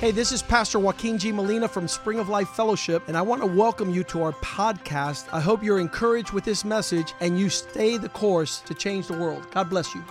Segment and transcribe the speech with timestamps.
[0.00, 1.32] Hey, this is Pastor Joaquin G.
[1.32, 5.26] Molina from Spring of Life Fellowship, and I want to welcome you to our podcast.
[5.32, 9.18] I hope you're encouraged with this message and you stay the course to change the
[9.18, 9.50] world.
[9.50, 10.04] God bless you.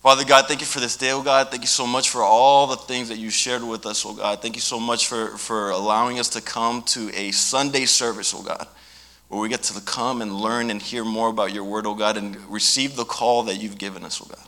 [0.00, 1.50] Father God, thank you for this day, oh God.
[1.50, 4.42] Thank you so much for all the things that you shared with us, oh God.
[4.42, 8.42] Thank you so much for, for allowing us to come to a Sunday service, oh
[8.42, 8.68] God
[9.32, 12.18] where we get to come and learn and hear more about your word, oh God,
[12.18, 14.46] and receive the call that you've given us, oh God.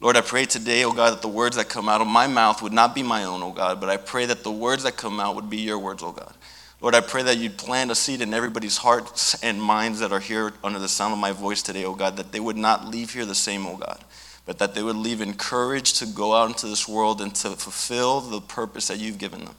[0.00, 2.60] Lord, I pray today, oh God, that the words that come out of my mouth
[2.60, 5.18] would not be my own, oh God, but I pray that the words that come
[5.18, 6.34] out would be your words, oh God.
[6.82, 10.20] Lord, I pray that you'd plant a seed in everybody's hearts and minds that are
[10.20, 13.14] here under the sound of my voice today, oh God, that they would not leave
[13.14, 14.04] here the same, oh God,
[14.44, 18.20] but that they would leave encouraged to go out into this world and to fulfill
[18.20, 19.54] the purpose that you've given them.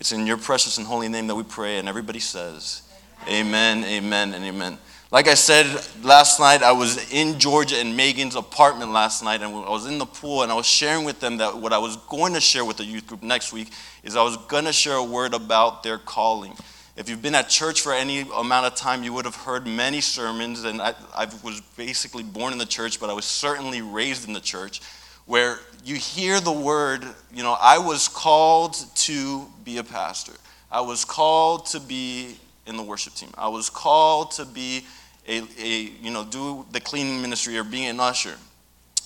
[0.00, 2.80] It's in your precious and holy name that we pray, and everybody says,
[3.28, 4.78] Amen, amen, and amen.
[5.10, 5.66] Like I said
[6.04, 9.98] last night, I was in Georgia in Megan's apartment last night, and I was in
[9.98, 12.64] the pool, and I was sharing with them that what I was going to share
[12.64, 13.72] with the youth group next week
[14.04, 16.52] is I was going to share a word about their calling.
[16.96, 20.00] If you've been at church for any amount of time, you would have heard many
[20.00, 24.28] sermons, and I, I was basically born in the church, but I was certainly raised
[24.28, 24.80] in the church,
[25.24, 27.04] where you hear the word,
[27.34, 30.34] you know, I was called to be a pastor.
[30.70, 32.36] I was called to be
[32.66, 33.30] in the worship team.
[33.36, 34.84] I was called to be
[35.28, 38.34] a, a you know, do the cleaning ministry or being an usher.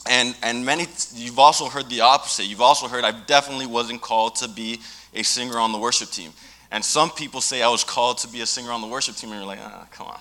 [0.09, 2.47] And, and many, you've also heard the opposite.
[2.47, 4.81] You've also heard I definitely wasn't called to be
[5.15, 6.33] a singer on the worship team.
[6.71, 9.31] And some people say I was called to be a singer on the worship team,
[9.31, 10.21] and you're like, ah, come on.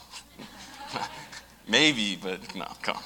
[1.67, 3.03] Maybe, but no, come on.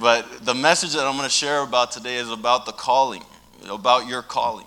[0.00, 3.22] But the message that I'm going to share about today is about the calling,
[3.70, 4.66] about your calling.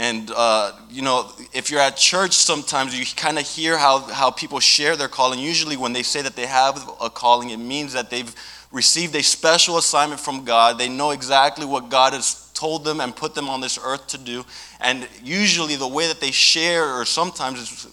[0.00, 4.30] And, uh, you know, if you're at church sometimes, you kind of hear how, how
[4.30, 5.38] people share their calling.
[5.38, 8.34] Usually, when they say that they have a calling, it means that they've
[8.72, 10.78] received a special assignment from God.
[10.78, 14.16] They know exactly what God has told them and put them on this earth to
[14.16, 14.42] do.
[14.80, 17.88] And usually, the way that they share, or sometimes it's,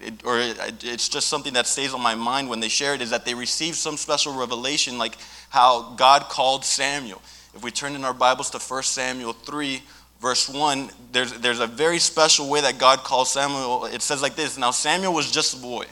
[0.00, 3.00] it, or it, it's just something that stays on my mind when they share it,
[3.00, 5.16] is that they receive some special revelation, like
[5.48, 7.22] how God called Samuel.
[7.54, 9.80] If we turn in our Bibles to 1 Samuel 3,
[10.22, 13.86] verse 1, there's, there's a very special way that God calls Samuel.
[13.86, 15.84] It says like this Now Samuel was just a boy,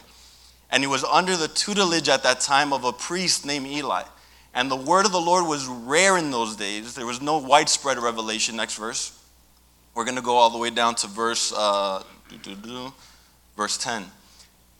[0.71, 4.05] and he was under the tutelage at that time of a priest named Eli.
[4.55, 6.95] And the word of the Lord was rare in those days.
[6.95, 8.57] There was no widespread revelation.
[8.57, 9.17] Next verse.
[9.95, 12.03] We're going to go all the way down to verse, uh,
[13.57, 14.05] verse 10.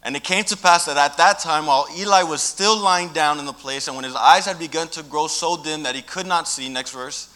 [0.03, 3.39] And it came to pass that at that time, while Eli was still lying down
[3.39, 6.03] in the place, and when his eyes had begun to grow so dim that he
[6.03, 7.30] could not see, next verse,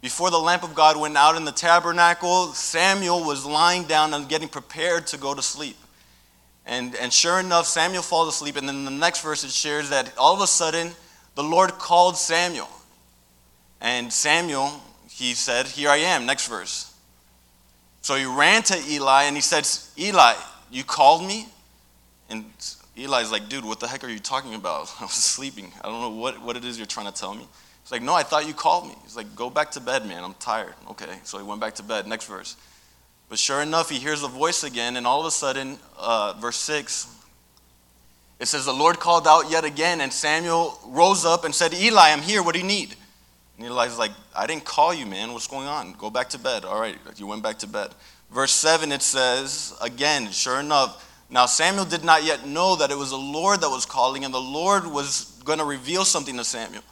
[0.00, 4.28] before the lamp of God went out in the tabernacle, Samuel was lying down and
[4.28, 5.76] getting prepared to go to sleep.
[6.66, 8.56] And, and sure enough, Samuel falls asleep.
[8.56, 10.92] And then the next verse it shares that all of a sudden,
[11.34, 12.68] the Lord called Samuel.
[13.80, 14.70] And Samuel,
[15.08, 16.26] he said, Here I am.
[16.26, 16.94] Next verse.
[18.02, 20.34] So he ran to Eli and he said, Eli,
[20.70, 21.48] you called me?
[22.30, 22.44] And
[22.96, 24.92] Eli's like, Dude, what the heck are you talking about?
[25.00, 25.72] I was sleeping.
[25.82, 27.46] I don't know what, what it is you're trying to tell me.
[27.88, 28.94] He's like, No, I thought you called me.
[29.02, 30.22] He's like, Go back to bed, man.
[30.22, 30.74] I'm tired.
[30.90, 31.18] Okay.
[31.24, 32.06] So he went back to bed.
[32.06, 32.54] Next verse.
[33.30, 36.56] But sure enough, he hears the voice again, and all of a sudden, uh, verse
[36.56, 37.14] 6,
[38.40, 42.10] it says, The Lord called out yet again, and Samuel rose up and said, Eli,
[42.10, 42.42] I'm here.
[42.42, 42.94] What do you need?
[43.56, 45.32] And Eli's like, I didn't call you, man.
[45.32, 45.94] What's going on?
[45.94, 46.66] Go back to bed.
[46.66, 46.96] All right.
[47.16, 47.94] You went back to bed.
[48.30, 52.98] Verse 7, it says, again, sure enough, now Samuel did not yet know that it
[52.98, 56.44] was the Lord that was calling, and the Lord was going to reveal something to
[56.44, 56.82] Samuel.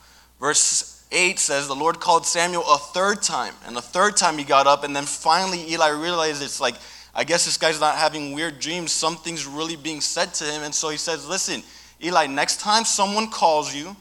[0.41, 3.55] Verse 8 says, The Lord called Samuel a third time.
[3.67, 6.75] And the third time he got up, and then finally Eli realized it's like,
[7.15, 8.93] I guess this guy's not having weird dreams.
[8.93, 10.63] Something's really being said to him.
[10.63, 11.63] And so he says, Listen,
[12.03, 13.97] Eli, next time someone calls you,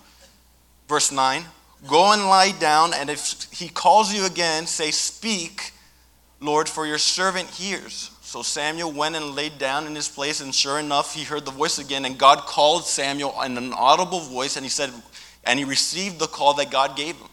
[0.90, 1.44] verse 9,
[1.88, 2.94] go and lie down.
[2.94, 5.72] And if he calls you again, say, Speak,
[6.42, 8.12] Lord, for your servant hears.
[8.22, 11.52] So Samuel went and laid down in his place, and sure enough, he heard the
[11.52, 12.04] voice again.
[12.04, 14.92] And God called Samuel in an audible voice, and he said,
[15.46, 17.28] and he received the call that God gave him.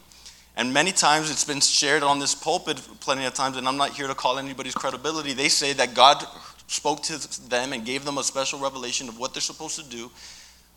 [0.55, 3.91] And many times it's been shared on this pulpit plenty of times, and I'm not
[3.91, 5.33] here to call anybody's credibility.
[5.33, 6.23] They say that God
[6.67, 10.11] spoke to them and gave them a special revelation of what they're supposed to do,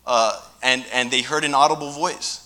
[0.05, 2.43] uh, and, and they heard an audible voice.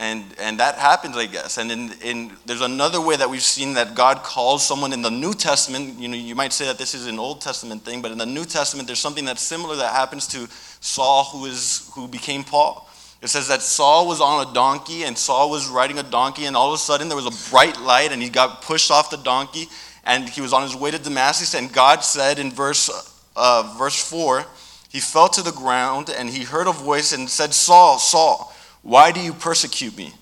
[0.00, 1.58] And, and that happens, I guess.
[1.58, 5.10] And in, in, there's another way that we've seen that God calls someone in the
[5.10, 5.98] New Testament.
[5.98, 8.26] You know, you might say that this is an Old Testament thing, but in the
[8.26, 10.46] New Testament, there's something that's similar that happens to
[10.80, 12.87] Saul, who, is, who became Paul.
[13.20, 16.56] It says that Saul was on a donkey and Saul was riding a donkey, and
[16.56, 19.16] all of a sudden there was a bright light, and he got pushed off the
[19.16, 19.66] donkey,
[20.04, 21.54] and he was on his way to Damascus.
[21.54, 22.88] And God said in verse,
[23.34, 24.44] uh, verse 4,
[24.88, 29.12] he fell to the ground, and he heard a voice and said, Saul, Saul, why
[29.12, 30.12] do you persecute me?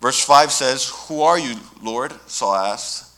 [0.00, 2.14] Verse 5 says, Who are you, Lord?
[2.26, 3.14] Saul asked.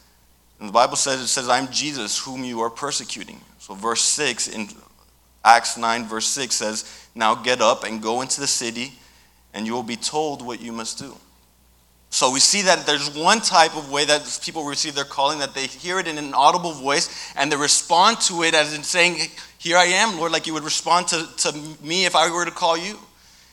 [0.58, 3.40] And the Bible says, It says, I'm Jesus, whom you are persecuting.
[3.58, 4.68] So, verse 6 in
[5.44, 8.92] Acts 9, verse 6 says, Now get up and go into the city,
[9.54, 11.16] and you will be told what you must do.
[12.12, 15.54] So we see that there's one type of way that people receive their calling, that
[15.54, 19.30] they hear it in an audible voice and they respond to it as in saying,
[19.56, 22.50] Here I am, Lord, like you would respond to, to me if I were to
[22.50, 22.98] call you.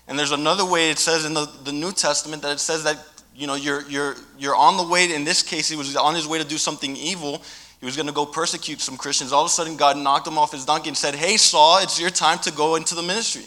[0.10, 2.98] And there's another way it says in the, the New Testament that it says that
[3.34, 6.28] you know you're, you're, you're on the way, in this case, he was on his
[6.28, 7.42] way to do something evil.
[7.80, 9.32] He was going to go persecute some Christians.
[9.32, 11.98] All of a sudden, God knocked him off his donkey and said, Hey, Saul, it's
[11.98, 13.44] your time to go into the ministry.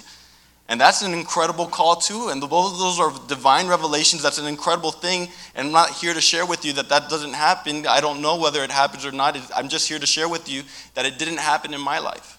[0.72, 2.28] And that's an incredible call, too.
[2.30, 4.22] And both of those are divine revelations.
[4.22, 5.28] That's an incredible thing.
[5.54, 7.86] And I'm not here to share with you that that doesn't happen.
[7.86, 9.36] I don't know whether it happens or not.
[9.54, 10.62] I'm just here to share with you
[10.94, 12.38] that it didn't happen in my life.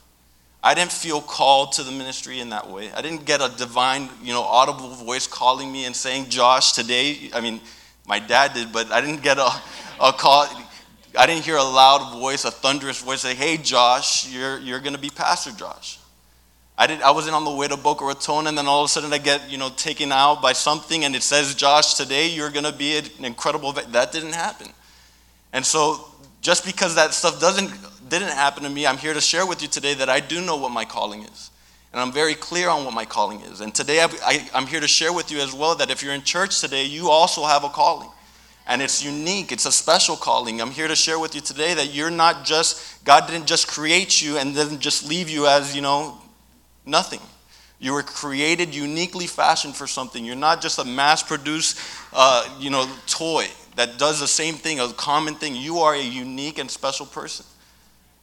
[0.63, 2.91] I didn't feel called to the ministry in that way.
[2.93, 7.29] I didn't get a divine, you know, audible voice calling me and saying, Josh, today,
[7.35, 7.61] I mean,
[8.07, 9.51] my dad did, but I didn't get a,
[10.01, 10.47] a call.
[11.15, 14.95] I didn't hear a loud voice, a thunderous voice say, hey, Josh, you're, you're going
[14.95, 15.99] to be Pastor Josh.
[16.77, 18.89] I, did, I wasn't on the way to Boca Raton, and then all of a
[18.89, 22.49] sudden I get, you know, taken out by something, and it says, Josh, today you're
[22.49, 23.73] going to be an incredible.
[23.73, 24.67] That didn't happen.
[25.51, 26.07] And so,
[26.41, 27.71] just because that stuff doesn't
[28.09, 30.57] didn't happen to me, I'm here to share with you today that I do know
[30.57, 31.51] what my calling is,
[31.91, 33.61] and I'm very clear on what my calling is.
[33.61, 36.13] And today I, I, I'm here to share with you as well that if you're
[36.13, 38.09] in church today, you also have a calling
[38.65, 39.51] and it's unique.
[39.51, 40.61] It's a special calling.
[40.61, 44.21] I'm here to share with you today that you're not just, God didn't just create
[44.21, 46.17] you and then just leave you as, you know,
[46.85, 47.21] Nothing.
[47.79, 50.23] You were created uniquely fashioned for something.
[50.23, 51.79] You're not just a mass produced,
[52.13, 55.55] uh, you know, toy that does the same thing, a common thing.
[55.55, 57.45] You are a unique and special person.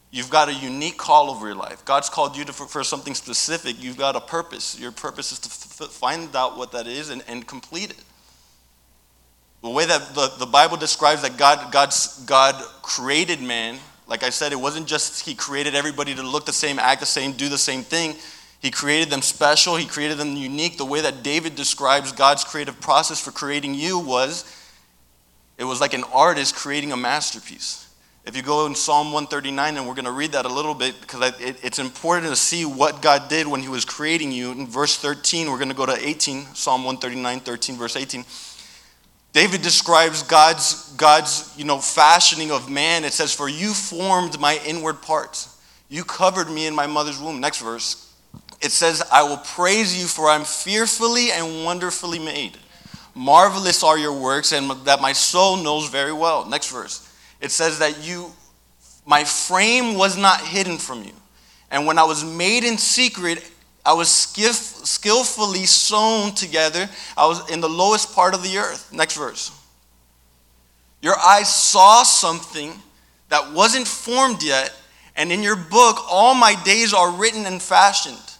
[0.09, 1.85] You've got a unique call over your life.
[1.85, 3.81] God's called you to, for, for something specific.
[3.81, 4.79] You've got a purpose.
[4.79, 8.03] Your purpose is to f- find out what that is and, and complete it.
[9.61, 13.77] The way that the, the Bible describes that God, God's, God created man,
[14.07, 17.05] like I said, it wasn't just He created everybody to look the same, act the
[17.05, 18.15] same, do the same thing.
[18.61, 20.77] He created them special, He created them unique.
[20.77, 24.45] The way that David describes God's creative process for creating you was
[25.57, 27.87] it was like an artist creating a masterpiece.
[28.23, 31.01] If you go in Psalm 139, and we're going to read that a little bit
[31.01, 34.51] because it's important to see what God did when He was creating you.
[34.51, 38.23] In verse 13, we're going to go to 18, Psalm 139, 13, verse 18.
[39.33, 43.05] David describes God's, God's you know, fashioning of man.
[43.05, 45.59] It says, For you formed my inward parts,
[45.89, 47.39] you covered me in my mother's womb.
[47.39, 48.10] Next verse
[48.61, 52.57] it says, I will praise you, for I'm fearfully and wonderfully made.
[53.15, 56.47] Marvelous are your works, and that my soul knows very well.
[56.47, 57.07] Next verse.
[57.41, 58.31] It says that you,
[59.05, 61.11] my frame was not hidden from you.
[61.71, 63.49] And when I was made in secret,
[63.83, 66.87] I was skillfully sewn together.
[67.17, 68.93] I was in the lowest part of the earth.
[68.93, 69.51] Next verse.
[71.01, 72.73] Your eyes saw something
[73.29, 74.71] that wasn't formed yet,
[75.15, 78.30] and in your book, all my days are written and fashioned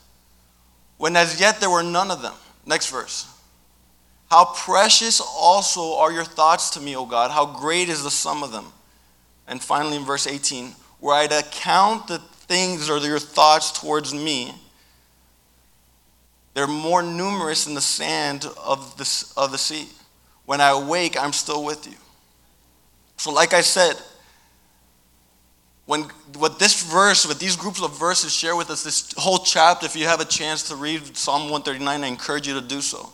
[1.02, 2.36] when as yet there were none of them.
[2.64, 3.28] Next verse.
[4.30, 7.32] How precious also are your thoughts to me, O God.
[7.32, 8.68] How great is the sum of them.
[9.48, 14.14] And finally, in verse 18, were I to account the things or your thoughts towards
[14.14, 14.54] me,
[16.54, 19.90] they're more numerous than the sand of the, of the sea.
[20.46, 21.98] When I awake, I'm still with you.
[23.18, 23.96] So, like I said,
[25.86, 26.04] when
[26.38, 29.96] what this verse, what these groups of verses share with us, this whole chapter, if
[29.96, 33.10] you have a chance to read Psalm 139, I encourage you to do so.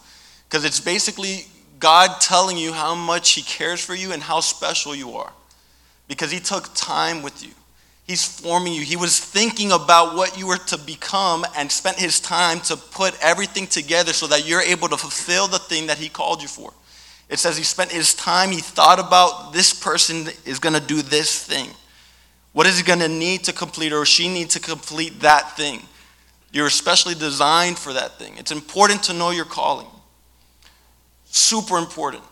[0.48, 1.46] Because it's basically
[1.80, 5.32] God telling you how much He cares for you and how special you are.
[6.08, 7.52] Because He took time with you.
[8.08, 8.82] He's forming you.
[8.84, 13.14] He was thinking about what you were to become and spent his time to put
[13.22, 16.72] everything together so that you're able to fulfill the thing that he called you for.
[17.28, 21.02] It says he spent his time, he thought about this person is going to do
[21.02, 21.68] this thing.
[22.58, 25.80] What is he going to need to complete, or she need to complete that thing?
[26.52, 28.34] You're especially designed for that thing.
[28.40, 29.86] It's important to know your calling.
[31.26, 32.24] Super important.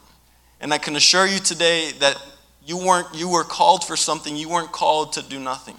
[0.59, 2.19] And I can assure you today that
[2.65, 4.35] you weren't you were called for something.
[4.35, 5.77] You weren't called to do nothing.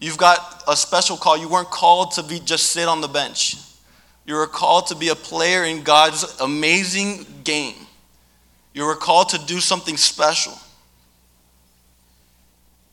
[0.00, 1.38] You've got a special call.
[1.38, 3.56] You weren't called to be just sit on the bench.
[4.26, 7.86] You were called to be a player in God's amazing game.
[8.74, 10.52] You were called to do something special.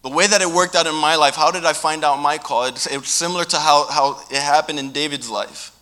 [0.08, 2.38] The way that it worked out in my life, how did I find out my
[2.38, 2.64] call?
[2.64, 5.76] It's, it's similar to how, how it happened in David's life.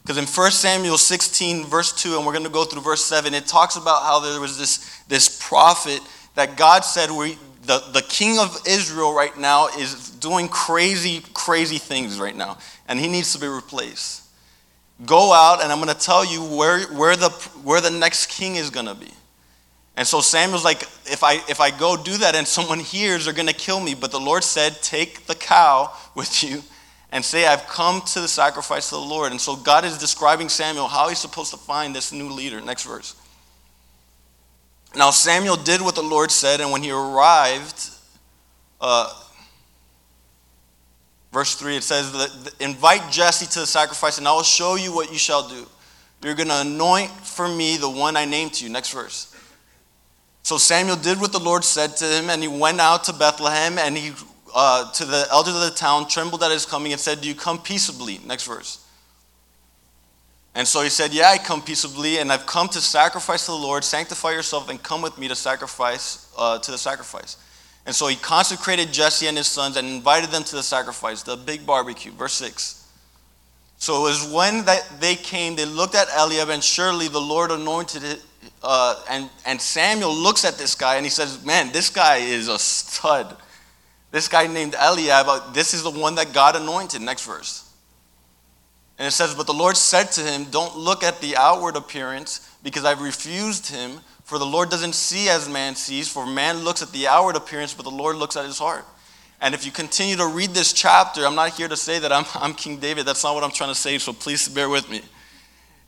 [0.00, 3.34] Because in 1 Samuel 16, verse 2, and we're going to go through verse 7,
[3.34, 6.00] it talks about how there was this, this prophet
[6.36, 11.76] that God said we, the, the king of Israel right now is doing crazy, crazy
[11.76, 12.56] things right now,
[12.88, 14.22] and he needs to be replaced.
[15.04, 17.28] Go out, and I'm going to tell you where, where, the,
[17.62, 19.12] where the next king is going to be.
[19.96, 23.34] And so Samuel's like, if I, if I go do that and someone hears, they're
[23.34, 23.94] going to kill me.
[23.94, 26.62] But the Lord said, Take the cow with you
[27.10, 29.32] and say, I've come to the sacrifice of the Lord.
[29.32, 32.60] And so God is describing Samuel how he's supposed to find this new leader.
[32.60, 33.14] Next verse.
[34.94, 37.90] Now Samuel did what the Lord said, and when he arrived,
[38.80, 39.12] uh,
[41.32, 45.12] verse 3, it says, Invite Jesse to the sacrifice, and I will show you what
[45.12, 45.66] you shall do.
[46.22, 48.70] You're going to anoint for me the one I named to you.
[48.70, 49.35] Next verse.
[50.46, 53.78] So Samuel did what the Lord said to him, and he went out to Bethlehem,
[53.78, 54.12] and he
[54.54, 57.34] uh, to the elders of the town, trembled at his coming, and said, Do you
[57.34, 58.20] come peaceably?
[58.24, 58.86] Next verse.
[60.54, 63.56] And so he said, Yeah, I come peaceably, and I've come to sacrifice to the
[63.56, 63.82] Lord.
[63.82, 67.38] Sanctify yourself and come with me to sacrifice uh, to the sacrifice.
[67.84, 71.36] And so he consecrated Jesse and his sons and invited them to the sacrifice, the
[71.36, 72.12] big barbecue.
[72.12, 72.88] Verse 6.
[73.78, 77.50] So it was when that they came, they looked at Eliab, and surely the Lord
[77.50, 78.22] anointed it.
[78.68, 82.48] Uh, and, and Samuel looks at this guy and he says, Man, this guy is
[82.48, 83.36] a stud.
[84.10, 87.00] This guy named Eliab, uh, this is the one that God anointed.
[87.00, 87.72] Next verse.
[88.98, 92.56] And it says, But the Lord said to him, Don't look at the outward appearance,
[92.64, 94.00] because I've refused him.
[94.24, 97.72] For the Lord doesn't see as man sees, for man looks at the outward appearance,
[97.72, 98.84] but the Lord looks at his heart.
[99.40, 102.24] And if you continue to read this chapter, I'm not here to say that I'm,
[102.34, 103.06] I'm King David.
[103.06, 105.02] That's not what I'm trying to say, so please bear with me.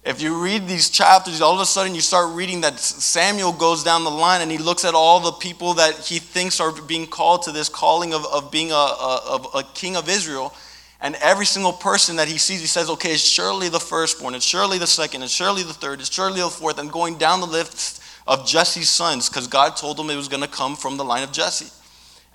[0.09, 3.85] If you read these chapters, all of a sudden you start reading that Samuel goes
[3.85, 7.07] down the line and he looks at all the people that he thinks are being
[7.07, 10.55] called to this calling of, of being a, a, a king of Israel.
[11.03, 14.47] And every single person that he sees, he says, okay, it's surely the firstborn, it's
[14.47, 17.47] surely the second, it's surely the third, it's surely the fourth, and going down the
[17.47, 21.05] list of Jesse's sons, because God told him it was going to come from the
[21.05, 21.71] line of Jesse.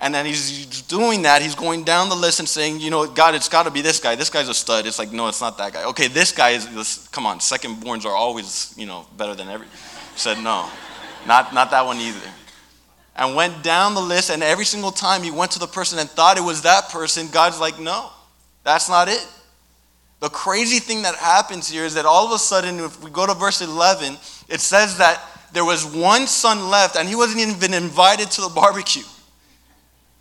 [0.04, 1.40] And then he's doing that.
[1.40, 4.00] He's going down the list and saying, you know, God, it's got to be this
[4.00, 4.14] guy.
[4.14, 4.84] This guy's a stud.
[4.84, 5.84] It's like, no, it's not that guy.
[5.84, 9.48] Okay, this guy is, this, come on, second borns are always, you know, better than
[9.48, 9.66] every.
[10.14, 10.68] Said, no,
[11.26, 12.20] not, not that one either.
[13.16, 16.10] And went down the list, and every single time he went to the person and
[16.10, 18.10] thought it was that person, God's like, no,
[18.62, 19.26] that's not it.
[20.20, 23.26] The crazy thing that happens here is that all of a sudden, if we go
[23.26, 24.18] to verse 11,
[24.50, 25.22] it says that
[25.54, 29.02] there was one son left, and he wasn't even invited to the barbecue.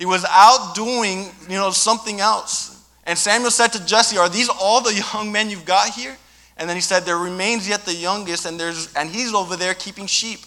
[0.03, 2.85] He was out doing, you know, something else.
[3.05, 6.17] And Samuel said to Jesse, Are these all the young men you've got here?
[6.57, 9.73] And then he said, There remains yet the youngest, and there's and he's over there
[9.73, 10.41] keeping sheep.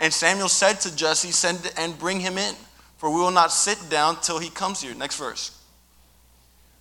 [0.00, 2.54] And Samuel said to Jesse, Send and bring him in,
[2.96, 4.94] for we will not sit down till he comes here.
[4.94, 5.62] Next verse.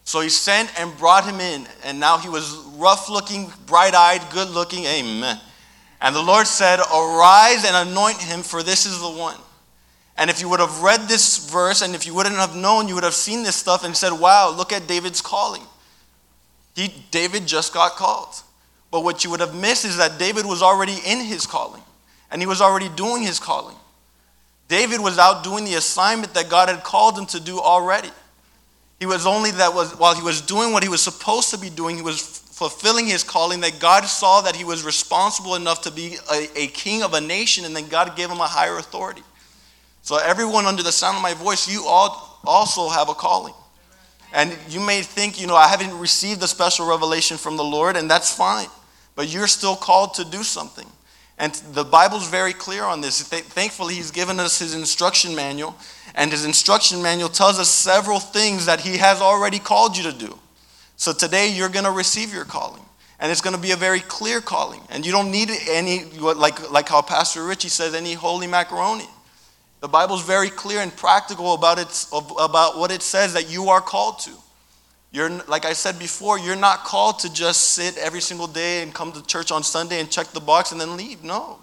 [0.06, 4.22] So he sent and brought him in, and now he was rough looking, bright eyed,
[4.32, 4.86] good looking.
[4.86, 5.38] Amen.
[6.00, 9.36] And the Lord said, Arise and anoint him, for this is the one.
[10.18, 12.96] And if you would have read this verse and if you wouldn't have known, you
[12.96, 15.62] would have seen this stuff and said, wow, look at David's calling.
[16.74, 18.36] He, David just got called.
[18.92, 21.82] But what you would have missed is that David was already in his calling
[22.32, 23.76] and he was already doing his calling.
[24.68, 28.10] David was out doing the assignment that God had called him to do already.
[29.00, 31.70] He was only that was while he was doing what he was supposed to be
[31.70, 35.92] doing, he was fulfilling his calling that God saw that he was responsible enough to
[35.92, 39.24] be a, a king of a nation and then God gave him a higher authority.
[40.06, 43.56] So, everyone under the sound of my voice, you all also have a calling.
[44.32, 47.98] And you may think, you know, I haven't received a special revelation from the Lord,
[47.98, 48.68] and that's fine.
[49.16, 50.86] But you're still called to do something.
[51.40, 53.20] And the Bible's very clear on this.
[53.24, 55.76] Thankfully, He's given us His instruction manual,
[56.14, 60.16] and His instruction manual tells us several things that He has already called you to
[60.16, 60.38] do.
[60.98, 62.84] So today, you're going to receive your calling.
[63.20, 64.82] And it's going to be a very clear calling.
[64.92, 69.08] And you don't need any, like, like how Pastor Richie says, any holy macaroni.
[69.82, 73.82] The Bible's very clear and practical about, its, about what it says that you are
[73.82, 74.32] called to.
[75.12, 78.94] You're, like I said before, you're not called to just sit every single day and
[78.94, 81.24] come to church on Sunday and check the box and then leave.
[81.24, 81.60] No.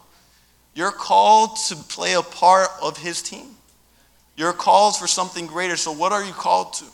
[0.75, 3.49] You're called to play a part of His team.
[4.37, 5.76] You're called for something greater.
[5.76, 6.87] So, what are you called to?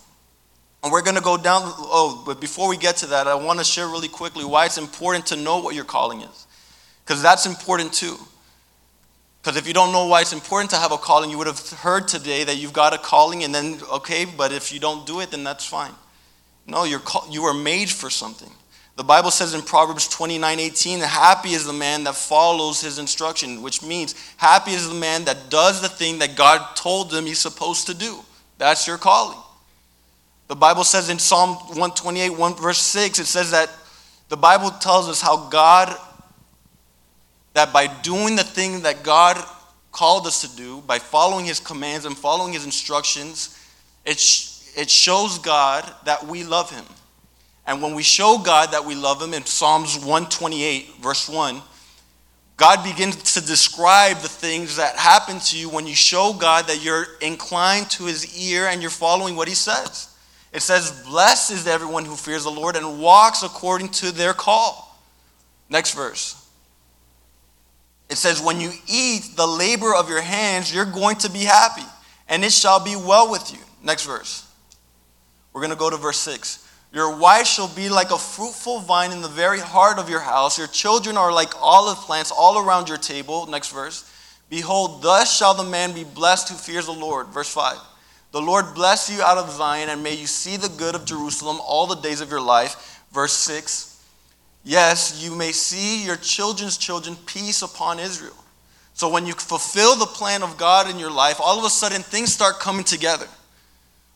[0.82, 1.62] And we're going to go down.
[1.64, 4.78] Oh, but before we get to that, I want to share really quickly why it's
[4.78, 6.46] important to know what your calling is.
[7.04, 8.16] Because that's important too.
[9.42, 11.70] Because if you don't know why it's important to have a calling, you would have
[11.70, 15.20] heard today that you've got a calling, and then, okay, but if you don't do
[15.20, 15.92] it, then that's fine.
[16.66, 18.50] No, you're call- you are made for something.
[18.96, 23.62] The Bible says in Proverbs 29 18, happy is the man that follows his instruction,
[23.62, 27.38] which means happy is the man that does the thing that God told him he's
[27.38, 28.18] supposed to do.
[28.58, 29.38] That's your calling.
[30.48, 33.70] The Bible says in Psalm 128, 1 verse 6, it says that
[34.28, 35.96] the Bible tells us how God
[37.58, 39.36] that by doing the thing that God
[39.90, 43.58] called us to do, by following His commands and following His instructions,
[44.06, 46.84] it, sh- it shows God that we love Him.
[47.66, 51.60] And when we show God that we love Him in Psalms 128, verse 1,
[52.56, 56.80] God begins to describe the things that happen to you when you show God that
[56.80, 60.16] you're inclined to His ear and you're following what He says.
[60.52, 64.96] It says, Blessed is everyone who fears the Lord and walks according to their call.
[65.68, 66.44] Next verse.
[68.08, 71.86] It says, When you eat the labor of your hands, you're going to be happy,
[72.28, 73.58] and it shall be well with you.
[73.82, 74.46] Next verse.
[75.52, 76.66] We're going to go to verse 6.
[76.92, 80.56] Your wife shall be like a fruitful vine in the very heart of your house.
[80.56, 83.46] Your children are like olive plants all around your table.
[83.46, 84.10] Next verse.
[84.48, 87.26] Behold, thus shall the man be blessed who fears the Lord.
[87.28, 87.76] Verse 5.
[88.32, 91.58] The Lord bless you out of Zion, and may you see the good of Jerusalem
[91.62, 93.02] all the days of your life.
[93.12, 93.87] Verse 6.
[94.68, 98.36] Yes, you may see your children's children, peace upon Israel.
[98.92, 102.02] So when you fulfill the plan of God in your life, all of a sudden
[102.02, 103.26] things start coming together.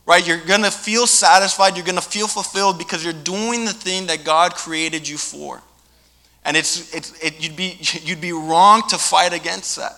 [0.05, 0.25] Right?
[0.27, 4.05] You're going to feel satisfied, you're going to feel fulfilled because you're doing the thing
[4.05, 5.59] that God created you for.
[6.45, 9.97] And it's, it's, it, you'd, be, you'd be wrong to fight against that.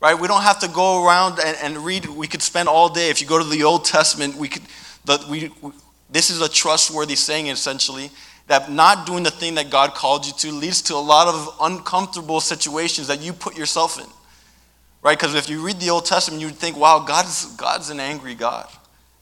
[0.00, 0.18] Right?
[0.18, 2.06] We don't have to go around and, and read.
[2.06, 3.08] We could spend all day.
[3.08, 4.62] If you go to the Old Testament, we could,
[5.04, 5.52] the, we,
[6.10, 8.10] this is a trustworthy saying essentially
[8.46, 11.56] that not doing the thing that God called you to leads to a lot of
[11.60, 14.06] uncomfortable situations that you put yourself in.
[15.02, 15.18] Right?
[15.18, 18.68] Because if you read the Old Testament, you'd think, wow, God's, God's an angry God.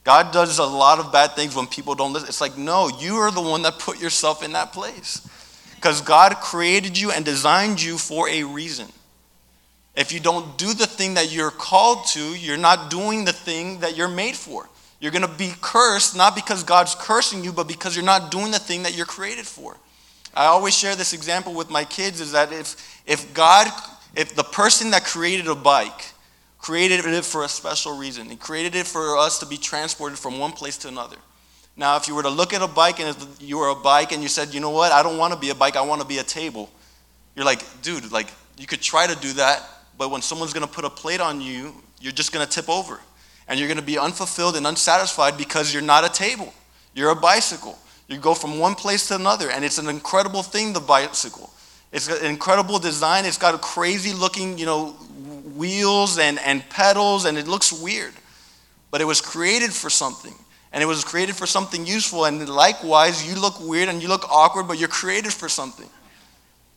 [0.04, 2.28] God does a lot of bad things when people don't listen.
[2.28, 5.26] It's like, no, you are the one that put yourself in that place.
[5.76, 8.86] Because God created you and designed you for a reason.
[9.96, 13.80] If you don't do the thing that you're called to, you're not doing the thing
[13.80, 14.68] that you're made for.
[15.00, 18.50] You're going to be cursed, not because God's cursing you, but because you're not doing
[18.50, 19.76] the thing that you're created for.
[20.34, 23.66] I always share this example with my kids is that if, if God,
[24.14, 26.12] if the person that created a bike
[26.58, 30.38] created it for a special reason, He created it for us to be transported from
[30.38, 31.16] one place to another.
[31.76, 34.22] Now, if you were to look at a bike and you were a bike and
[34.22, 36.06] you said, you know what, I don't want to be a bike, I want to
[36.06, 36.68] be a table,
[37.34, 38.28] you're like, dude, like,
[38.58, 39.66] you could try to do that,
[39.96, 42.68] but when someone's going to put a plate on you, you're just going to tip
[42.68, 43.00] over
[43.50, 46.54] and you're going to be unfulfilled and unsatisfied because you're not a table.
[46.94, 47.76] You're a bicycle.
[48.06, 51.50] You go from one place to another, and it's an incredible thing, the bicycle.
[51.90, 53.24] It's an incredible design.
[53.24, 54.90] It's got a crazy looking, you know,
[55.56, 58.14] wheels and, and pedals, and it looks weird.
[58.92, 60.34] But it was created for something.
[60.72, 62.26] And it was created for something useful.
[62.26, 65.88] And likewise, you look weird and you look awkward, but you're created for something.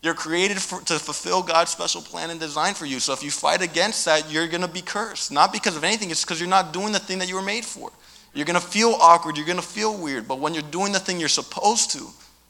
[0.03, 2.99] You're created for, to fulfill God's special plan and design for you.
[2.99, 5.31] So if you fight against that, you're going to be cursed.
[5.31, 7.63] Not because of anything, it's because you're not doing the thing that you were made
[7.63, 7.89] for.
[8.33, 10.99] You're going to feel awkward, you're going to feel weird, but when you're doing the
[10.99, 12.05] thing you're supposed to,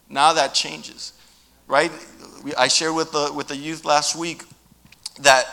[0.09, 1.13] now that changes.
[1.67, 1.91] Right?
[2.57, 4.45] I shared with the, with the youth last week
[5.19, 5.45] that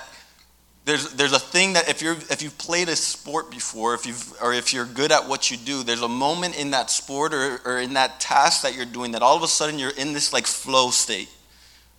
[0.86, 4.32] there's, there's a thing that if, you're, if you've played a sport before, if you've,
[4.40, 7.60] or if you're good at what you do, there's a moment in that sport or,
[7.66, 10.32] or in that task that you're doing that all of a sudden you're in this
[10.32, 11.28] like flow state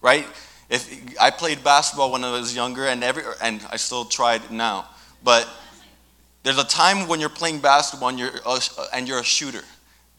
[0.02, 0.28] right?
[0.70, 4.88] If I played basketball when I was younger, and every and I still tried now,
[5.24, 5.48] but
[6.44, 8.60] there's a time when you're playing basketball and you're a,
[8.94, 9.64] and you're a shooter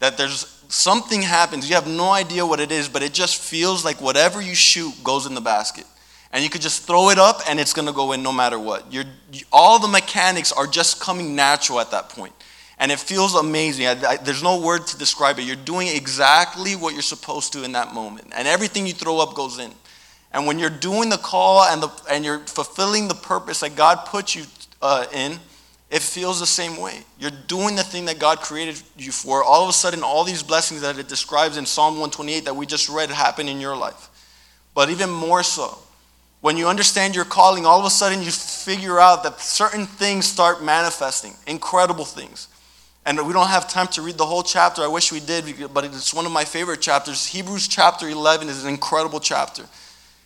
[0.03, 1.69] that there's something happens.
[1.69, 4.93] You have no idea what it is, but it just feels like whatever you shoot
[5.01, 5.85] goes in the basket.
[6.33, 8.59] And you could just throw it up and it's going to go in no matter
[8.59, 8.91] what.
[8.91, 9.05] You're,
[9.49, 12.33] all the mechanics are just coming natural at that point.
[12.83, 13.85] And it feels amazing.
[13.87, 15.43] I, I, there's no word to describe it.
[15.43, 18.33] You're doing exactly what you're supposed to in that moment.
[18.35, 19.71] And everything you throw up goes in.
[20.33, 24.05] And when you're doing the call and, the, and you're fulfilling the purpose that God
[24.05, 24.43] put you
[24.81, 25.39] uh, in,
[25.91, 27.05] it feels the same way.
[27.17, 29.45] You're doing the thing that God created you for.
[29.45, 32.65] All of a sudden, all these blessings that it describes in Psalm 128 that we
[32.65, 34.09] just read happen in your life.
[34.73, 35.77] But even more so,
[36.41, 40.25] when you understand your calling, all of a sudden you figure out that certain things
[40.25, 42.49] start manifesting, incredible things.
[43.05, 44.81] And we don't have time to read the whole chapter.
[44.81, 47.27] I wish we did, but it's one of my favorite chapters.
[47.27, 49.65] Hebrews chapter 11 is an incredible chapter.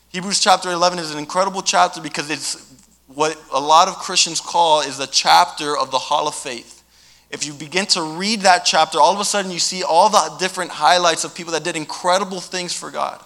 [0.10, 2.76] Hebrews chapter 11 is an incredible chapter because it's
[3.08, 6.84] what a lot of Christians call is the chapter of the hall of faith.
[7.30, 10.38] If you begin to read that chapter, all of a sudden you see all the
[10.40, 13.22] different highlights of people that did incredible things for God.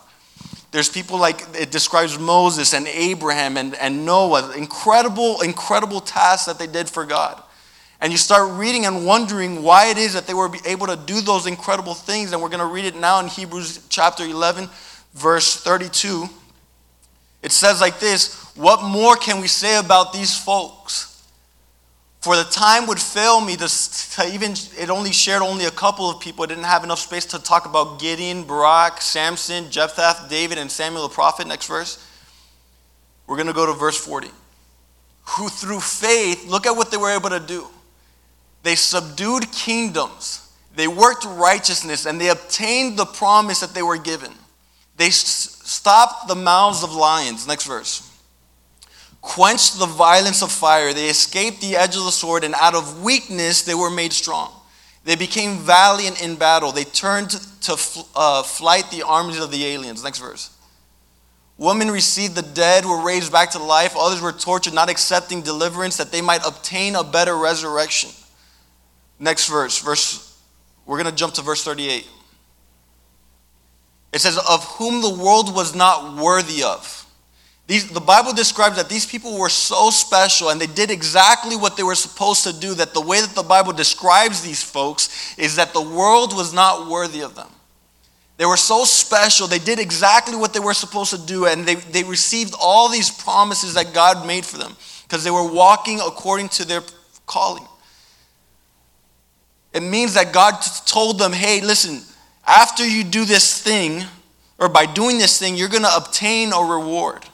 [0.72, 6.58] There's people like it describes Moses and Abraham and, and Noah, incredible, incredible tasks that
[6.58, 7.44] they did for God.
[8.02, 11.22] And you start reading and wondering why it is that they were able to do
[11.22, 12.34] those incredible things.
[12.34, 14.68] And we're going to read it now in Hebrews chapter 11,
[15.14, 16.26] verse 32.
[17.44, 21.10] It says like this What more can we say about these folks?
[22.22, 26.08] For the time would fail me to, to even, it only shared only a couple
[26.08, 26.44] of people.
[26.44, 31.08] It didn't have enough space to talk about Gideon, Barak, Samson, Jephthah, David, and Samuel
[31.08, 31.48] the prophet.
[31.48, 32.08] Next verse.
[33.26, 34.28] We're going to go to verse 40.
[35.38, 37.68] Who through faith, look at what they were able to do
[38.64, 40.50] they subdued kingdoms.
[40.76, 44.32] They worked righteousness and they obtained the promise that they were given.
[44.98, 47.48] They s- stopped the mouths of lions.
[47.48, 48.08] Next verse.
[49.22, 50.94] Quenched the violence of fire.
[50.94, 54.52] They escaped the edge of the sword, and out of weakness they were made strong.
[55.04, 56.72] They became valiant in battle.
[56.72, 57.30] They turned
[57.62, 57.78] to
[58.16, 60.04] uh, flight the armies of the aliens.
[60.04, 60.50] Next verse.
[61.58, 63.96] Women received the dead, were raised back to life.
[63.96, 68.10] Others were tortured, not accepting deliverance that they might obtain a better resurrection.
[69.22, 70.36] Next verse, verse
[70.88, 72.08] we're going to jump to verse 38.
[74.14, 76.98] It says, Of whom the world was not worthy of.
[77.68, 81.78] These, the Bible describes that these people were so special and they did exactly what
[81.78, 82.74] they were supposed to do.
[82.74, 86.90] That the way that the Bible describes these folks is that the world was not
[86.90, 87.48] worthy of them.
[88.38, 91.76] They were so special, they did exactly what they were supposed to do, and they,
[91.76, 96.50] they received all these promises that God made for them because they were walking according
[96.50, 96.82] to their
[97.28, 97.68] calling.
[99.74, 102.02] It means that God told them, hey, listen,
[102.46, 104.04] after you do this thing,
[104.60, 107.26] or by doing this thing, you're going to obtain a reward.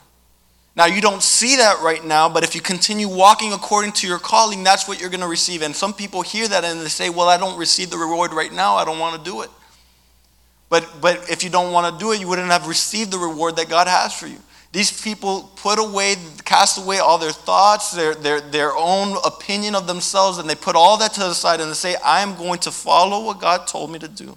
[0.76, 4.20] Now, you don't see that right now, but if you continue walking according to your
[4.20, 5.62] calling, that's what you're going to receive.
[5.62, 8.52] And some people hear that and they say, Well, I don't receive the reward right
[8.52, 8.76] now.
[8.76, 9.50] I don't want to do it.
[10.68, 13.56] But, but if you don't want to do it, you wouldn't have received the reward
[13.56, 14.38] that God has for you.
[14.72, 19.86] These people put away, cast away all their thoughts, their, their, their own opinion of
[19.86, 22.58] themselves, and they put all that to the side and they say, I am going
[22.60, 24.36] to follow what God told me to do.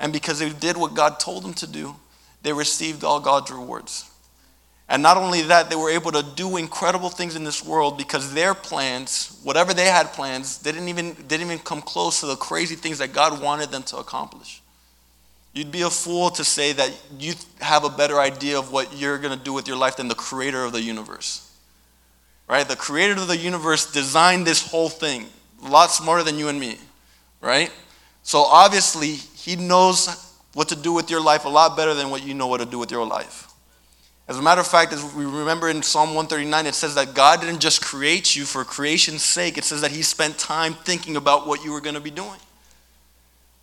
[0.00, 1.94] And because they did what God told them to do,
[2.42, 4.10] they received all God's rewards.
[4.88, 8.32] And not only that, they were able to do incredible things in this world because
[8.32, 12.74] their plans, whatever they had plans, didn't even, didn't even come close to the crazy
[12.74, 14.62] things that God wanted them to accomplish.
[15.52, 19.18] You'd be a fool to say that you have a better idea of what you're
[19.18, 21.44] going to do with your life than the creator of the universe.
[22.48, 22.66] Right?
[22.66, 25.26] The creator of the universe designed this whole thing,
[25.64, 26.78] a lot smarter than you and me.
[27.40, 27.72] Right?
[28.22, 32.24] So obviously, he knows what to do with your life a lot better than what
[32.24, 33.48] you know what to do with your life.
[34.28, 37.40] As a matter of fact, as we remember in Psalm 139, it says that God
[37.40, 41.46] didn't just create you for creation's sake, it says that He spent time thinking about
[41.46, 42.38] what you were going to be doing.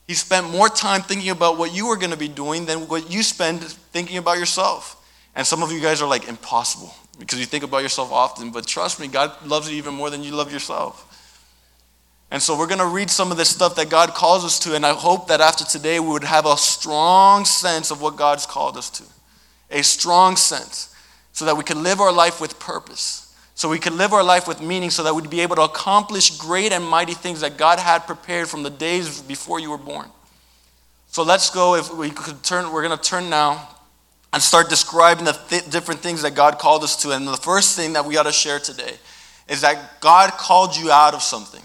[0.07, 3.11] He spent more time thinking about what you were going to be doing than what
[3.11, 5.01] you spend thinking about yourself.
[5.35, 8.51] And some of you guys are like, impossible, because you think about yourself often.
[8.51, 11.11] But trust me, God loves you even more than you love yourself.
[12.31, 14.75] And so we're going to read some of this stuff that God calls us to.
[14.75, 18.45] And I hope that after today, we would have a strong sense of what God's
[18.45, 19.03] called us to
[19.71, 20.95] a strong sense,
[21.33, 23.24] so that we can live our life with purpose,
[23.55, 26.37] so we can live our life with meaning, so that we'd be able to accomplish
[26.37, 30.09] great and mighty things that God had prepared from the days before you were born.
[31.07, 31.75] So let's go.
[31.75, 33.69] If we could turn, we're going to turn now
[34.33, 37.11] and start describing the th- different things that God called us to.
[37.11, 38.95] And the first thing that we got to share today
[39.47, 41.63] is that God called you out of something.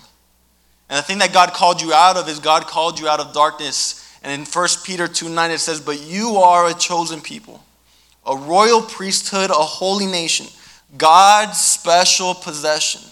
[0.88, 3.33] And the thing that God called you out of is God called you out of
[3.33, 4.16] darkness.
[4.22, 7.61] And in 1 Peter 2 9, it says, But you are a chosen people
[8.26, 10.46] a royal priesthood, a holy nation,
[10.96, 13.03] God's special possession,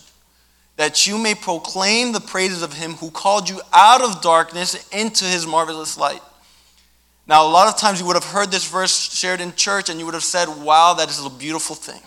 [0.77, 5.25] that you may proclaim the praises of him who called you out of darkness into
[5.25, 6.23] his marvelous light.
[7.27, 9.99] Now, a lot of times you would have heard this verse shared in church and
[10.01, 12.01] you would have said, Wow, that is a beautiful thing.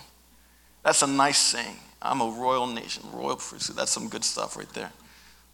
[0.84, 1.76] That's a nice saying.
[2.02, 3.76] I'm a royal nation, royal priesthood.
[3.76, 4.92] That's some good stuff right there.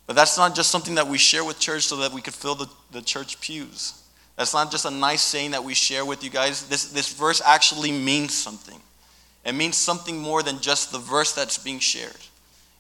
[0.06, 2.56] But that's not just something that we share with church so that we could fill
[2.56, 4.02] the, the church pews.
[4.38, 6.70] That's not just a nice saying that we share with you guys.
[6.70, 8.80] This, this verse actually means something.
[9.48, 12.18] It means something more than just the verse that's being shared.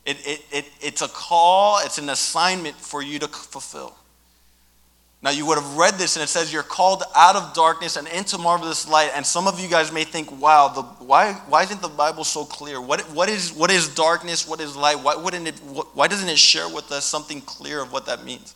[0.05, 3.95] It, it, it, it's a call, it's an assignment for you to fulfill.
[5.21, 8.05] Now, you would have read this, and it says you're called out of darkness and
[8.09, 9.11] into marvelous light.
[9.15, 12.43] And some of you guys may think, wow, the, why, why isn't the Bible so
[12.43, 12.81] clear?
[12.81, 14.45] What, what, is, what is darkness?
[14.45, 14.97] What is light?
[15.01, 15.55] Why, wouldn't it,
[15.93, 18.53] why doesn't it share with us something clear of what that means?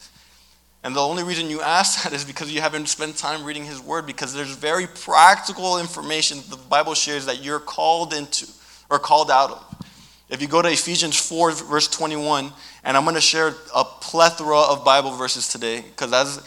[0.84, 3.80] And the only reason you ask that is because you haven't spent time reading His
[3.80, 8.48] Word, because there's very practical information the Bible shares that you're called into
[8.90, 9.86] or called out of.
[10.30, 12.52] If you go to Ephesians 4, verse 21,
[12.84, 16.42] and I'm going to share a plethora of Bible verses today, because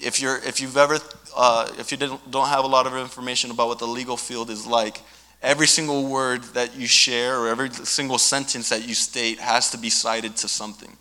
[0.00, 0.98] if you're if you've ever
[1.36, 4.48] uh, if you didn't don't have a lot of information about what the legal field
[4.48, 5.00] is like,
[5.42, 9.78] every single word that you share or every single sentence that you state has to
[9.78, 10.96] be cited to something.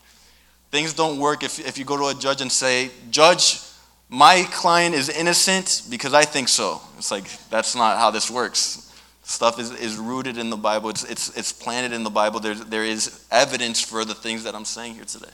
[0.72, 3.60] Things don't work if, if you go to a judge and say, Judge,
[4.08, 6.82] my client is innocent because I think so.
[6.98, 8.86] It's like, that's not how this works.
[9.24, 12.40] Stuff is, is rooted in the Bible, it's, it's, it's planted in the Bible.
[12.40, 15.30] There's, there is evidence for the things that I'm saying here today.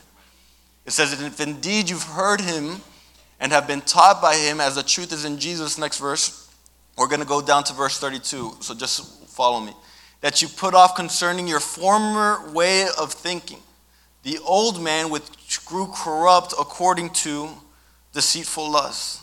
[0.84, 2.80] It says, If indeed you've heard him
[3.40, 6.50] and have been taught by him, as the truth is in Jesus, next verse,
[6.96, 8.56] we're going to go down to verse 32.
[8.60, 9.72] So just follow me.
[10.20, 13.58] That you put off concerning your former way of thinking
[14.26, 17.48] the old man which grew corrupt according to
[18.12, 19.22] deceitful lusts.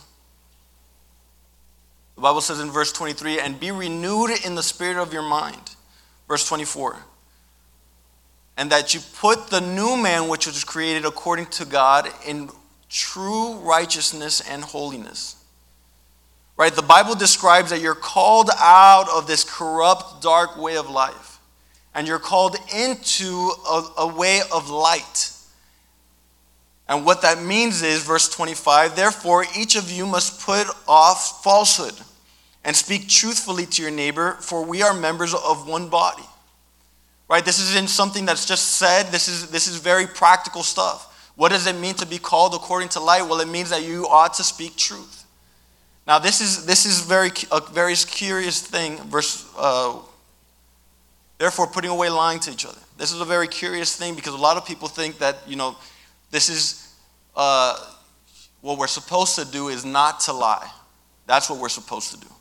[2.14, 5.76] The Bible says in verse 23, and be renewed in the spirit of your mind.
[6.26, 6.96] Verse 24,
[8.56, 12.48] and that you put the new man which was created according to God in
[12.88, 15.36] true righteousness and holiness.
[16.56, 16.72] Right?
[16.72, 21.33] The Bible describes that you're called out of this corrupt, dark way of life,
[21.94, 25.30] and you're called into a, a way of light.
[26.88, 31.94] And what that means is, verse 25, therefore each of you must put off falsehood
[32.64, 36.24] and speak truthfully to your neighbor, for we are members of one body.
[37.28, 37.44] Right?
[37.44, 41.10] This isn't something that's just said, this is, this is very practical stuff.
[41.36, 43.22] What does it mean to be called according to light?
[43.22, 45.24] Well, it means that you ought to speak truth.
[46.06, 48.98] Now, this is, this is very, a very curious thing.
[49.08, 49.98] Verse, uh,
[51.44, 52.78] therefore, putting away lying to each other.
[52.96, 55.76] This is a very curious thing because a lot of people think that, you know,
[56.30, 56.94] this is
[57.36, 57.76] uh,
[58.62, 60.66] what we're supposed to do is not to lie.
[61.26, 62.32] That's what we're supposed to do.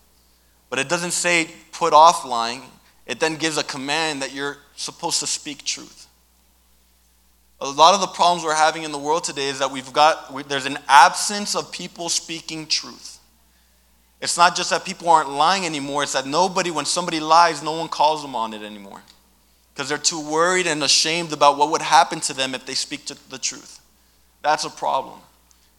[0.70, 2.62] But it doesn't say put off lying,
[3.06, 6.08] it then gives a command that you're supposed to speak truth.
[7.60, 10.32] A lot of the problems we're having in the world today is that we've got,
[10.32, 13.13] we, there's an absence of people speaking truth.
[14.24, 17.74] It's not just that people aren't lying anymore, it's that nobody, when somebody lies, no
[17.74, 19.02] one calls them on it anymore.
[19.74, 23.04] Because they're too worried and ashamed about what would happen to them if they speak
[23.08, 23.82] to the truth.
[24.42, 25.20] That's a problem.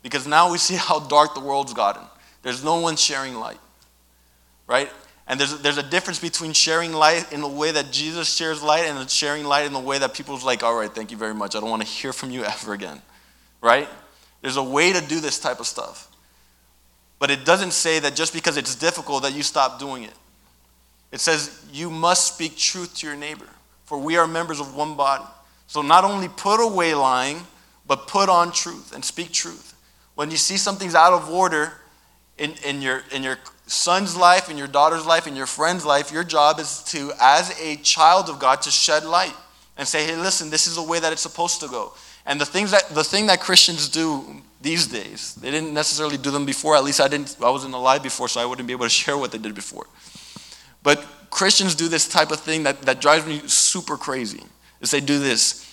[0.02, 2.02] Because now we see how dark the world's gotten.
[2.42, 3.60] There's no one sharing light.
[4.66, 4.90] Right?
[5.26, 8.84] And there's, there's a difference between sharing light in the way that Jesus shares light
[8.84, 11.56] and sharing light in the way that people's like, all right, thank you very much.
[11.56, 13.00] I don't want to hear from you ever again.
[13.62, 13.88] Right?
[14.42, 16.10] There's a way to do this type of stuff.
[17.18, 20.14] But it doesn't say that just because it's difficult that you stop doing it.
[21.12, 23.48] It says you must speak truth to your neighbor,
[23.84, 25.24] for we are members of one body.
[25.66, 27.40] So not only put away lying,
[27.86, 29.74] but put on truth and speak truth.
[30.14, 31.72] When you see something's out of order
[32.38, 36.12] in, in, your, in your son's life, in your daughter's life, in your friend's life,
[36.12, 39.34] your job is to, as a child of God, to shed light
[39.76, 41.92] and say, hey, listen, this is the way that it's supposed to go.
[42.26, 46.32] And the things that the thing that Christians do these days, they didn't necessarily do
[46.32, 46.74] them before.
[46.74, 49.16] At least I didn't I wasn't alive before, so I wouldn't be able to share
[49.16, 49.86] what they did before.
[50.82, 54.42] But Christians do this type of thing that, that drives me super crazy.
[54.80, 55.64] Is they do this.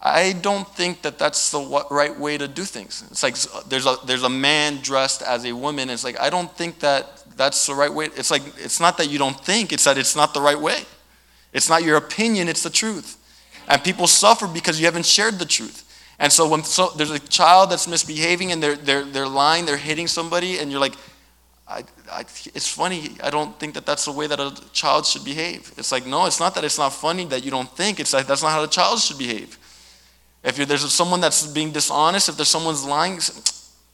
[0.00, 3.04] I don't think that that's the right way to do things.
[3.10, 3.36] It's like
[3.68, 5.88] there's a, there's a man dressed as a woman.
[5.88, 8.06] It's like, I don't think that that's the right way.
[8.16, 10.82] It's like, it's not that you don't think, it's that it's not the right way.
[11.54, 13.16] It's not your opinion, it's the truth.
[13.68, 15.83] And people suffer because you haven't shared the truth.
[16.18, 19.76] And so when so, there's a child that's misbehaving and they're, they're, they're lying, they're
[19.76, 20.94] hitting somebody, and you're like,
[21.66, 23.16] I, I, it's funny.
[23.22, 25.72] I don't think that that's the way that a child should behave.
[25.76, 28.00] It's like, no, it's not that it's not funny that you don't think.
[28.00, 29.58] It's like, that's not how a child should behave.
[30.44, 33.18] If there's someone that's being dishonest, if there's someone's lying,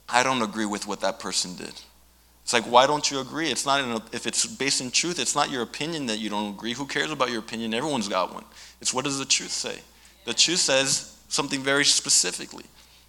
[0.08, 1.72] I don't agree with what that person did.
[2.42, 3.48] It's like, why don't you agree?
[3.48, 6.72] It's not if it's based in truth, it's not your opinion that you don't agree.
[6.72, 7.72] Who cares about your opinion?
[7.72, 8.44] Everyone's got one.
[8.80, 9.78] It's what does the truth say?
[10.24, 12.64] The truth says something very specifically.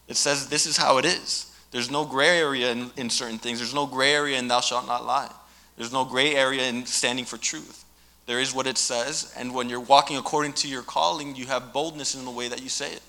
[0.08, 1.52] It says this is how it is.
[1.72, 3.60] There's no gray area in, in certain things.
[3.60, 5.32] There's no gray area in thou shalt not lie.
[5.78, 7.86] There's no gray area in standing for truth.
[8.28, 11.74] There is what it says, and when you're walking according to your calling, you have
[11.74, 13.02] boldness in the way that you say it.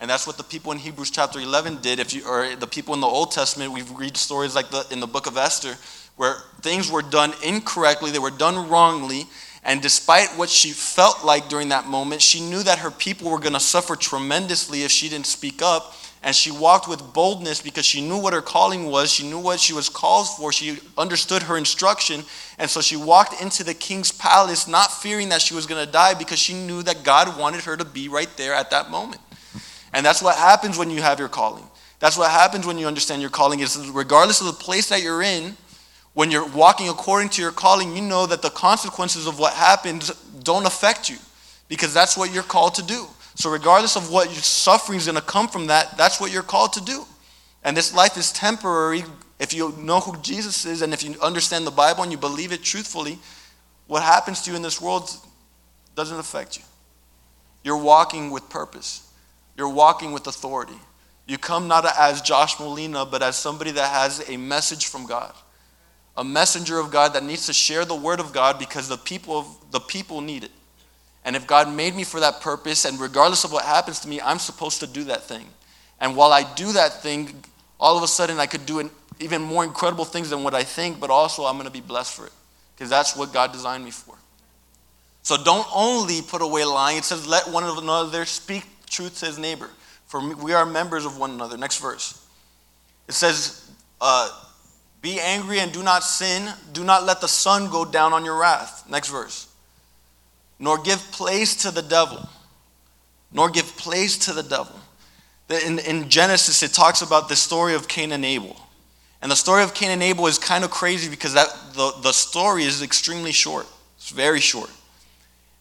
[0.00, 1.98] And that's what the people in Hebrews chapter 11 did.
[1.98, 5.00] If you, or the people in the Old Testament, we read stories like the, in
[5.00, 5.76] the book of Esther,
[6.16, 9.24] where things were done incorrectly, they were done wrongly.
[9.64, 13.38] And despite what she felt like during that moment, she knew that her people were
[13.38, 15.94] going to suffer tremendously if she didn't speak up.
[16.22, 19.10] And she walked with boldness because she knew what her calling was.
[19.10, 20.52] She knew what she was called for.
[20.52, 22.24] She understood her instruction.
[22.58, 25.90] And so she walked into the king's palace, not fearing that she was going to
[25.90, 29.20] die because she knew that God wanted her to be right there at that moment.
[29.92, 31.64] And that's what happens when you have your calling.
[32.00, 35.22] That's what happens when you understand your calling is regardless of the place that you're
[35.22, 35.56] in,
[36.14, 40.10] when you're walking according to your calling, you know that the consequences of what happens
[40.42, 41.16] don't affect you
[41.68, 43.06] because that's what you're called to do.
[43.34, 46.44] So regardless of what your suffering is going to come from that, that's what you're
[46.44, 47.04] called to do.
[47.64, 49.02] And this life is temporary.
[49.40, 52.52] If you know who Jesus is and if you understand the Bible and you believe
[52.52, 53.18] it truthfully,
[53.88, 55.10] what happens to you in this world
[55.96, 56.62] doesn't affect you.
[57.64, 59.10] You're walking with purpose.
[59.56, 60.78] You're walking with authority.
[61.26, 65.32] You come not as Josh Molina, but as somebody that has a message from God.
[66.16, 69.38] A messenger of God that needs to share the word of God because the people
[69.38, 70.52] of the people need it.
[71.24, 74.20] And if God made me for that purpose, and regardless of what happens to me,
[74.20, 75.46] I'm supposed to do that thing.
[76.00, 77.42] And while I do that thing,
[77.80, 81.00] all of a sudden I could do even more incredible things than what I think,
[81.00, 82.32] but also I'm going to be blessed for it.
[82.74, 84.16] Because that's what God designed me for.
[85.22, 86.98] So don't only put away lying.
[86.98, 89.70] It says, let one of another speak truth to his neighbor.
[90.06, 91.56] For we are members of one another.
[91.56, 92.26] Next verse.
[93.08, 94.28] It says, uh,
[95.04, 96.50] Be angry and do not sin.
[96.72, 98.88] Do not let the sun go down on your wrath.
[98.88, 99.48] Next verse.
[100.58, 102.26] Nor give place to the devil.
[103.30, 104.74] Nor give place to the devil.
[105.50, 108.56] In, in Genesis, it talks about the story of Cain and Abel.
[109.20, 112.12] And the story of Cain and Abel is kind of crazy because that, the, the
[112.12, 113.66] story is extremely short.
[113.98, 114.70] It's very short.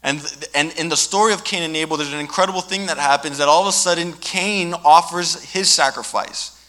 [0.04, 0.22] And,
[0.56, 3.50] and in the story of Cain and Abel, there's an incredible thing that happens that
[3.50, 6.63] all of a sudden Cain offers his sacrifice.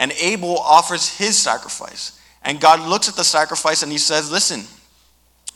[0.00, 2.18] And Abel offers his sacrifice.
[2.42, 4.64] And God looks at the sacrifice and he says, Listen,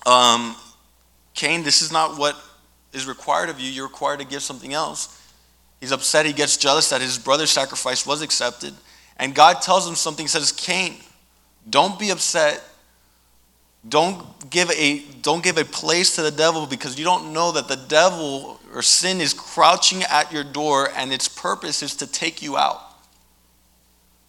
[0.04, 0.54] um,
[1.32, 2.36] Cain, this is not what
[2.92, 3.70] is required of you.
[3.70, 5.18] You're required to give something else.
[5.80, 6.26] He's upset.
[6.26, 8.74] He gets jealous that his brother's sacrifice was accepted.
[9.16, 10.96] And God tells him something, says, Cain,
[11.68, 12.62] don't be upset.
[13.88, 17.68] Don't give a don't give a place to the devil because you don't know that
[17.68, 22.42] the devil or sin is crouching at your door and its purpose is to take
[22.42, 22.93] you out.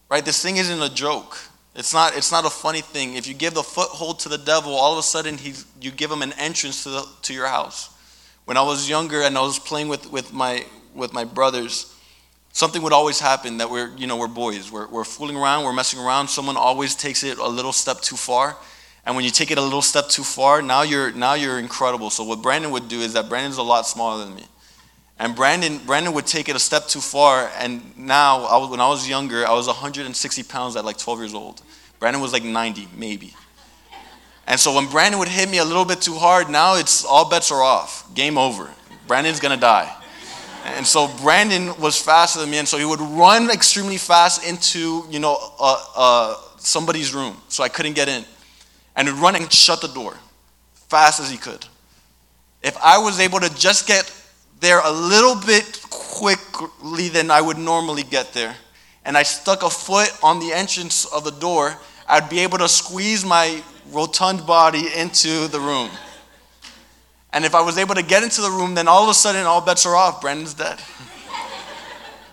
[0.10, 0.24] Right?
[0.24, 1.38] This thing isn't a joke.
[1.76, 3.16] It's not, it's not a funny thing.
[3.16, 6.10] If you give the foothold to the devil, all of a sudden he's, you give
[6.10, 7.90] him an entrance to, the, to your house.
[8.46, 10.64] When I was younger and I was playing with, with, my,
[10.94, 11.94] with my brothers,
[12.54, 14.72] something would always happen that we're, you know, we're boys.
[14.72, 16.30] We're, we're fooling around, we're messing around.
[16.30, 18.56] Someone always takes it a little step too far.
[19.06, 22.10] And when you take it a little step too far, now you're, now you're incredible.
[22.10, 24.46] So what Brandon would do is that Brandon's a lot smaller than me.
[25.18, 27.50] And Brandon, Brandon would take it a step too far.
[27.58, 31.20] And now, I was, when I was younger, I was 160 pounds at like 12
[31.20, 31.62] years old.
[32.00, 33.34] Brandon was like 90, maybe.
[34.48, 37.30] And so when Brandon would hit me a little bit too hard, now it's all
[37.30, 38.14] bets are off.
[38.14, 38.70] Game over.
[39.08, 39.92] Brandon's gonna die.
[40.66, 45.06] And so Brandon was faster than me, and so he would run extremely fast into,
[45.10, 48.26] you know, uh, uh, somebody's room, so I couldn't get in.
[48.96, 50.18] And he'd run and shut the door,
[50.90, 51.66] fast as he could.
[52.64, 54.12] If I was able to just get
[54.66, 58.56] there a little bit quickly than I would normally get there,
[59.06, 61.78] and I stuck a foot on the entrance of the door,
[62.10, 65.92] I'd be able to squeeze my rotund body into the room.
[67.32, 69.46] And if I was able to get into the room, then all of a sudden
[69.46, 70.20] all bets are off.
[70.22, 70.80] Brandon's dead.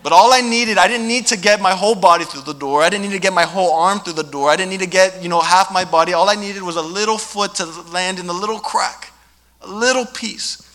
[0.02, 2.82] But all I needed, I didn't need to get my whole body through the door.
[2.82, 4.50] I didn't need to get my whole arm through the door.
[4.50, 6.12] I didn't need to get, you know, half my body.
[6.12, 9.12] All I needed was a little foot to land in the little crack,
[9.60, 10.71] a little piece.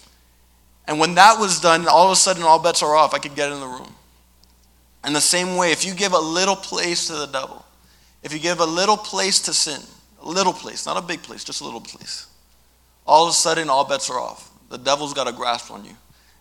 [0.88, 3.14] And when that was done, all of a sudden all bets are off.
[3.14, 3.94] I could get in the room.
[5.06, 7.66] In the same way, if you give a little place to the devil,
[8.24, 9.82] if you give a little place to sin,
[10.22, 12.28] a little place, not a big place, just a little place,
[13.06, 14.52] all of a sudden all bets are off.
[14.70, 15.96] The devil's got a grasp on you.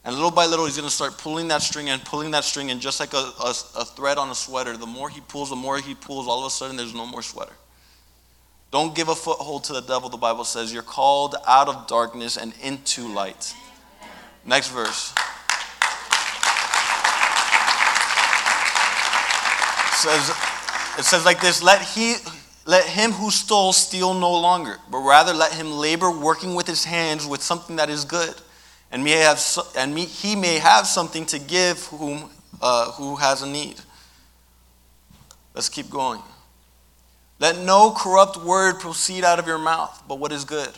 [0.04, 2.70] And little by little, he's going to start pulling that string and pulling that string,
[2.70, 5.56] and just like a, a, a, thread on a sweater, the more he pulls, the
[5.56, 7.52] more he pulls, all of a sudden there's no more sweater.
[8.70, 10.72] Don't give a foothold to the devil, the Bible says.
[10.72, 13.52] You're called out of darkness and into light.
[14.46, 15.12] Next verse.
[19.88, 20.30] It says,
[20.98, 22.16] it says like this let, he,
[22.64, 26.84] let him who stole steal no longer, but rather let him labor working with his
[26.84, 28.34] hands with something that is good.
[28.92, 29.42] And, may have,
[29.76, 32.30] and me, he may have something to give whom,
[32.62, 33.80] uh, who has a need.
[35.54, 36.22] Let's keep going.
[37.40, 40.70] Let no corrupt word proceed out of your mouth, but what is good,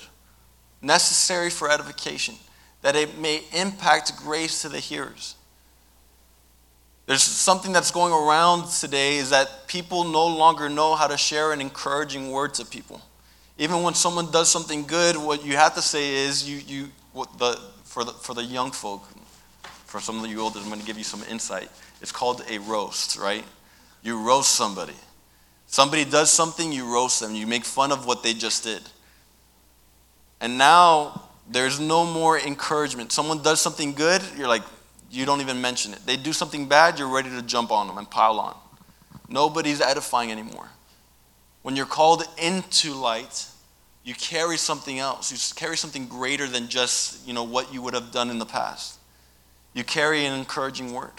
[0.81, 2.37] necessary for edification
[2.83, 5.35] that it may impact grace to the hearers.
[7.07, 11.53] There's something that's going around today is that people no longer know how to share
[11.53, 13.01] an encouraging word to people.
[13.57, 16.89] Even when someone does something good, what you have to say is you, you
[17.39, 19.09] the, for, the, for the young folk,
[19.87, 21.71] for some of you older, I'm going to give you some insight.
[22.03, 23.45] It's called a roast, right?
[24.03, 24.95] You roast somebody.
[25.67, 27.35] Somebody does something, you roast them.
[27.35, 28.83] You make fun of what they just did.
[30.41, 33.13] And now there's no more encouragement.
[33.13, 34.63] Someone does something good, you're like,
[35.11, 36.01] you don't even mention it.
[36.05, 38.57] They do something bad, you're ready to jump on them and pile on.
[39.29, 40.69] Nobody's edifying anymore.
[41.63, 43.47] When you're called into light,
[44.05, 45.31] you carry something else.
[45.31, 48.47] You carry something greater than just, you know, what you would have done in the
[48.47, 48.99] past.
[49.75, 51.13] You carry an encouraging word.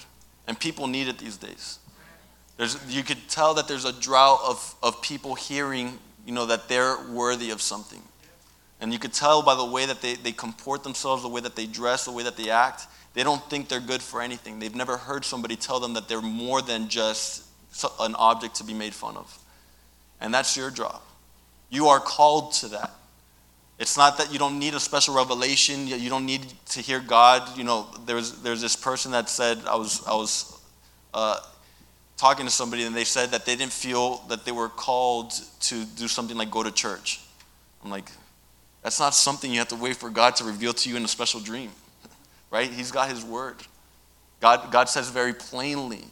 [0.47, 1.77] And people need it these days.
[2.57, 6.67] There's, you could tell that there's a drought of, of people hearing, you know, that
[6.67, 8.01] they're worthy of something.
[8.81, 11.55] And you could tell by the way that they, they comport themselves, the way that
[11.55, 14.59] they dress, the way that they act, they don't think they're good for anything.
[14.59, 17.45] They've never heard somebody tell them that they're more than just
[17.99, 19.37] an object to be made fun of.
[20.21, 21.01] And that's your job.
[21.69, 22.91] You are called to that.
[23.77, 25.87] It's not that you don't need a special revelation.
[25.87, 27.57] You don't need to hear God.
[27.57, 30.59] You know, there's there's this person that said I was I was
[31.13, 31.39] uh,
[32.17, 35.85] talking to somebody and they said that they didn't feel that they were called to
[35.85, 37.21] do something like go to church.
[37.81, 38.11] I'm like,
[38.81, 41.07] that's not something you have to wait for God to reveal to you in a
[41.07, 41.71] special dream,
[42.51, 42.69] right?
[42.69, 43.57] He's got His word.
[44.39, 46.05] God, God says very plainly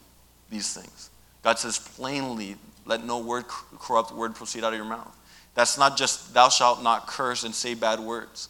[0.50, 1.10] these things.
[1.44, 2.56] God says plainly,
[2.86, 5.16] let no word corrupt word proceed out of your mouth.
[5.56, 8.50] That's not just thou shalt not curse and say bad words.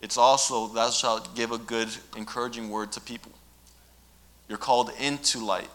[0.00, 3.32] It's also thou shalt give a good, encouraging word to people.
[4.48, 5.68] You're called into light.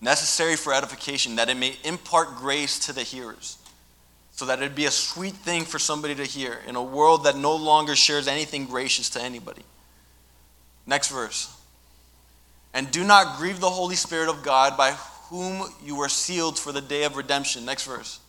[0.00, 3.56] Necessary for edification, that it may impart grace to the hearers,
[4.32, 7.36] so that it'd be a sweet thing for somebody to hear in a world that
[7.36, 9.62] no longer shares anything gracious to anybody.
[10.86, 11.54] Next verse.
[12.74, 14.92] And do not grieve the Holy Spirit of God by
[15.28, 17.64] whom you were sealed for the day of redemption.
[17.64, 18.20] Next verse.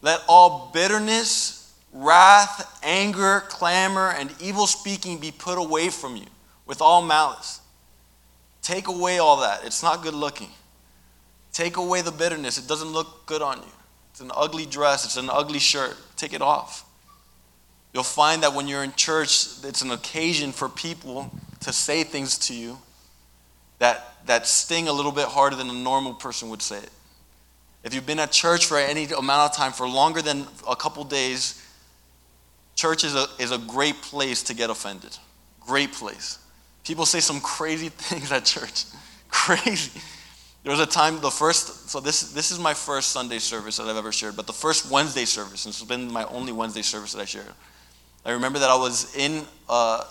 [0.00, 6.26] Let all bitterness, wrath, anger, clamor, and evil speaking be put away from you
[6.66, 7.60] with all malice.
[8.62, 9.64] Take away all that.
[9.64, 10.50] It's not good looking.
[11.52, 12.58] Take away the bitterness.
[12.58, 13.72] It doesn't look good on you.
[14.16, 15.94] It's an ugly dress, it's an ugly shirt.
[16.16, 16.86] Take it off.
[17.92, 22.38] You'll find that when you're in church, it's an occasion for people to say things
[22.38, 22.78] to you
[23.78, 26.88] that, that sting a little bit harder than a normal person would say it.
[27.84, 31.04] If you've been at church for any amount of time, for longer than a couple
[31.04, 31.62] days,
[32.74, 35.14] church is a, is a great place to get offended.
[35.60, 36.38] Great place.
[36.84, 38.84] People say some crazy things at church.
[39.28, 40.00] crazy.
[40.66, 43.86] There was a time, the first, so this, this is my first Sunday service that
[43.86, 47.12] I've ever shared, but the first Wednesday service, and it's been my only Wednesday service
[47.12, 47.52] that I shared.
[48.24, 50.02] I remember that I was in, uh,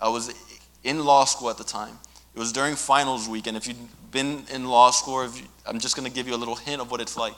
[0.00, 0.34] I was
[0.82, 1.96] in law school at the time.
[2.34, 5.94] It was during finals week, and if you've been in law school, you, I'm just
[5.94, 7.36] going to give you a little hint of what it's like.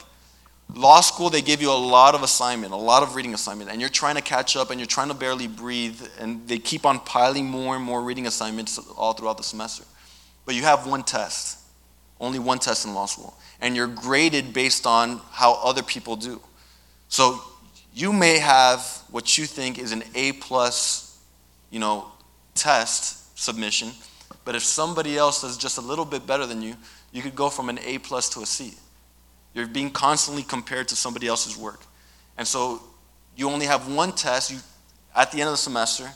[0.74, 3.78] Law school, they give you a lot of assignment, a lot of reading assignment, and
[3.78, 6.98] you're trying to catch up and you're trying to barely breathe, and they keep on
[7.00, 9.84] piling more and more reading assignments all throughout the semester.
[10.46, 11.58] But you have one test,
[12.24, 16.40] only one test in law school, and you're graded based on how other people do.
[17.08, 17.40] So
[17.92, 21.18] you may have what you think is an A plus,
[21.70, 22.06] you know,
[22.54, 23.90] test submission,
[24.44, 26.74] but if somebody else does just a little bit better than you,
[27.12, 28.74] you could go from an A plus to a C.
[29.54, 31.80] You're being constantly compared to somebody else's work.
[32.36, 32.82] And so
[33.36, 34.58] you only have one test you,
[35.14, 36.10] at the end of the semester.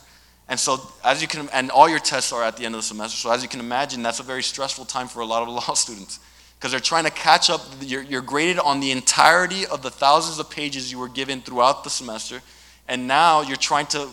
[0.49, 2.87] And so, as you can, and all your tests are at the end of the
[2.87, 3.17] semester.
[3.17, 5.75] So, as you can imagine, that's a very stressful time for a lot of law
[5.75, 6.21] students
[6.59, 7.61] because they're trying to catch up.
[7.81, 11.85] You're, you're, graded on the entirety of the thousands of pages you were given throughout
[11.85, 12.41] the semester.
[12.89, 14.09] And now you're trying to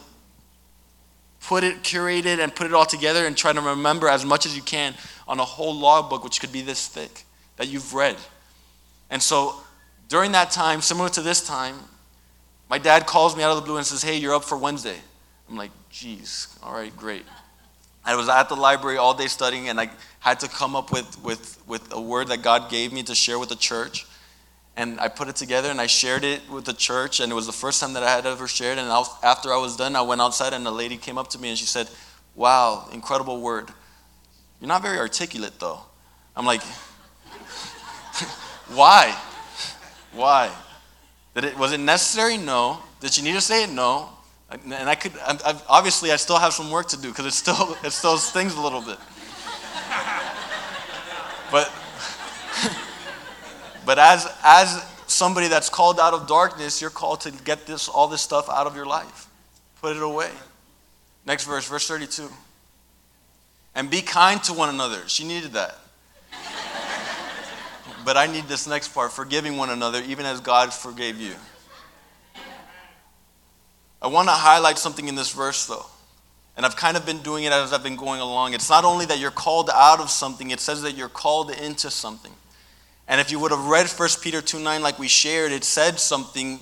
[1.42, 4.46] put it, curate it, and put it all together and try to remember as much
[4.46, 4.94] as you can
[5.28, 7.24] on a whole law book, which could be this thick,
[7.58, 8.18] that you've read.
[9.10, 9.56] And so
[10.10, 11.76] during that time, similar to this time,
[12.70, 14.98] my dad calls me out of the blue and says, Hey, you're up for Wednesday.
[15.50, 17.24] I'm like, Geez, all right, great.
[18.04, 19.90] I was at the library all day studying, and I
[20.20, 23.40] had to come up with, with, with a word that God gave me to share
[23.40, 24.06] with the church.
[24.76, 27.46] And I put it together and I shared it with the church, and it was
[27.46, 28.78] the first time that I had ever shared.
[28.78, 28.90] And
[29.24, 31.58] after I was done, I went outside, and a lady came up to me and
[31.58, 31.90] she said,
[32.36, 33.70] Wow, incredible word.
[34.60, 35.80] You're not very articulate, though.
[36.36, 36.62] I'm like,
[38.68, 39.18] Why?
[40.12, 40.52] Why?
[41.36, 42.36] Did it, was it necessary?
[42.36, 42.80] No.
[43.00, 43.70] Did you need to say it?
[43.70, 44.10] No.
[44.64, 47.78] And I could, I, obviously, I still have some work to do because it still,
[47.84, 48.98] it still stings a little bit.
[51.52, 51.72] But
[53.86, 58.08] but as, as somebody that's called out of darkness, you're called to get this, all
[58.08, 59.28] this stuff out of your life.
[59.82, 60.32] Put it away.
[61.26, 62.30] Next verse, verse 32.
[63.74, 65.08] And be kind to one another.
[65.08, 65.78] She needed that.
[68.06, 71.34] but I need this next part forgiving one another, even as God forgave you.
[74.06, 75.88] I want to highlight something in this verse, though.
[76.56, 78.54] And I've kind of been doing it as I've been going along.
[78.54, 81.90] It's not only that you're called out of something, it says that you're called into
[81.90, 82.32] something.
[83.08, 86.00] And if you would have read 1 Peter 2 9 like we shared, it said
[86.00, 86.60] something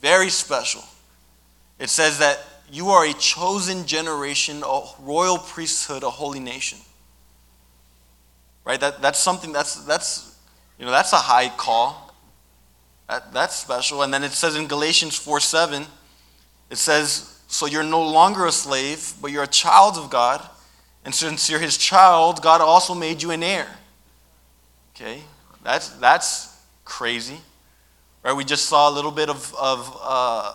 [0.00, 0.84] very special.
[1.80, 2.38] It says that
[2.70, 6.78] you are a chosen generation, a royal priesthood, a holy nation.
[8.64, 8.78] Right?
[8.78, 10.38] That, that's something that's that's
[10.78, 12.14] you know that's a high call.
[13.08, 14.02] That, that's special.
[14.02, 15.86] And then it says in Galatians 4 7,
[16.70, 20.46] it says, So you're no longer a slave, but you're a child of God.
[21.04, 23.68] And since you're his child, God also made you an heir.
[24.94, 25.22] Okay?
[25.62, 27.38] That's, that's crazy.
[28.22, 28.34] Right?
[28.34, 30.54] We just saw a little bit of, of uh,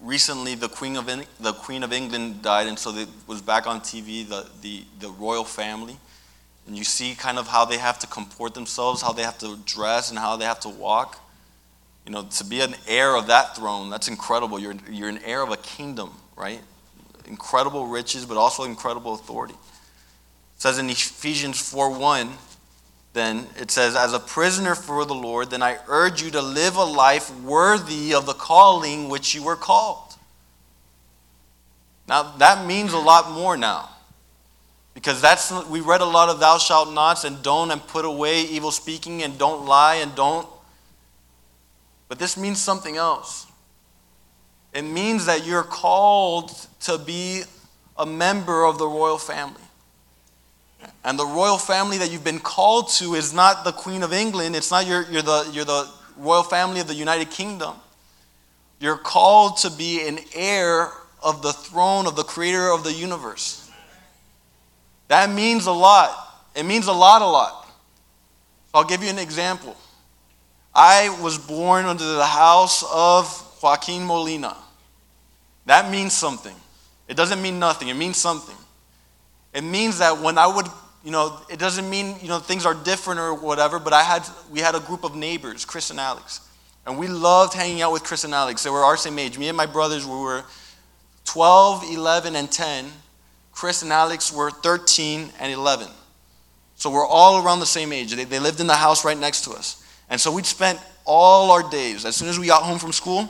[0.00, 1.06] recently the Queen, of,
[1.38, 5.10] the Queen of England died, and so it was back on TV, the, the, the
[5.10, 5.96] royal family.
[6.66, 9.56] And you see kind of how they have to comport themselves, how they have to
[9.64, 11.20] dress, and how they have to walk.
[12.06, 14.60] You know, to be an heir of that throne, that's incredible.
[14.60, 16.60] You're, you're an heir of a kingdom, right?
[17.26, 19.54] Incredible riches, but also incredible authority.
[19.54, 22.30] It says in Ephesians 4 1,
[23.12, 26.76] then it says, As a prisoner for the Lord, then I urge you to live
[26.76, 30.14] a life worthy of the calling which you were called.
[32.06, 33.88] Now, that means a lot more now.
[34.94, 38.42] Because that's we read a lot of thou shalt nots and don't and put away
[38.42, 40.46] evil speaking and don't lie and don't.
[42.08, 43.46] But this means something else.
[44.72, 46.50] It means that you're called
[46.80, 47.42] to be
[47.96, 49.62] a member of the royal family.
[51.04, 54.54] And the royal family that you've been called to is not the Queen of England.
[54.54, 57.74] It's not you're, you're, the, you're the royal family of the United Kingdom.
[58.78, 60.90] You're called to be an heir
[61.22, 63.70] of the throne of the creator of the universe.
[65.08, 66.10] That means a lot.
[66.54, 67.68] It means a lot, a lot.
[68.74, 69.76] I'll give you an example.
[70.76, 73.26] I was born under the house of
[73.62, 74.54] Joaquin Molina.
[75.64, 76.54] That means something.
[77.08, 78.56] It doesn't mean nothing, it means something.
[79.54, 80.66] It means that when I would,
[81.02, 84.22] you know, it doesn't mean, you know, things are different or whatever, but I had,
[84.50, 86.42] we had a group of neighbors, Chris and Alex.
[86.84, 88.62] And we loved hanging out with Chris and Alex.
[88.62, 89.38] They were our same age.
[89.38, 90.44] Me and my brothers, we were
[91.24, 92.92] 12, 11, and 10.
[93.50, 95.88] Chris and Alex were 13 and 11.
[96.74, 98.14] So we're all around the same age.
[98.14, 99.82] They, they lived in the house right next to us.
[100.08, 103.28] And so we'd spent all our days, as soon as we got home from school,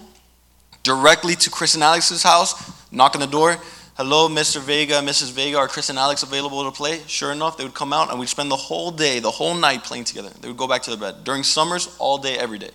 [0.82, 2.54] directly to Chris and Alex's house,
[2.92, 3.56] knock on the door.
[3.96, 4.60] Hello, Mr.
[4.60, 5.32] Vega, Mrs.
[5.32, 7.00] Vega, are Chris and Alex available to play?
[7.06, 9.84] Sure enough, they would come out and we'd spend the whole day, the whole night
[9.84, 10.28] playing together.
[10.40, 11.24] They would go back to their bed.
[11.24, 12.70] During summers, all day, every day.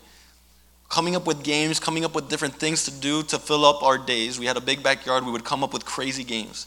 [0.90, 4.00] Coming up with games, coming up with different things to do to fill up our
[4.00, 4.40] days.
[4.40, 6.66] We had a big backyard, we would come up with crazy games.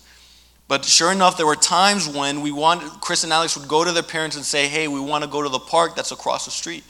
[0.66, 3.93] But sure enough, there were times when we wanted, Chris and Alex would go to
[3.93, 6.51] their parents and say, "Hey, we want to go to the park that's across the
[6.51, 6.85] street."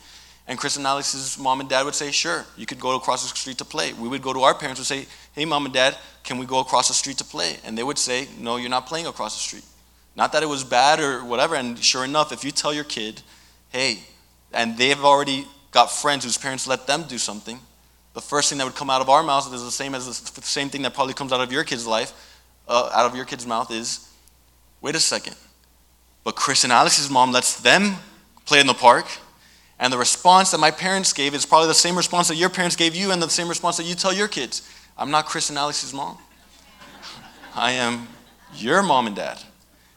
[0.47, 3.36] And Chris and Alex's mom and dad would say, "Sure, you could go across the
[3.36, 5.97] street to play." We would go to our parents and say, "Hey, mom and dad,
[6.22, 8.86] can we go across the street to play?" And they would say, "No, you're not
[8.86, 9.64] playing across the street."
[10.16, 11.55] Not that it was bad or whatever.
[11.55, 13.22] And sure enough, if you tell your kid,
[13.70, 14.05] "Hey,"
[14.53, 17.61] and they've already got friends whose parents let them do something,
[18.12, 20.42] the first thing that would come out of our mouths is the same as the
[20.42, 22.12] same thing that probably comes out of your kid's life
[22.68, 24.09] uh, out of your kid's mouth is,
[24.80, 25.36] wait a second.
[26.22, 27.97] But Chris and Alex's mom lets them
[28.47, 29.07] play in the park.
[29.78, 32.76] And the response that my parents gave is probably the same response that your parents
[32.76, 34.68] gave you and the same response that you tell your kids.
[34.96, 36.16] I'm not Chris and Alex's mom.
[37.54, 38.08] I am
[38.54, 39.38] your mom and dad.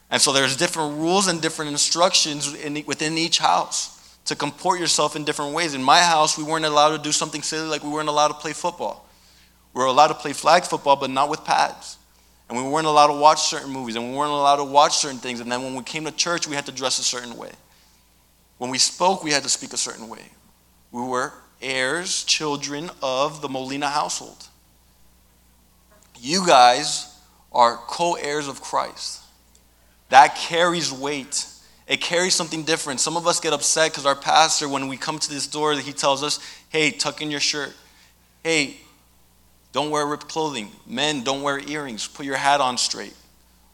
[0.10, 5.16] And so there's different rules and different instructions in, within each house to comport yourself
[5.16, 5.74] in different ways.
[5.74, 8.34] In my house, we weren't allowed to do something silly like we weren't allowed to
[8.36, 9.08] play football.
[9.74, 11.98] We were allowed to play flag football, but not with pads.
[12.50, 15.20] And we weren't allowed to watch certain movies, and we weren't allowed to watch certain
[15.20, 15.40] things.
[15.40, 17.52] And then when we came to church, we had to dress a certain way.
[18.58, 20.26] When we spoke, we had to speak a certain way.
[20.92, 24.48] We were heirs, children of the Molina household.
[26.20, 27.14] You guys
[27.52, 29.22] are co heirs of Christ.
[30.10, 31.46] That carries weight.
[31.88, 33.00] It carries something different.
[33.00, 35.94] Some of us get upset because our pastor, when we come to this door, he
[35.94, 36.40] tells us,
[36.70, 37.74] hey, tuck in your shirt.
[38.44, 38.78] Hey,
[39.72, 40.72] don't wear ripped clothing.
[40.86, 42.08] Men, don't wear earrings.
[42.08, 43.14] Put your hat on straight.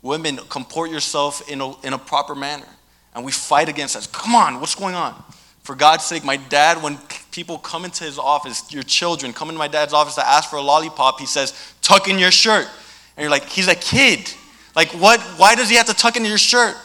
[0.02, 2.68] Women, comport yourself in a, in a proper manner.
[3.16, 4.12] And we fight against that.
[4.12, 5.22] Come on, what's going on?
[5.62, 6.98] For God's sake, my dad, when
[7.32, 10.58] people come into his office, your children come into my dad's office to ask for
[10.58, 12.68] a lollipop, he says, tuck in your shirt.
[13.16, 14.34] And you're like, he's a kid.
[14.76, 15.22] Like, what?
[15.38, 16.76] Why does he have to tuck in your shirt?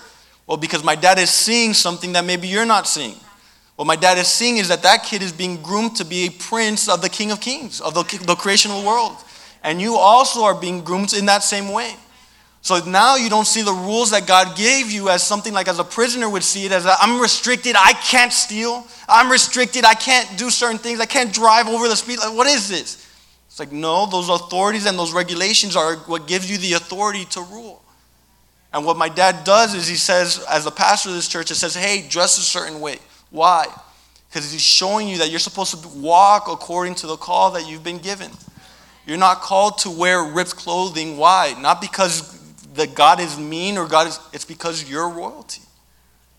[0.46, 3.16] Well, because my dad is seeing something that maybe you're not seeing.
[3.76, 6.30] What my dad is seeing is that that kid is being groomed to be a
[6.30, 9.16] prince of the King of Kings, of the, the creational world.
[9.62, 11.94] And you also are being groomed in that same way.
[12.68, 15.78] So now you don't see the rules that God gave you as something like as
[15.78, 20.38] a prisoner would see it as I'm restricted, I can't steal, I'm restricted, I can't
[20.38, 22.18] do certain things, I can't drive over the speed.
[22.18, 23.08] Like, what is this?
[23.46, 27.40] It's like, no, those authorities and those regulations are what gives you the authority to
[27.40, 27.82] rule.
[28.74, 31.54] And what my dad does is he says, as the pastor of this church, it
[31.54, 32.98] says, hey, dress a certain way.
[33.30, 33.64] Why?
[34.28, 37.82] Because he's showing you that you're supposed to walk according to the call that you've
[37.82, 38.30] been given.
[39.06, 41.16] You're not called to wear ripped clothing.
[41.16, 41.54] Why?
[41.58, 42.37] Not because
[42.78, 45.62] that God is mean or God is, it's because you're royalty.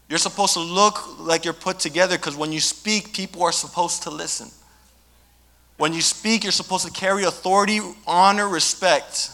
[0.07, 4.03] You're supposed to look like you're put together because when you speak, people are supposed
[4.03, 4.49] to listen.
[5.77, 9.31] When you speak, you're supposed to carry authority, honor, respect.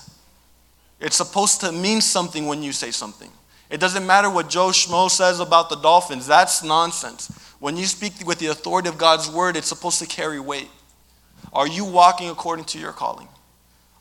[0.99, 3.31] It's supposed to mean something when you say something.
[3.69, 7.29] It doesn't matter what Joe Schmo says about the Dolphins, that's nonsense.
[7.59, 10.69] When you speak with the authority of God's word, it's supposed to carry weight.
[11.53, 13.27] Are you walking according to your calling?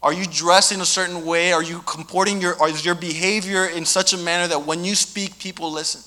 [0.05, 1.55] Are you dressed in a certain way?
[1.55, 4.95] Are you comporting your, or is your behavior in such a manner that when you
[4.95, 6.03] speak, people listen?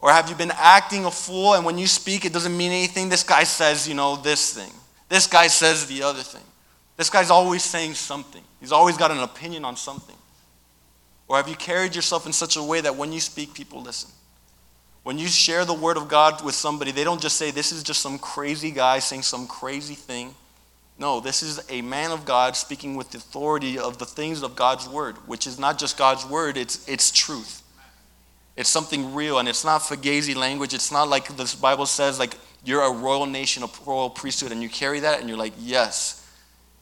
[0.00, 3.08] Or have you been acting a fool and when you speak, it doesn't mean anything?
[3.08, 4.70] This guy says, you know, this thing.
[5.08, 6.44] This guy says the other thing.
[6.96, 8.44] This guy's always saying something.
[8.60, 10.14] He's always got an opinion on something.
[11.26, 14.10] Or have you carried yourself in such a way that when you speak, people listen?
[15.02, 17.82] When you share the word of God with somebody, they don't just say, This is
[17.82, 20.32] just some crazy guy saying some crazy thing.
[20.98, 24.56] No, this is a man of God speaking with the authority of the things of
[24.56, 27.62] God's word, which is not just God's word, it's, it's truth.
[28.56, 30.74] It's something real, and it's not fugazi language.
[30.74, 32.34] It's not like the Bible says, like
[32.64, 36.28] you're a royal nation, a royal priesthood, and you carry that, and you're like, yes.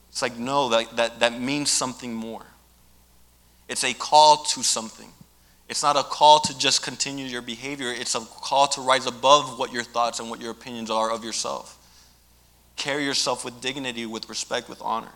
[0.09, 2.41] It's like, no, that, that, that means something more.
[3.69, 5.09] It's a call to something.
[5.69, 9.59] It's not a call to just continue your behavior, it's a call to rise above
[9.59, 11.76] what your thoughts and what your opinions are of yourself.
[12.77, 15.11] Carry yourself with dignity, with respect, with honor.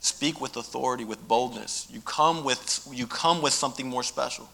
[0.00, 1.88] Speak with authority, with boldness.
[1.90, 4.48] You come with, you come with something more special.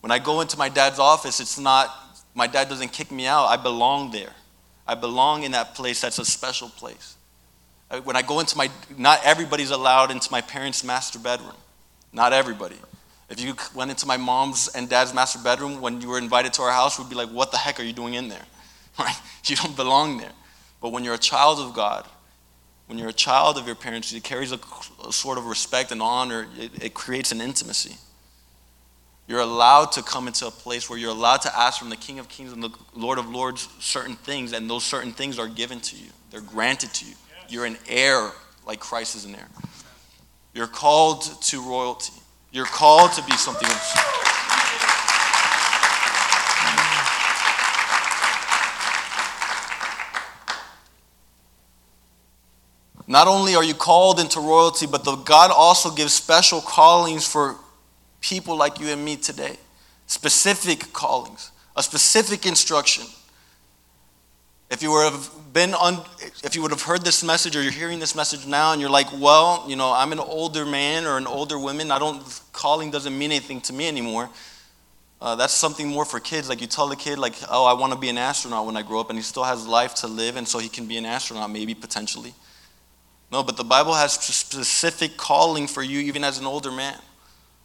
[0.00, 1.90] When I go into my dad's office, it's not,
[2.34, 3.46] my dad doesn't kick me out.
[3.46, 4.32] I belong there.
[4.86, 7.16] I belong in that place that's a special place.
[8.02, 11.54] When I go into my, not everybody's allowed into my parents' master bedroom.
[12.12, 12.76] Not everybody.
[13.30, 16.62] If you went into my mom's and dad's master bedroom when you were invited to
[16.62, 18.44] our house, we'd be like, what the heck are you doing in there?
[18.98, 19.16] Right?
[19.46, 20.30] You don't belong there.
[20.84, 22.04] But when you're a child of God,
[22.88, 24.58] when you're a child of your parents, it carries a,
[25.08, 26.46] a sort of respect and honor.
[26.58, 27.96] It, it creates an intimacy.
[29.26, 32.18] You're allowed to come into a place where you're allowed to ask from the King
[32.18, 35.80] of Kings and the Lord of Lords certain things, and those certain things are given
[35.80, 36.10] to you.
[36.30, 37.14] They're granted to you.
[37.48, 38.32] You're an heir
[38.66, 39.48] like Christ is an heir.
[40.52, 42.12] You're called to royalty.
[42.52, 44.23] You're called to be something else.
[53.06, 57.56] Not only are you called into royalty, but the, God also gives special callings for
[58.20, 59.56] people like you and me today.
[60.06, 63.04] Specific callings, a specific instruction.
[64.70, 65.98] If you would have been un,
[66.42, 68.90] if you would have heard this message or you're hearing this message now and you're
[68.90, 72.90] like, well, you know, I'm an older man or an older woman, I don't calling
[72.90, 74.30] doesn't mean anything to me anymore.
[75.20, 76.48] Uh, that's something more for kids.
[76.48, 78.82] Like you tell the kid, like, oh, I want to be an astronaut when I
[78.82, 81.06] grow up, and he still has life to live, and so he can be an
[81.06, 82.34] astronaut, maybe potentially.
[83.30, 86.98] No, but the Bible has specific calling for you, even as an older man.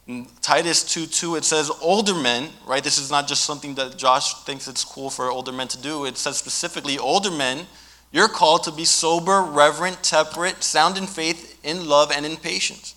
[0.07, 2.83] In Titus 2 2, it says, older men, right?
[2.83, 6.05] This is not just something that Josh thinks it's cool for older men to do.
[6.05, 7.67] It says specifically, older men,
[8.11, 12.95] you're called to be sober, reverent, temperate, sound in faith, in love, and in patience.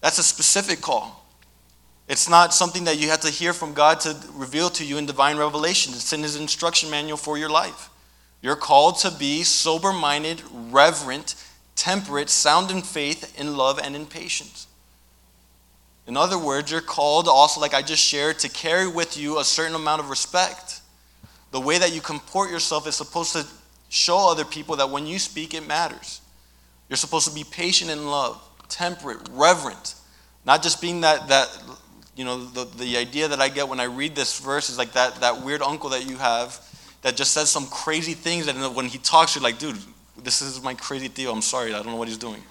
[0.00, 1.24] That's a specific call.
[2.08, 5.06] It's not something that you have to hear from God to reveal to you in
[5.06, 5.94] divine revelation.
[5.94, 7.88] It's in His instruction manual for your life.
[8.42, 11.34] You're called to be sober minded, reverent,
[11.76, 14.66] temperate, sound in faith, in love, and in patience.
[16.06, 19.44] In other words, you're called also, like I just shared, to carry with you a
[19.44, 20.80] certain amount of respect.
[21.50, 23.46] The way that you comport yourself is supposed to
[23.88, 26.20] show other people that when you speak, it matters.
[26.88, 29.94] You're supposed to be patient in love, temperate, reverent,
[30.44, 31.48] not just being that, that
[32.16, 34.92] you know, the, the idea that I get when I read this verse is like
[34.92, 36.60] that, that weird uncle that you have
[37.02, 39.78] that just says some crazy things, and when he talks, you're like, dude,
[40.22, 41.32] this is my crazy deal.
[41.32, 41.74] I'm sorry.
[41.74, 42.42] I don't know what he's doing.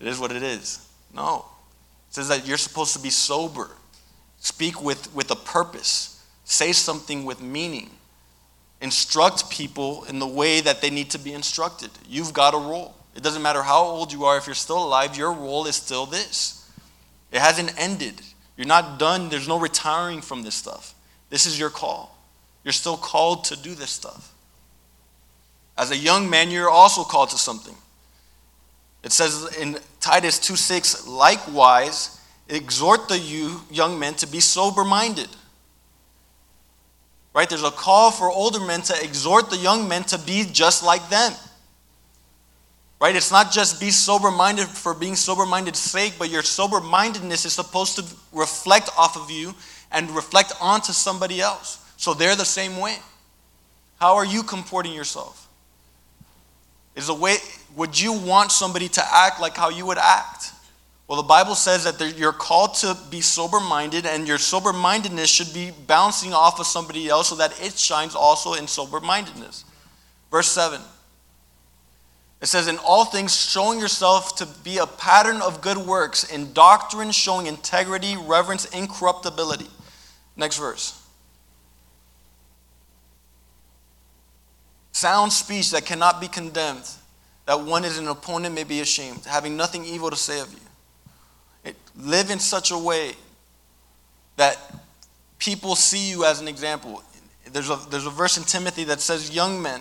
[0.00, 0.86] It is what it is.
[1.14, 1.44] No.
[2.08, 3.70] It says that you're supposed to be sober,
[4.38, 7.90] speak with, with a purpose, say something with meaning,
[8.80, 11.90] instruct people in the way that they need to be instructed.
[12.08, 12.94] You've got a role.
[13.14, 16.06] It doesn't matter how old you are, if you're still alive, your role is still
[16.06, 16.68] this.
[17.30, 18.20] It hasn't ended.
[18.56, 19.28] You're not done.
[19.28, 20.94] There's no retiring from this stuff.
[21.28, 22.16] This is your call.
[22.64, 24.32] You're still called to do this stuff.
[25.80, 27.74] As a young man, you're also called to something.
[29.02, 32.20] It says in Titus 2 6, likewise,
[32.50, 35.28] exhort the you young men to be sober minded.
[37.32, 37.48] Right?
[37.48, 41.08] There's a call for older men to exhort the young men to be just like
[41.08, 41.32] them.
[43.00, 43.16] Right?
[43.16, 47.46] It's not just be sober minded for being sober minded's sake, but your sober mindedness
[47.46, 48.04] is supposed to
[48.34, 49.54] reflect off of you
[49.90, 51.82] and reflect onto somebody else.
[51.96, 52.98] So they're the same way.
[53.98, 55.46] How are you comporting yourself?
[57.00, 57.36] Is a way,
[57.76, 60.52] would you want somebody to act like how you would act?
[61.08, 65.28] Well, the Bible says that you're called to be sober minded, and your sober mindedness
[65.28, 69.64] should be bouncing off of somebody else so that it shines also in sober mindedness.
[70.30, 70.80] Verse 7.
[72.40, 76.52] It says, In all things, showing yourself to be a pattern of good works, in
[76.52, 79.68] doctrine, showing integrity, reverence, incorruptibility.
[80.36, 80.99] Next verse.
[85.00, 86.86] Sound speech that cannot be condemned,
[87.46, 90.60] that one is an opponent may be ashamed, having nothing evil to say of you.
[91.64, 93.12] It, live in such a way
[94.36, 94.58] that
[95.38, 97.02] people see you as an example.
[97.50, 99.80] There's a, there's a verse in Timothy that says, Young men,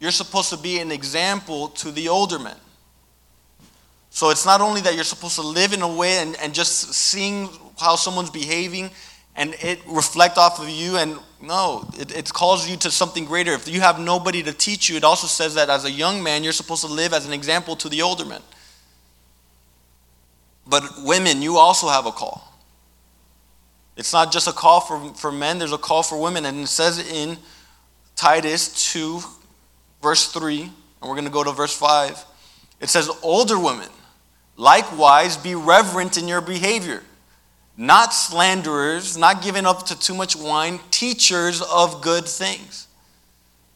[0.00, 2.58] you're supposed to be an example to the older men.
[4.10, 6.92] So it's not only that you're supposed to live in a way and, and just
[6.92, 7.48] seeing
[7.80, 8.90] how someone's behaving
[9.36, 13.52] and it reflect off of you and no it, it calls you to something greater
[13.52, 16.42] if you have nobody to teach you it also says that as a young man
[16.44, 18.42] you're supposed to live as an example to the older men
[20.66, 22.54] but women you also have a call
[23.96, 26.44] It's not just a call for, for men, there's a call for women.
[26.46, 27.38] And it says in
[28.16, 29.20] Titus 2,
[30.02, 30.72] verse 3, and
[31.02, 32.24] we're going to go to verse 5.
[32.80, 33.88] It says, Older women,
[34.56, 37.02] likewise be reverent in your behavior,
[37.76, 42.88] not slanderers, not giving up to too much wine, teachers of good things.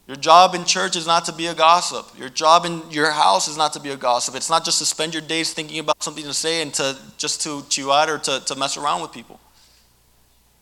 [0.07, 2.17] Your job in church is not to be a gossip.
[2.17, 4.35] Your job in your house is not to be a gossip.
[4.35, 7.43] It's not just to spend your days thinking about something to say and to just
[7.43, 9.39] to chew out or to, to mess around with people.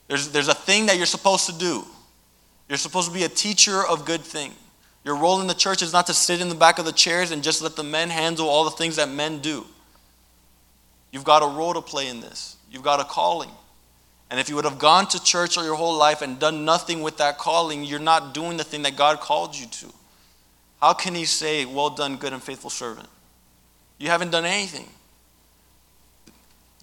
[0.09, 1.85] There's, there's a thing that you're supposed to do.
[2.67, 4.55] You're supposed to be a teacher of good things.
[5.05, 7.31] Your role in the church is not to sit in the back of the chairs
[7.31, 9.65] and just let the men handle all the things that men do.
[11.13, 12.56] You've got a role to play in this.
[12.71, 13.51] You've got a calling.
[14.29, 17.01] And if you would have gone to church all your whole life and done nothing
[17.01, 19.93] with that calling, you're not doing the thing that God called you to.
[20.81, 23.07] How can He say, Well done, good and faithful servant?
[23.97, 24.87] You haven't done anything.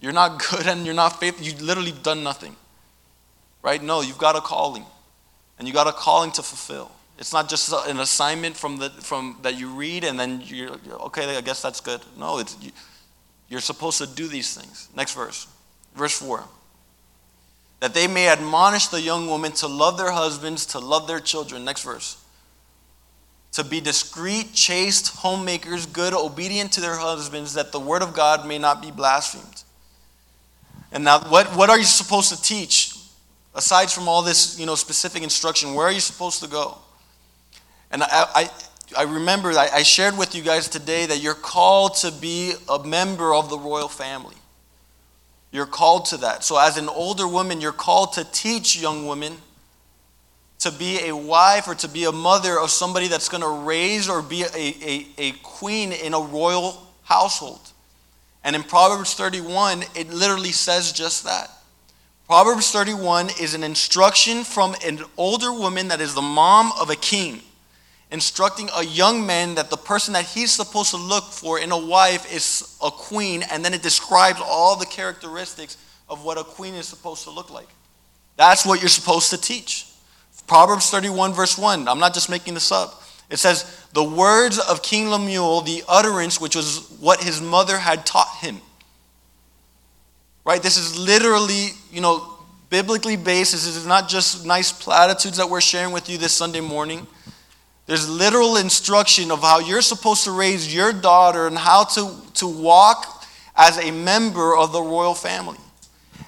[0.01, 1.45] You're not good and you're not faithful.
[1.45, 2.55] You've literally done nothing.
[3.61, 3.81] Right?
[3.81, 4.85] No, you've got a calling.
[5.57, 6.91] And you got a calling to fulfill.
[7.17, 10.71] It's not just an assignment from the, from, that you read and then you're,
[11.05, 12.01] okay, I guess that's good.
[12.17, 12.71] No, it's, you,
[13.47, 14.89] you're supposed to do these things.
[14.95, 15.47] Next verse.
[15.95, 16.43] Verse 4
[17.85, 21.63] that they may admonish the young women to love their husbands, to love their children.
[21.63, 22.17] Next verse.
[23.51, 28.47] To be discreet, chaste, homemakers, good, obedient to their husbands, that the word of God
[28.47, 29.63] may not be blasphemed.
[30.91, 32.95] And now, what, what are you supposed to teach?
[33.53, 36.77] Aside from all this you know, specific instruction, where are you supposed to go?
[37.91, 38.49] And I, I,
[38.97, 42.83] I remember, I, I shared with you guys today that you're called to be a
[42.83, 44.35] member of the royal family.
[45.51, 46.43] You're called to that.
[46.43, 49.37] So, as an older woman, you're called to teach young women
[50.59, 54.09] to be a wife or to be a mother of somebody that's going to raise
[54.09, 57.71] or be a, a, a queen in a royal household.
[58.43, 61.49] And in Proverbs 31, it literally says just that.
[62.27, 66.95] Proverbs 31 is an instruction from an older woman that is the mom of a
[66.95, 67.41] king
[68.11, 71.77] instructing a young man that the person that he's supposed to look for in a
[71.77, 75.77] wife is a queen, and then it describes all the characteristics
[76.07, 77.67] of what a queen is supposed to look like.
[78.37, 79.87] That's what you're supposed to teach.
[80.47, 81.87] Proverbs 31, verse 1.
[81.87, 83.01] I'm not just making this up.
[83.29, 88.05] It says, The words of King Lemuel, the utterance which was what his mother had
[88.05, 88.61] taught him.
[90.43, 90.61] Right?
[90.61, 92.37] This is literally, you know,
[92.69, 93.53] biblically based.
[93.53, 97.07] This is not just nice platitudes that we're sharing with you this Sunday morning.
[97.85, 102.47] There's literal instruction of how you're supposed to raise your daughter and how to, to
[102.47, 103.23] walk
[103.55, 105.59] as a member of the royal family.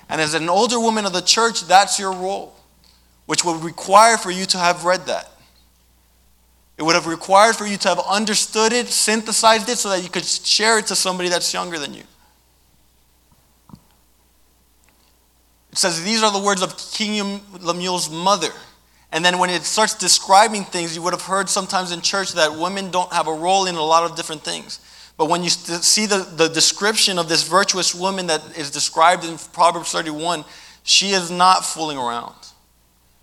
[0.10, 2.55] And as an older woman of the church, that's your role,
[3.26, 5.30] which would require for you to have read that.
[6.78, 10.10] It would have required for you to have understood it, synthesized it, so that you
[10.10, 12.03] could share it to somebody that's younger than you.
[15.72, 18.51] It says, These are the words of King Lemuel's mother.
[19.18, 22.55] And then when it starts describing things, you would have heard sometimes in church that
[22.55, 24.80] women don't have a role in a lot of different things.
[25.18, 29.39] But when you see the, the description of this virtuous woman that is described in
[29.53, 30.45] Proverbs 31,
[30.84, 32.36] she is not fooling around.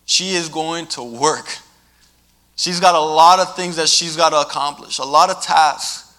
[0.04, 1.58] She is going to work.
[2.56, 6.12] She's got a lot of things that she's got to accomplish, a lot of tasks.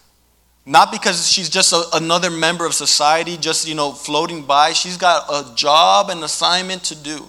[0.66, 4.72] Not because she's just a, another member of society, just, you know, floating by.
[4.72, 7.26] She's got a job and assignment to do.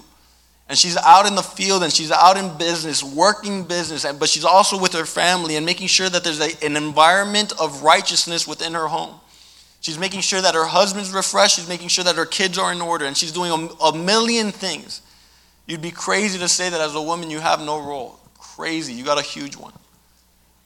[0.68, 4.44] And she's out in the field and she's out in business, working business, but she's
[4.44, 8.74] also with her family and making sure that there's a, an environment of righteousness within
[8.74, 9.20] her home.
[9.80, 11.56] She's making sure that her husband's refreshed.
[11.56, 13.04] She's making sure that her kids are in order.
[13.04, 15.02] And she's doing a, a million things.
[15.66, 18.18] You'd be crazy to say that as a woman you have no role.
[18.36, 18.92] Crazy.
[18.92, 19.72] You got a huge one.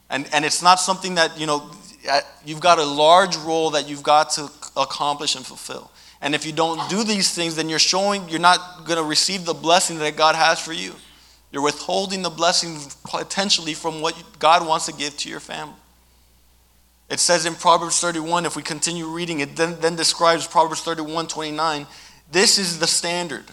[0.09, 1.69] And, and it's not something that, you know,
[2.43, 5.91] you've got a large role that you've got to accomplish and fulfill.
[6.21, 9.45] And if you don't do these things, then you're showing you're not going to receive
[9.45, 10.93] the blessing that God has for you.
[11.51, 15.75] You're withholding the blessing potentially from what God wants to give to your family.
[17.09, 21.27] It says in Proverbs 31, if we continue reading it, then, then describes Proverbs 31
[21.27, 21.85] 29.
[22.31, 23.43] This is the standard.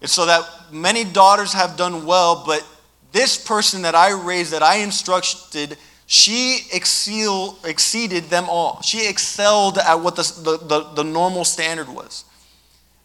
[0.00, 2.66] It's so that many daughters have done well, but
[3.12, 5.76] this person that I raised, that I instructed,
[6.12, 8.82] she exceeded them all.
[8.82, 12.26] She excelled at what the, the, the, the, normal standard was.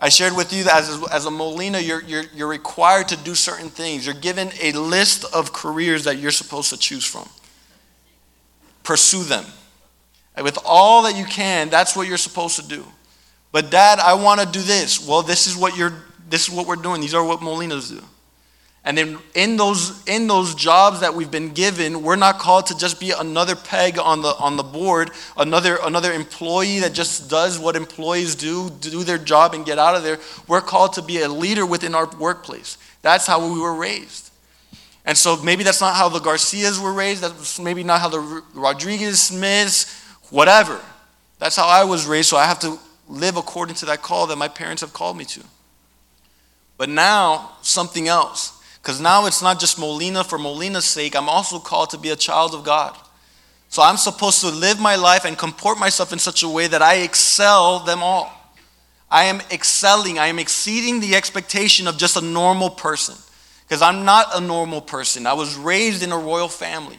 [0.01, 3.33] I shared with you that as, as a Molina, you're, you're, you're required to do
[3.33, 4.05] certain things.
[4.05, 7.29] You're given a list of careers that you're supposed to choose from.
[8.83, 9.45] Pursue them.
[10.35, 12.83] And with all that you can, that's what you're supposed to do.
[13.53, 15.07] But dad, I want to do this.
[15.07, 15.93] Well, this is what you're
[16.29, 16.99] this is what we're doing.
[16.99, 18.03] These are what Molinas do.
[18.87, 22.77] And then in those, in those jobs that we've been given, we're not called to
[22.77, 27.59] just be another peg on the, on the board, another, another employee that just does
[27.59, 30.19] what employees do, do their job and get out of there.
[30.47, 32.77] We're called to be a leader within our workplace.
[33.01, 34.31] That's how we were raised.
[35.03, 37.21] And so maybe that's not how the Garcias were raised.
[37.23, 40.79] That's maybe not how the Rodriguez Smiths, whatever.
[41.39, 42.29] That's how I was raised.
[42.29, 42.79] So I have to
[43.09, 45.43] live according to that call that my parents have called me to.
[46.77, 48.56] But now, something else.
[48.87, 52.15] Because now it's not just Molina for Molina's sake, I'm also called to be a
[52.15, 52.97] child of God.
[53.67, 56.81] So I'm supposed to live my life and comport myself in such a way that
[56.81, 58.31] I excel them all.
[59.11, 63.15] I am excelling, I am exceeding the expectation of just a normal person.
[63.67, 65.27] Because I'm not a normal person.
[65.27, 66.97] I was raised in a royal family.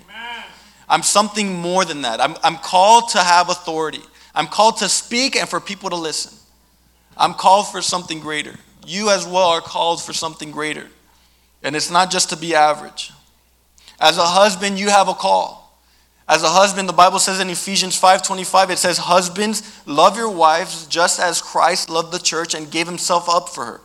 [0.90, 2.20] I'm something more than that.
[2.20, 4.02] I'm, I'm called to have authority.
[4.34, 6.36] I'm called to speak and for people to listen.
[7.16, 8.56] I'm called for something greater.
[8.86, 10.86] You as well are called for something greater.
[11.62, 13.12] And it's not just to be average.
[14.00, 15.58] As a husband, you have a call.
[16.28, 20.86] As a husband, the Bible says in Ephesians 5:25 it says husbands love your wives
[20.86, 23.80] just as Christ loved the church and gave himself up for her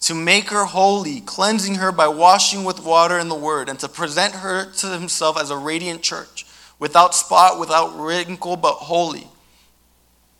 [0.00, 3.88] to make her holy, cleansing her by washing with water in the word and to
[3.88, 6.46] present her to himself as a radiant church,
[6.78, 9.26] without spot, without wrinkle, but holy.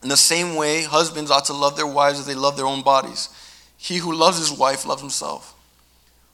[0.03, 2.83] In the same way, husbands ought to love their wives as they love their own
[2.83, 3.29] bodies.
[3.77, 5.55] He who loves his wife loves himself.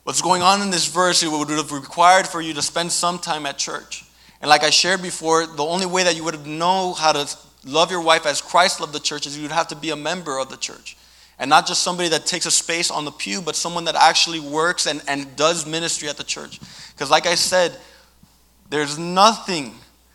[0.05, 3.19] What's going on in this verse, it would have required for you to spend some
[3.19, 4.05] time at church.
[4.43, 7.91] And like I shared before, the only way that you would know how to love
[7.91, 10.39] your wife as Christ loved the church is you would have to be a member
[10.39, 10.99] of the church.
[11.39, 14.41] And not just somebody that takes a space on the pew, but someone that actually
[14.41, 16.61] works and, and does ministry at the church.
[16.93, 17.77] Because, like I said,
[18.69, 19.75] there's nothing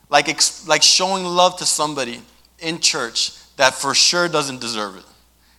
[0.09, 0.27] like,
[0.67, 2.21] like showing love to somebody
[2.59, 5.05] in church that for sure doesn't deserve it.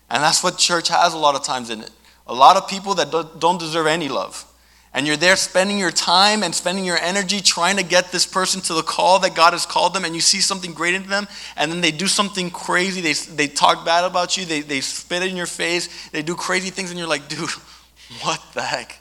[0.09, 1.91] And that's what church has a lot of times in it.
[2.31, 3.11] A lot of people that
[3.41, 4.47] don't deserve any love.
[4.95, 8.61] And you're there spending your time and spending your energy trying to get this person
[8.63, 11.27] to the call that God has called them, and you see something great in them,
[11.57, 13.01] and then they do something crazy.
[13.01, 16.71] They, they talk bad about you, they, they spit in your face, they do crazy
[16.71, 17.51] things, and you're like, dude,
[18.23, 19.01] what the heck?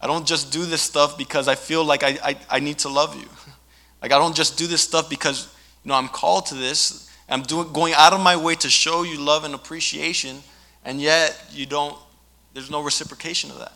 [0.00, 2.88] I don't just do this stuff because I feel like I, I, I need to
[2.88, 3.28] love you.
[4.02, 5.46] Like, I don't just do this stuff because,
[5.84, 7.08] you know, I'm called to this.
[7.28, 10.42] I'm doing, going out of my way to show you love and appreciation,
[10.84, 11.96] and yet you don't
[12.54, 13.72] there's no reciprocation of that.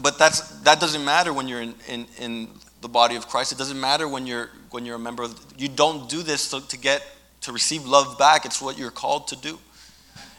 [0.00, 2.48] But that's, that doesn't matter when you're in, in, in
[2.80, 3.52] the body of Christ.
[3.52, 6.66] It doesn't matter when you're, when you're a member of, you don't do this to,
[6.68, 7.02] to get,
[7.42, 8.44] to receive love back.
[8.44, 9.58] It's what you're called to do.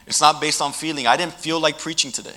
[0.06, 1.06] It's not based on feeling.
[1.06, 2.36] I didn't feel like preaching today.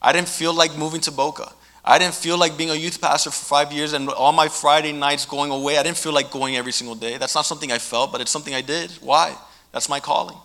[0.00, 1.52] I didn't feel like moving to Boca.
[1.84, 4.92] I didn't feel like being a youth pastor for five years and all my Friday
[4.92, 5.78] nights going away.
[5.78, 7.16] I didn't feel like going every single day.
[7.16, 8.90] That's not something I felt, but it's something I did.
[9.00, 9.34] Why?
[9.72, 10.36] That's my calling.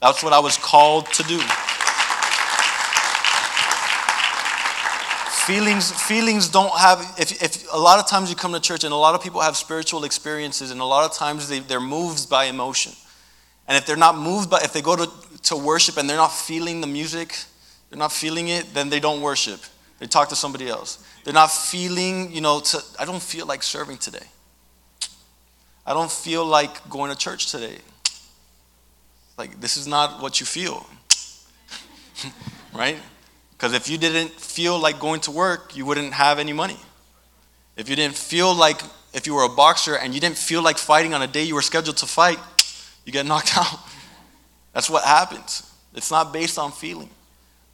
[0.00, 1.40] That's what I was called to do.
[5.46, 8.92] Feelings feelings don't have if, if a lot of times you come to church and
[8.92, 12.30] a lot of people have spiritual experiences and a lot of times they, they're moved
[12.30, 12.92] by emotion.
[13.66, 15.10] And if they're not moved by if they go to,
[15.44, 17.36] to worship and they're not feeling the music
[17.90, 19.60] they're not feeling it then they don't worship.
[19.98, 21.04] They talk to somebody else.
[21.24, 24.26] They're not feeling you know to, i don't feel like serving today.
[25.84, 27.78] I don't feel like going to church today.
[29.36, 30.86] Like this is not what you feel.
[32.74, 32.96] Right
[33.62, 36.76] because if you didn't feel like going to work, you wouldn't have any money.
[37.76, 38.80] If you didn't feel like,
[39.14, 41.54] if you were a boxer and you didn't feel like fighting on a day you
[41.54, 42.40] were scheduled to fight,
[43.04, 43.78] you get knocked out.
[44.72, 45.72] That's what happens.
[45.94, 47.08] It's not based on feeling.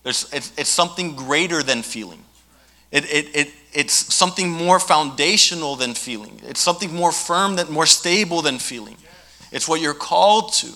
[0.02, 2.22] There's, it's, it's something greater than feeling.
[2.92, 6.38] It, it, it, it's something more foundational than feeling.
[6.44, 8.98] It's something more firm, than, more stable than feeling.
[9.52, 10.70] It's what you're called to.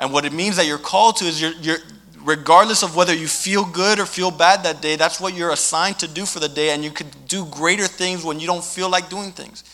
[0.00, 1.78] And what it means that you're called to is you're, you're,
[2.24, 5.98] regardless of whether you feel good or feel bad that day, that's what you're assigned
[6.00, 8.88] to do for the day, and you could do greater things when you don't feel
[8.88, 9.64] like doing things.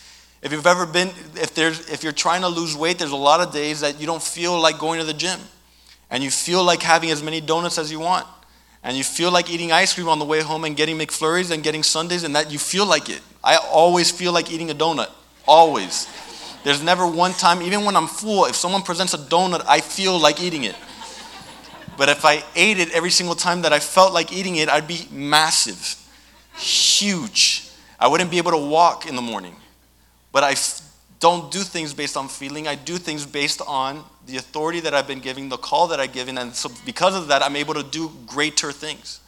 [0.42, 3.40] If you've ever been, if there's, if you're trying to lose weight, there's a lot
[3.40, 5.40] of days that you don't feel like going to the gym,
[6.10, 8.26] and you feel like having as many donuts as you want,
[8.84, 11.62] and you feel like eating ice cream on the way home and getting McFlurries and
[11.62, 13.20] getting sundaes, and that you feel like it.
[13.42, 15.10] I always feel like eating a donut,
[15.48, 16.06] always.
[16.62, 20.18] There's never one time, even when I'm full, if someone presents a donut, I feel
[20.18, 20.76] like eating it.
[21.96, 24.86] But if I ate it every single time that I felt like eating it, I'd
[24.86, 25.96] be massive,
[26.56, 27.68] huge.
[27.98, 29.56] I wouldn't be able to walk in the morning.
[30.32, 30.82] But I f-
[31.18, 32.68] don't do things based on feeling.
[32.68, 36.12] I do things based on the authority that I've been given, the call that I've
[36.12, 36.36] given.
[36.36, 39.20] And so because of that, I'm able to do greater things.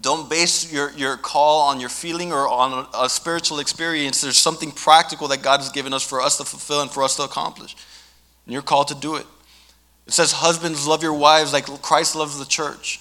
[0.00, 4.20] Don't base your, your call on your feeling or on a, a spiritual experience.
[4.20, 7.16] There's something practical that God has given us for us to fulfill and for us
[7.16, 7.74] to accomplish.
[8.46, 9.26] And you're called to do it.
[10.08, 13.00] It says, Husbands, love your wives like Christ loves the church.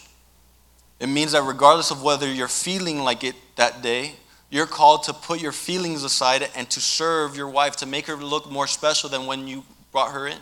[0.99, 4.13] It means that regardless of whether you're feeling like it that day,
[4.49, 8.15] you're called to put your feelings aside and to serve your wife, to make her
[8.15, 10.37] look more special than when you brought her in.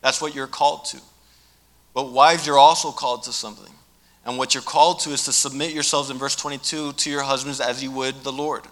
[0.00, 1.00] That's what you're called to.
[1.92, 3.72] But wives, you're also called to something.
[4.24, 7.60] And what you're called to is to submit yourselves in verse 22 to your husbands
[7.60, 8.64] as you would the Lord.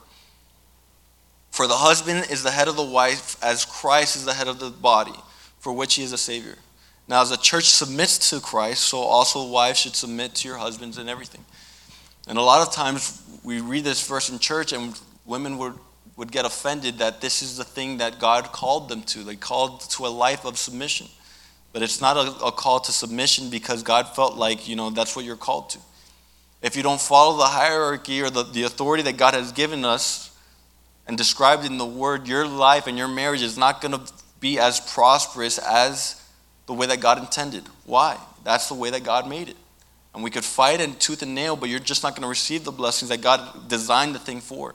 [1.50, 4.58] For the husband is the head of the wife, as Christ is the head of
[4.58, 5.14] the body,
[5.58, 6.56] for which he is a Savior.
[7.06, 10.96] Now, as the church submits to Christ, so also wives should submit to your husbands
[10.96, 11.44] in everything.
[12.26, 15.74] And a lot of times we read this verse in church, and women would,
[16.16, 19.22] would get offended that this is the thing that God called them to.
[19.22, 21.08] They called to a life of submission.
[21.74, 25.14] But it's not a, a call to submission because God felt like, you know, that's
[25.14, 25.78] what you're called to.
[26.62, 30.34] If you don't follow the hierarchy or the, the authority that God has given us
[31.06, 34.58] and described in the word, your life and your marriage is not going to be
[34.58, 36.23] as prosperous as
[36.66, 37.64] the way that God intended.
[37.84, 38.18] Why?
[38.44, 39.56] That's the way that God made it.
[40.14, 42.64] And we could fight and tooth and nail, but you're just not going to receive
[42.64, 44.74] the blessings that God designed the thing for.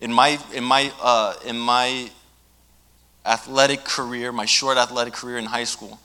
[0.00, 2.10] In my, in my, uh, in my
[3.24, 6.00] athletic career, my short athletic career in high school,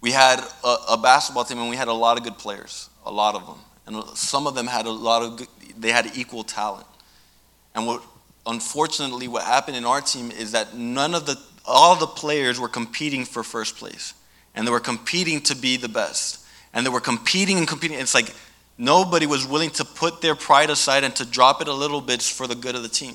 [0.00, 3.10] we had a, a, basketball team and we had a lot of good players, a
[3.10, 3.58] lot of them.
[3.86, 6.86] And some of them had a lot of good, they had equal talent.
[7.74, 8.02] And what,
[8.46, 12.68] unfortunately, what happened in our team is that none of the, all the players were
[12.68, 14.14] competing for first place.
[14.54, 16.44] And they were competing to be the best
[16.74, 17.98] and they were competing and competing.
[17.98, 18.34] It's like
[18.76, 22.20] nobody was willing to put their pride aside and to drop it a little bit
[22.20, 23.14] for the good of the team.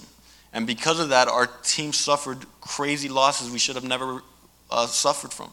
[0.54, 4.24] And because of that, our team suffered crazy losses we should have never
[4.72, 5.52] uh, suffered from.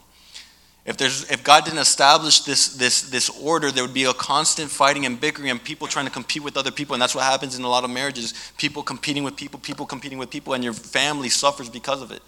[0.85, 4.71] If, there's, if God didn't establish this, this, this order, there would be a constant
[4.71, 6.93] fighting and bickering and people trying to compete with other people.
[6.95, 10.17] And that's what happens in a lot of marriages people competing with people, people competing
[10.17, 12.23] with people, and your family suffers because of it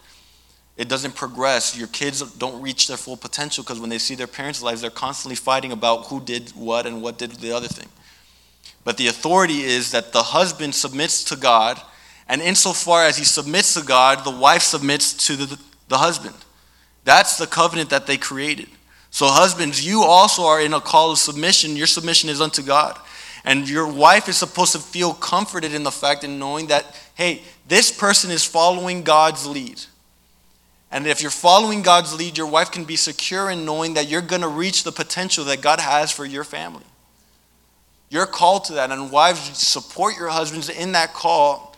[0.80, 1.78] it doesn't progress.
[1.78, 4.90] Your kids don't reach their full potential because when they see their parents' lives, they're
[4.90, 7.90] constantly fighting about who did what and what did the other thing.
[8.86, 11.82] But the authority is that the husband submits to God,
[12.30, 15.60] and insofar as he submits to God, the wife submits to the,
[15.90, 16.36] the husband.
[17.04, 18.70] That's the covenant that they created.
[19.12, 21.76] So, husbands, you also are in a call of submission.
[21.76, 22.98] Your submission is unto God.
[23.44, 27.42] And your wife is supposed to feel comforted in the fact and knowing that, hey,
[27.68, 29.82] this person is following God's lead.
[30.92, 34.22] And if you're following God's lead, your wife can be secure in knowing that you're
[34.22, 36.84] going to reach the potential that God has for your family.
[38.10, 38.92] You're called to that.
[38.92, 41.76] And wives, support your husbands in that call.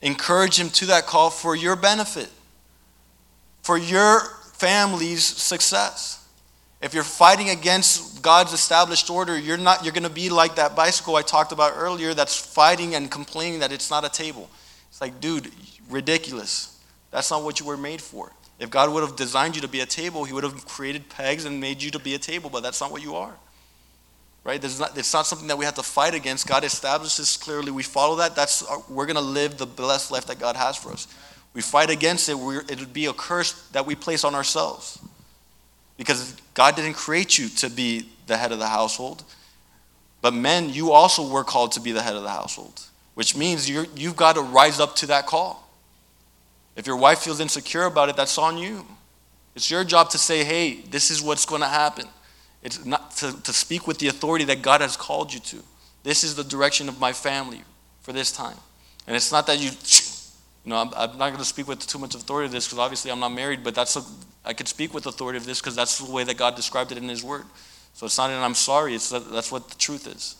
[0.00, 2.28] Encourage him to that call for your benefit,
[3.62, 4.20] for your
[4.52, 6.24] family's success.
[6.82, 10.76] If you're fighting against God's established order, you're not you're going to be like that
[10.76, 14.48] bicycle I talked about earlier that's fighting and complaining that it's not a table.
[14.90, 15.50] It's like, dude,
[15.88, 16.78] ridiculous.
[17.10, 18.30] That's not what you were made for.
[18.58, 21.44] If God would have designed you to be a table, He would have created pegs
[21.44, 23.34] and made you to be a table, but that's not what you are.
[24.44, 24.62] Right?
[24.78, 26.46] Not, it's not something that we have to fight against.
[26.46, 27.72] God establishes clearly.
[27.72, 28.36] We follow that.
[28.36, 31.08] That's our, we're going to live the blessed life that God has for us.
[31.52, 32.36] We fight against it.
[32.70, 35.00] it would be a curse that we place on ourselves.
[35.96, 39.24] Because God didn't create you to be the head of the household.
[40.22, 42.80] But men, you also were called to be the head of the household,
[43.14, 45.65] which means you you've got to rise up to that call.
[46.76, 48.86] If your wife feels insecure about it, that's on you.
[49.54, 52.04] It's your job to say, hey, this is what's going to happen.
[52.62, 55.62] It's not to, to speak with the authority that God has called you to.
[56.02, 57.62] This is the direction of my family
[58.02, 58.56] for this time.
[59.06, 59.70] And it's not that you,
[60.64, 62.78] you know, I'm, I'm not going to speak with too much authority of this because
[62.78, 64.02] obviously I'm not married, but that's a,
[64.44, 66.98] I could speak with authority of this because that's the way that God described it
[66.98, 67.44] in His Word.
[67.94, 70.36] So it's not that I'm sorry, it's that, that's what the truth is.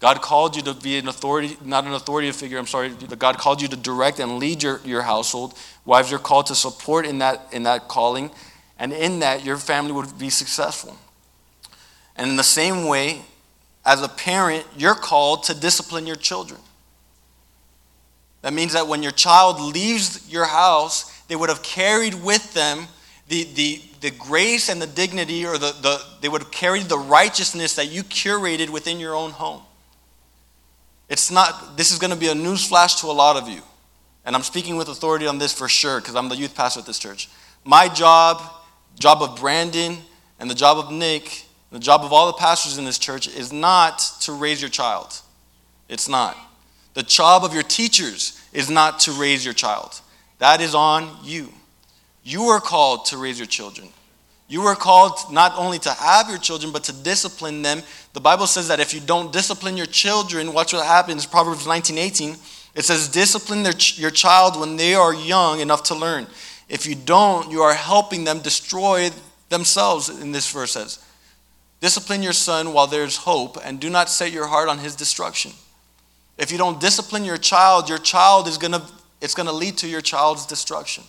[0.00, 2.90] God called you to be an authority, not an authority figure, I'm sorry.
[2.90, 5.58] God called you to direct and lead your, your household.
[5.84, 8.30] Wives, you're called to support in that, in that calling.
[8.78, 10.96] And in that, your family would be successful.
[12.14, 13.22] And in the same way,
[13.84, 16.60] as a parent, you're called to discipline your children.
[18.42, 22.86] That means that when your child leaves your house, they would have carried with them
[23.26, 26.98] the, the, the grace and the dignity, or the, the, they would have carried the
[26.98, 29.62] righteousness that you curated within your own home.
[31.08, 33.62] It's not, this is going to be a news flash to a lot of you.
[34.24, 36.86] And I'm speaking with authority on this for sure because I'm the youth pastor at
[36.86, 37.28] this church.
[37.64, 38.42] My job,
[38.98, 39.96] job of Brandon,
[40.38, 43.52] and the job of Nick, the job of all the pastors in this church is
[43.52, 45.18] not to raise your child.
[45.88, 46.36] It's not.
[46.94, 50.00] The job of your teachers is not to raise your child.
[50.38, 51.52] That is on you.
[52.22, 53.88] You are called to raise your children.
[54.48, 57.82] You are called not only to have your children, but to discipline them.
[58.18, 61.24] The Bible says that if you don't discipline your children, watch what happens.
[61.24, 62.34] Proverbs 19 18.
[62.74, 66.26] It says, Discipline their, your child when they are young enough to learn.
[66.68, 69.10] If you don't, you are helping them destroy
[69.50, 70.98] themselves, in this verse says.
[71.80, 75.52] Discipline your son while there's hope, and do not set your heart on his destruction.
[76.38, 78.84] If you don't discipline your child, your child is gonna
[79.20, 81.04] it's gonna lead to your child's destruction.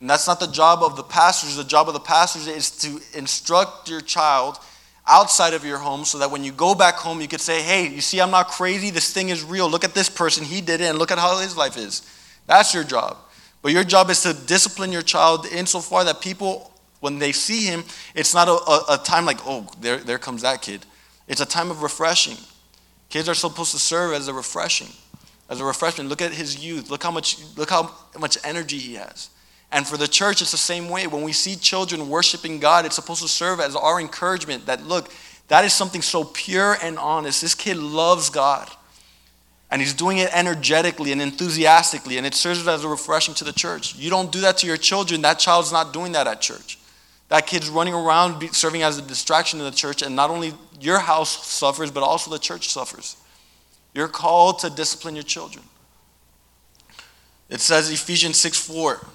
[0.00, 1.54] And that's not the job of the pastors.
[1.54, 4.58] The job of the pastors is to instruct your child
[5.06, 7.88] outside of your home so that when you go back home, you could say, hey,
[7.88, 8.90] you see, I'm not crazy.
[8.90, 9.68] This thing is real.
[9.68, 10.44] Look at this person.
[10.44, 12.02] He did it, and look at how his life is.
[12.46, 13.16] That's your job.
[13.62, 17.84] But your job is to discipline your child insofar that people, when they see him,
[18.14, 20.84] it's not a, a, a time like, oh, there, there comes that kid.
[21.28, 22.36] It's a time of refreshing.
[23.08, 24.88] Kids are supposed to serve as a refreshing,
[25.48, 26.08] as a refreshment.
[26.08, 26.90] Look at his youth.
[26.90, 29.30] Look how much, look how much energy he has.
[29.72, 31.06] And for the church, it's the same way.
[31.06, 35.10] When we see children worshiping God, it's supposed to serve as our encouragement that, look,
[35.48, 37.40] that is something so pure and honest.
[37.40, 38.70] This kid loves God.
[39.70, 43.54] And he's doing it energetically and enthusiastically, and it serves as a refreshing to the
[43.54, 43.96] church.
[43.96, 46.78] You don't do that to your children, that child's not doing that at church.
[47.30, 50.98] That kid's running around serving as a distraction in the church, and not only your
[50.98, 53.16] house suffers, but also the church suffers.
[53.94, 55.64] You're called to discipline your children.
[57.48, 59.06] It says Ephesians 6 4.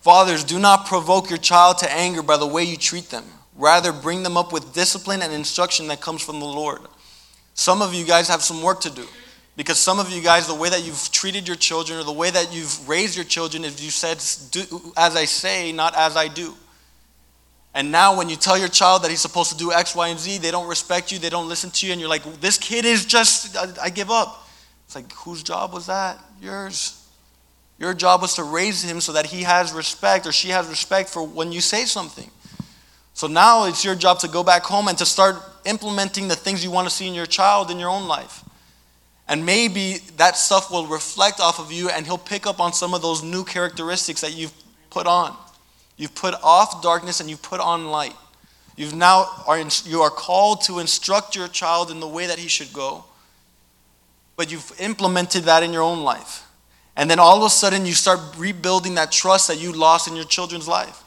[0.00, 3.24] Fathers, do not provoke your child to anger by the way you treat them.
[3.56, 6.80] Rather, bring them up with discipline and instruction that comes from the Lord.
[7.54, 9.06] Some of you guys have some work to do.
[9.56, 12.30] Because some of you guys, the way that you've treated your children or the way
[12.30, 14.16] that you've raised your children is you said,
[14.52, 16.54] do as I say, not as I do.
[17.74, 20.18] And now, when you tell your child that he's supposed to do X, Y, and
[20.18, 22.84] Z, they don't respect you, they don't listen to you, and you're like, this kid
[22.84, 24.48] is just, I, I give up.
[24.86, 26.18] It's like, whose job was that?
[26.40, 26.99] Yours.
[27.80, 31.08] Your job was to raise him so that he has respect or she has respect
[31.08, 32.30] for when you say something.
[33.14, 36.62] So now it's your job to go back home and to start implementing the things
[36.62, 38.44] you want to see in your child in your own life.
[39.26, 42.92] And maybe that stuff will reflect off of you and he'll pick up on some
[42.92, 44.52] of those new characteristics that you've
[44.90, 45.34] put on.
[45.96, 48.14] You've put off darkness and you've put on light.
[48.76, 52.48] You've now are you are called to instruct your child in the way that he
[52.48, 53.04] should go.
[54.36, 56.46] But you've implemented that in your own life.
[57.00, 60.14] And then all of a sudden, you start rebuilding that trust that you lost in
[60.14, 61.02] your children's life.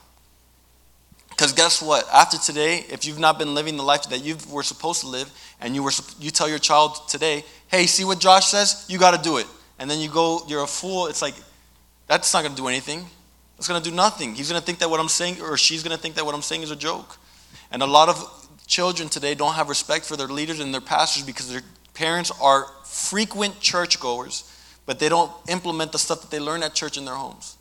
[1.29, 2.07] Because guess what?
[2.11, 5.29] After today, if you've not been living the life that you were supposed to live,
[5.61, 8.85] and you were you tell your child today, "Hey, see what Josh says?
[8.87, 9.45] You got to do it."
[9.77, 11.35] And then you go, "You're a fool." It's like
[12.07, 13.07] that's not going to do anything.
[13.59, 14.33] It's going to do nothing.
[14.33, 16.33] He's going to think that what I'm saying, or she's going to think that what
[16.33, 17.19] I'm saying is a joke.
[17.69, 18.17] And a lot of
[18.65, 21.61] children today don't have respect for their leaders and their pastors because their
[21.93, 24.45] parents are frequent churchgoers
[24.85, 27.57] but they don't implement the stuff that they learn at church in their homes.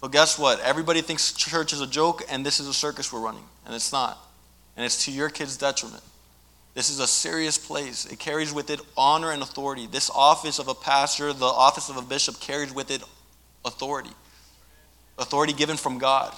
[0.00, 0.60] So, guess what?
[0.60, 3.92] Everybody thinks church is a joke and this is a circus we're running, and it's
[3.92, 4.18] not.
[4.76, 6.02] And it's to your kids' detriment.
[6.74, 8.06] This is a serious place.
[8.06, 9.86] It carries with it honor and authority.
[9.86, 13.02] This office of a pastor, the office of a bishop, carries with it
[13.64, 14.10] authority.
[15.18, 16.34] Authority given from God.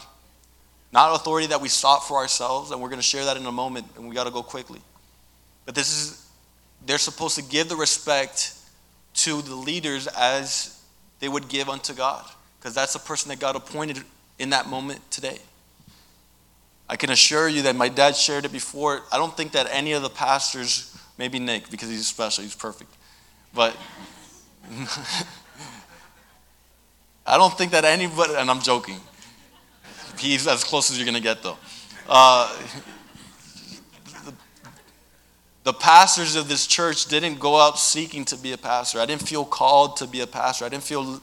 [0.93, 3.53] Not authority that we sought for ourselves, and we're going to share that in a
[3.53, 4.81] moment, and we got to go quickly.
[5.67, 6.29] But this is,
[6.85, 8.55] they're supposed to give the respect
[9.25, 10.81] to the leaders as
[11.21, 12.25] they would give unto God,
[12.59, 13.99] because that's the person that God appointed
[14.39, 15.39] in that moment today.
[16.89, 19.03] I can assure you that my dad shared it before.
[19.11, 22.95] I don't think that any of the pastors, maybe Nick, because he's special, he's perfect,
[23.55, 23.75] but
[27.27, 29.01] I don't think that anybody, and I'm joking,
[30.19, 31.57] he's as close as you're going to get though.
[32.07, 32.55] Uh,
[35.65, 39.01] the pastors of this church didn't go out seeking to be a pastor.
[39.01, 40.67] I didn't feel called to be a pastor.
[40.67, 41.21] I didn't feel,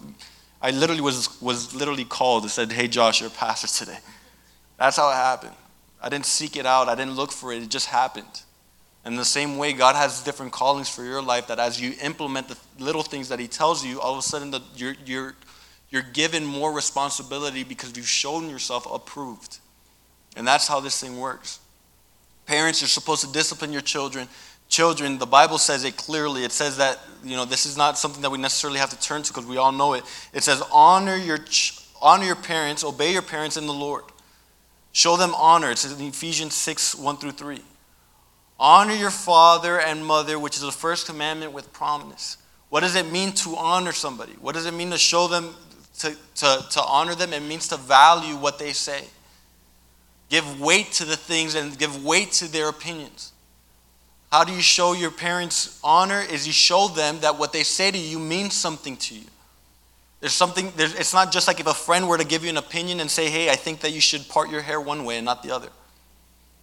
[0.62, 4.00] I literally was, was literally called and said, hey, Josh, you're a pastor today.
[4.78, 5.54] That's how it happened.
[6.02, 6.90] I didn't seek it out.
[6.90, 7.62] I didn't look for it.
[7.62, 8.42] It just happened.
[9.06, 12.48] And the same way, God has different callings for your life that as you implement
[12.48, 15.36] the little things that He tells you, all of a sudden the, you're, you're,
[15.92, 19.60] you're given more responsibility because you've shown yourself approved.
[20.36, 21.60] And that's how this thing works.
[22.52, 24.28] Parents, you're supposed to discipline your children.
[24.68, 26.44] Children, the Bible says it clearly.
[26.44, 29.24] It says that, you know, this is not something that we necessarily have to turn
[29.24, 30.04] to because we all know it.
[30.34, 31.38] It says, honor your,
[32.02, 34.04] honor your parents, obey your parents in the Lord.
[34.92, 35.72] Show them honor.
[35.72, 37.62] It's in Ephesians 6 1 through 3.
[38.60, 42.36] Honor your father and mother, which is the first commandment with promise.
[42.68, 44.34] What does it mean to honor somebody?
[44.42, 45.56] What does it mean to show them,
[46.00, 47.32] to, to, to honor them?
[47.32, 49.06] It means to value what they say.
[50.32, 53.34] Give weight to the things and give weight to their opinions.
[54.32, 56.22] How do you show your parents honor?
[56.22, 59.26] Is you show them that what they say to you means something to you.
[60.22, 62.56] There's something, there's, it's not just like if a friend were to give you an
[62.56, 65.26] opinion and say, hey, I think that you should part your hair one way and
[65.26, 65.68] not the other.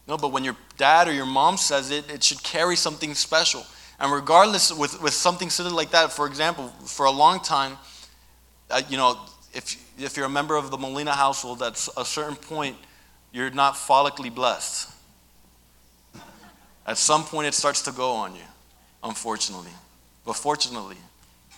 [0.06, 3.66] No, but when your dad or your mom says it, it should carry something special.
[4.00, 7.76] And regardless, with, with something silly like that, for example, for a long time,
[8.70, 9.18] uh, you know,
[9.52, 12.76] if, if you're a member of the Molina household, at a certain point,
[13.32, 14.90] you're not follically blessed.
[16.86, 18.46] At some point, it starts to go on you,
[19.04, 19.70] unfortunately.
[20.24, 20.96] But fortunately,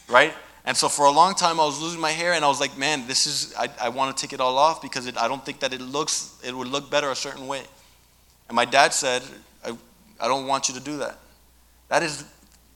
[0.09, 0.35] right?
[0.65, 2.77] And so for a long time, I was losing my hair, and I was like,
[2.77, 5.45] man, this is, I, I want to take it all off because it, I don't
[5.45, 7.63] think that it looks, it would look better a certain way.
[8.49, 9.23] And my dad said,
[9.65, 9.77] I,
[10.21, 11.19] I don't want you to do that.
[11.89, 12.25] That is,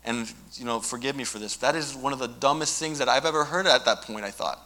[0.05, 3.09] and, you know, forgive me for this, that is one of the dumbest things that
[3.09, 4.61] I've ever heard at that point, I thought.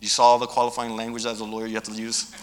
[0.00, 2.34] You saw all the qualifying language as a lawyer you have to use?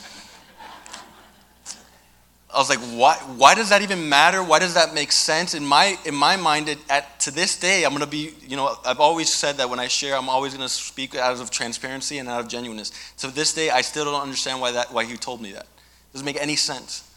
[2.51, 4.43] I was like, why, why does that even matter?
[4.43, 5.53] Why does that make sense?
[5.53, 8.57] In my, in my mind, it, at, to this day, I'm going to be, you
[8.57, 11.51] know, I've always said that when I share, I'm always going to speak out of
[11.51, 12.91] transparency and out of genuineness.
[13.17, 15.63] To this day, I still don't understand why, that, why he told me that.
[15.63, 17.07] It doesn't make any sense.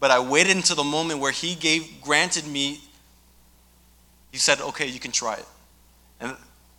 [0.00, 2.80] But I waited until the moment where he gave, granted me,
[4.32, 5.46] he said, okay, you can try it.
[6.20, 6.34] And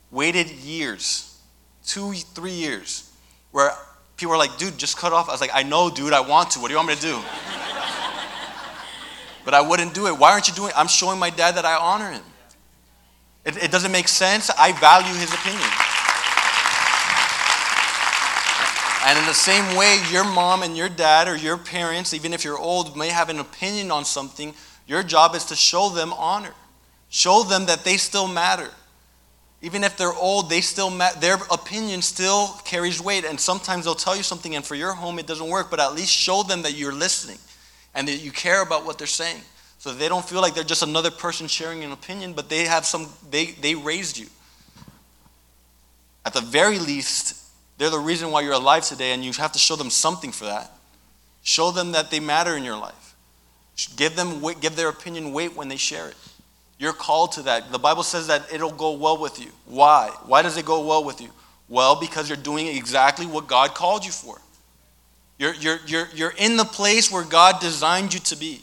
[0.09, 1.39] waited years,
[1.85, 3.11] two, three years,
[3.51, 3.71] where
[4.17, 5.29] people were like, dude, just cut off.
[5.29, 6.59] I was like, I know, dude, I want to.
[6.59, 7.19] What do you want me to do?
[9.45, 10.17] But I wouldn't do it.
[10.17, 10.77] Why aren't you doing it?
[10.77, 12.23] I'm showing my dad that I honor him.
[13.45, 14.49] It, it doesn't make sense.
[14.57, 15.69] I value his opinion.
[19.05, 22.43] And in the same way, your mom and your dad or your parents, even if
[22.43, 24.53] you're old, may have an opinion on something.
[24.87, 26.53] Your job is to show them honor.
[27.09, 28.69] Show them that they still matter.
[29.61, 33.25] Even if they're old, they still ma- their opinion still carries weight.
[33.25, 35.71] And sometimes they'll tell you something, and for your home it doesn't work.
[35.71, 37.39] But at least show them that you're listening
[37.99, 39.41] and that you care about what they're saying.
[39.77, 42.85] So they don't feel like they're just another person sharing an opinion, but they have
[42.85, 44.27] some, they, they raised you.
[46.25, 47.35] At the very least,
[47.77, 50.45] they're the reason why you're alive today, and you have to show them something for
[50.45, 50.71] that.
[51.43, 53.15] Show them that they matter in your life.
[53.97, 56.15] Give them give their opinion weight when they share it.
[56.77, 57.69] You're called to that.
[57.69, 59.51] The Bible says that it'll go well with you.
[59.65, 60.09] Why?
[60.25, 61.31] Why does it go well with you?
[61.67, 64.39] Well, because you're doing exactly what God called you for.
[65.39, 68.61] You're, you're, you're, you're in the place where God designed you to be.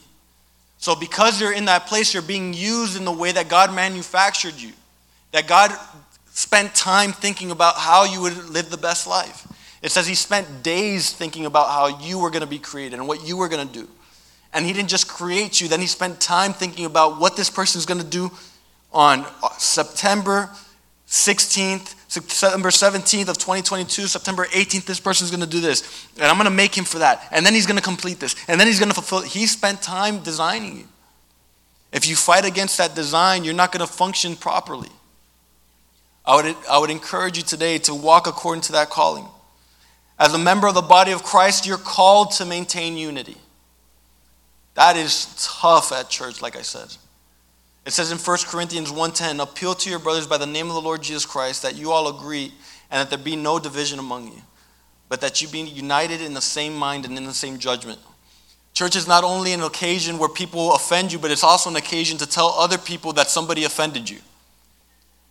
[0.78, 4.54] So, because you're in that place, you're being used in the way that God manufactured
[4.54, 4.72] you.
[5.32, 5.72] That God
[6.28, 9.48] spent time thinking about how you would live the best life.
[9.82, 13.08] It says He spent days thinking about how you were going to be created and
[13.08, 13.88] what you were going to do.
[14.52, 17.78] And He didn't just create you, then He spent time thinking about what this person
[17.78, 18.30] is going to do
[18.92, 19.24] on
[19.58, 20.50] September
[21.08, 26.08] 16th, September 17th of 2022, September 18th, this person's going to do this.
[26.16, 27.26] And I'm going to make him for that.
[27.30, 28.34] And then he's going to complete this.
[28.48, 29.26] And then he's going to fulfill it.
[29.26, 30.84] He spent time designing you.
[31.92, 34.90] If you fight against that design, you're not going to function properly.
[36.24, 39.26] I would, I would encourage you today to walk according to that calling.
[40.18, 43.36] As a member of the body of Christ, you're called to maintain unity.
[44.74, 46.94] That is tough at church, like I said.
[47.86, 50.80] It says in 1 Corinthians 1:10, "Appeal to your brothers by the name of the
[50.80, 52.52] Lord Jesus Christ that you all agree
[52.90, 54.42] and that there be no division among you,
[55.08, 58.00] but that you be united in the same mind and in the same judgment."
[58.74, 62.18] Church is not only an occasion where people offend you, but it's also an occasion
[62.18, 64.20] to tell other people that somebody offended you.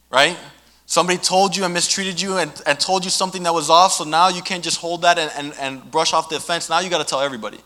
[0.09, 0.37] Right?
[0.85, 4.05] Somebody told you and mistreated you and, and told you something that was off, so
[4.05, 6.69] now you can't just hold that and, and, and brush off the offense.
[6.69, 7.59] Now you got to tell everybody.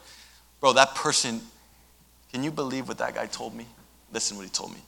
[0.60, 1.42] Bro, that person,
[2.32, 3.68] can you believe what that guy told me?
[4.12, 4.80] Listen what he told me.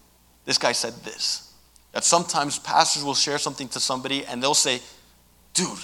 [0.46, 1.54] This guy said this.
[1.92, 4.80] That sometimes pastors will share something to somebody and they'll say,
[5.54, 5.80] dude,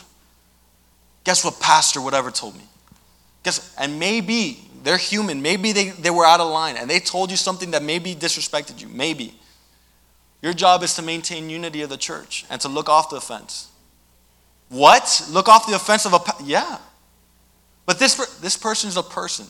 [1.24, 2.64] guess what pastor whatever told me?
[3.44, 5.42] Guess, and maybe they're human.
[5.42, 8.82] Maybe they, they were out of line and they told you something that maybe disrespected
[8.82, 8.88] you.
[8.88, 9.38] Maybe.
[10.42, 13.70] Your job is to maintain unity of the church and to look off the offense.
[14.70, 15.26] What?
[15.30, 16.20] Look off the offense of a.
[16.44, 16.78] Yeah.
[17.86, 19.48] But this, this person is a person.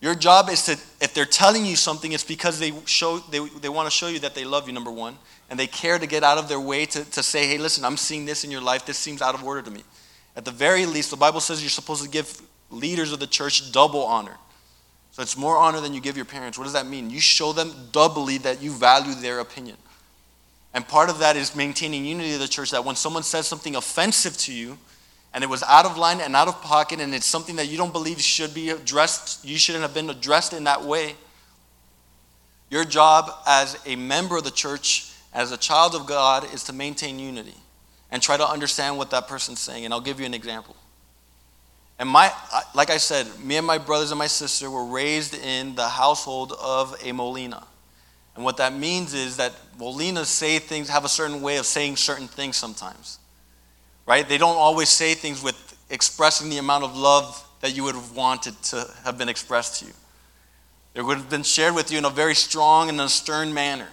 [0.00, 3.68] Your job is to, if they're telling you something, it's because they, show, they, they
[3.68, 5.18] want to show you that they love you, number one,
[5.50, 7.96] and they care to get out of their way to, to say, hey, listen, I'm
[7.96, 8.86] seeing this in your life.
[8.86, 9.82] This seems out of order to me.
[10.36, 13.72] At the very least, the Bible says you're supposed to give leaders of the church
[13.72, 14.36] double honor.
[15.10, 16.58] So it's more honor than you give your parents.
[16.58, 17.10] What does that mean?
[17.10, 19.76] You show them doubly that you value their opinion.
[20.74, 23.74] And part of that is maintaining unity of the church, that when someone says something
[23.74, 24.78] offensive to you,
[25.34, 27.76] and it was out of line and out of pocket, and it's something that you
[27.76, 31.14] don't believe should be addressed, you shouldn't have been addressed in that way.
[32.70, 36.72] Your job as a member of the church, as a child of God, is to
[36.72, 37.54] maintain unity
[38.10, 39.84] and try to understand what that person's saying.
[39.84, 40.76] And I'll give you an example.
[41.98, 42.32] And my,
[42.74, 46.52] like I said, me and my brothers and my sister were raised in the household
[46.62, 47.66] of a Molina.
[48.36, 51.96] And what that means is that Molinas say things, have a certain way of saying
[51.96, 53.18] certain things sometimes
[54.08, 54.26] right?
[54.26, 58.16] They don't always say things with expressing the amount of love that you would have
[58.16, 59.92] wanted to have been expressed to you.
[60.94, 63.86] It would have been shared with you in a very strong and a stern manner.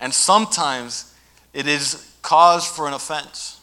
[0.00, 1.14] And sometimes
[1.54, 3.60] it is cause for an offense.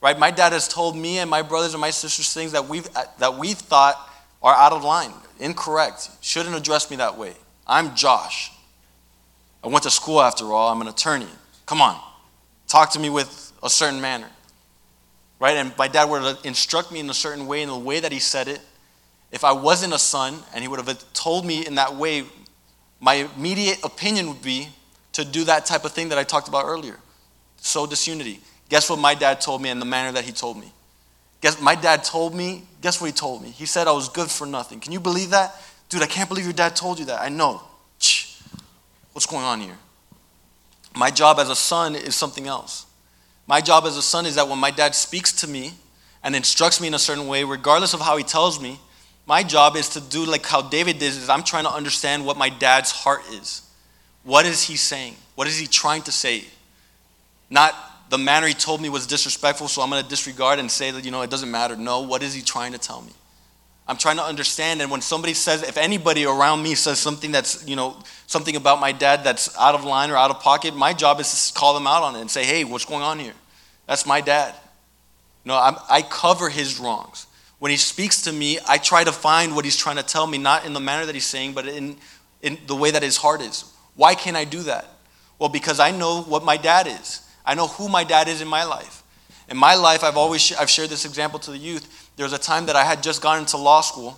[0.00, 0.18] Right?
[0.18, 3.38] My dad has told me and my brothers and my sisters things that we've that
[3.38, 3.96] we thought
[4.42, 7.34] are out of line, incorrect, shouldn't address me that way.
[7.66, 8.50] I'm Josh.
[9.64, 10.70] I went to school after all.
[10.70, 11.28] I'm an attorney.
[11.66, 11.98] Come on,
[12.68, 14.28] talk to me with a certain manner.
[15.38, 15.56] Right?
[15.56, 18.18] And my dad would instruct me in a certain way, in the way that he
[18.18, 18.60] said it.
[19.32, 22.24] If I wasn't a son, and he would have told me in that way,
[23.00, 24.68] my immediate opinion would be
[25.12, 26.98] to do that type of thing that I talked about earlier
[27.58, 28.40] sow disunity.
[28.68, 30.72] Guess what my dad told me in the manner that he told me?
[31.40, 33.50] Guess my dad told me, guess what he told me?
[33.50, 34.80] He said I was good for nothing.
[34.80, 35.54] Can you believe that?
[35.88, 37.20] Dude, I can't believe your dad told you that.
[37.20, 37.62] I know.
[39.12, 39.76] What's going on here?
[40.94, 42.85] My job as a son is something else.
[43.46, 45.72] My job as a son is that when my dad speaks to me
[46.22, 48.78] and instructs me in a certain way, regardless of how he tells me,
[49.26, 52.36] my job is to do like how David did is I'm trying to understand what
[52.36, 53.62] my dad's heart is.
[54.22, 55.16] What is he saying?
[55.34, 56.44] What is he trying to say?
[57.50, 57.74] Not
[58.10, 61.04] the manner he told me was disrespectful, so I'm going to disregard and say that,
[61.04, 61.76] you know, it doesn't matter.
[61.76, 63.12] No, what is he trying to tell me?
[63.88, 64.82] I'm trying to understand.
[64.82, 67.96] And when somebody says, if anybody around me says something that's, you know,
[68.26, 71.52] something about my dad that's out of line or out of pocket, my job is
[71.52, 73.34] to call them out on it and say, hey, what's going on here?
[73.86, 74.54] That's my dad.
[75.44, 77.26] No, I'm, I cover his wrongs.
[77.58, 80.36] When he speaks to me, I try to find what he's trying to tell me,
[80.36, 81.96] not in the manner that he's saying, but in,
[82.42, 83.72] in the way that his heart is.
[83.94, 84.86] Why can't I do that?
[85.38, 87.22] Well, because I know what my dad is.
[87.44, 89.04] I know who my dad is in my life.
[89.48, 92.05] In my life, I've always I've shared this example to the youth.
[92.16, 94.16] There was a time that I had just gone into law school,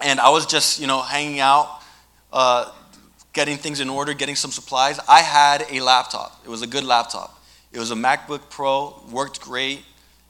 [0.00, 1.82] and I was just you know hanging out,
[2.32, 2.72] uh,
[3.32, 4.98] getting things in order, getting some supplies.
[5.08, 6.40] I had a laptop.
[6.44, 7.38] It was a good laptop.
[7.72, 9.02] It was a MacBook Pro.
[9.10, 9.82] Worked great.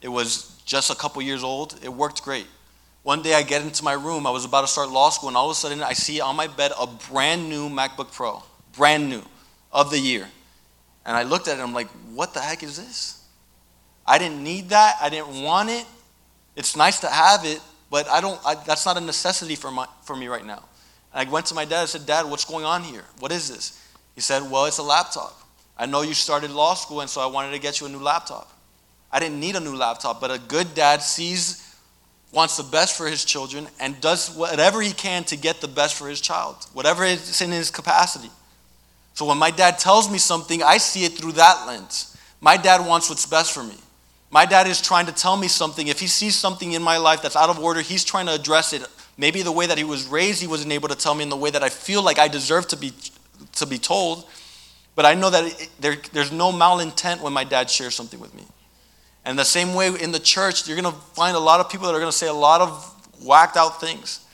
[0.03, 1.79] It was just a couple years old.
[1.83, 2.47] It worked great.
[3.03, 4.27] One day I get into my room.
[4.27, 6.37] I was about to start law school, and all of a sudden I see on
[6.37, 8.43] my bed a brand new MacBook Pro,
[8.77, 9.23] brand new,
[9.73, 10.29] of the year.
[11.07, 13.25] And I looked at it, I'm like, what the heck is this?
[14.07, 14.97] I didn't need that.
[15.01, 15.87] I didn't want it.
[16.61, 17.59] It's nice to have it,
[17.91, 20.63] but I don't, I, that's not a necessity for, my, for me right now.
[21.15, 23.03] And I went to my dad and said, Dad, what's going on here?
[23.19, 23.83] What is this?
[24.15, 25.41] He said, Well, it's a laptop.
[25.79, 27.99] I know you started law school, and so I wanted to get you a new
[27.99, 28.53] laptop.
[29.11, 31.75] I didn't need a new laptop, but a good dad sees,
[32.31, 35.97] wants the best for his children, and does whatever he can to get the best
[35.97, 38.29] for his child, whatever is in his capacity.
[39.15, 42.15] So when my dad tells me something, I see it through that lens.
[42.43, 43.77] My dad wants what's best for me.
[44.31, 45.89] My dad is trying to tell me something.
[45.89, 48.73] If he sees something in my life that's out of order, he's trying to address
[48.73, 48.87] it.
[49.19, 51.37] Maybe the way that he was raised, he wasn't able to tell me in the
[51.37, 52.93] way that I feel like I deserve to be,
[53.57, 54.25] to be told.
[54.95, 58.35] But I know that it, there, there's no malintent when my dad shares something with
[58.35, 58.45] me.
[59.25, 61.87] And the same way in the church, you're going to find a lot of people
[61.87, 64.25] that are going to say a lot of whacked out things.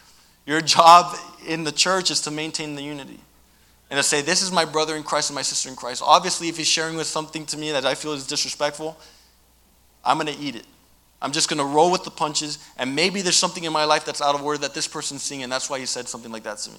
[0.45, 1.17] Your job
[1.47, 3.19] in the church is to maintain the unity
[3.91, 6.03] and to say, This is my brother in Christ and my sister in Christ.
[6.05, 8.99] Obviously, if he's sharing with something to me that I feel is disrespectful,
[10.07, 10.65] I'm going to eat it.
[11.21, 14.05] I'm just going to roll with the punches, and maybe there's something in my life
[14.05, 16.45] that's out of order that this person's seeing, and that's why he said something like
[16.45, 16.79] that to me.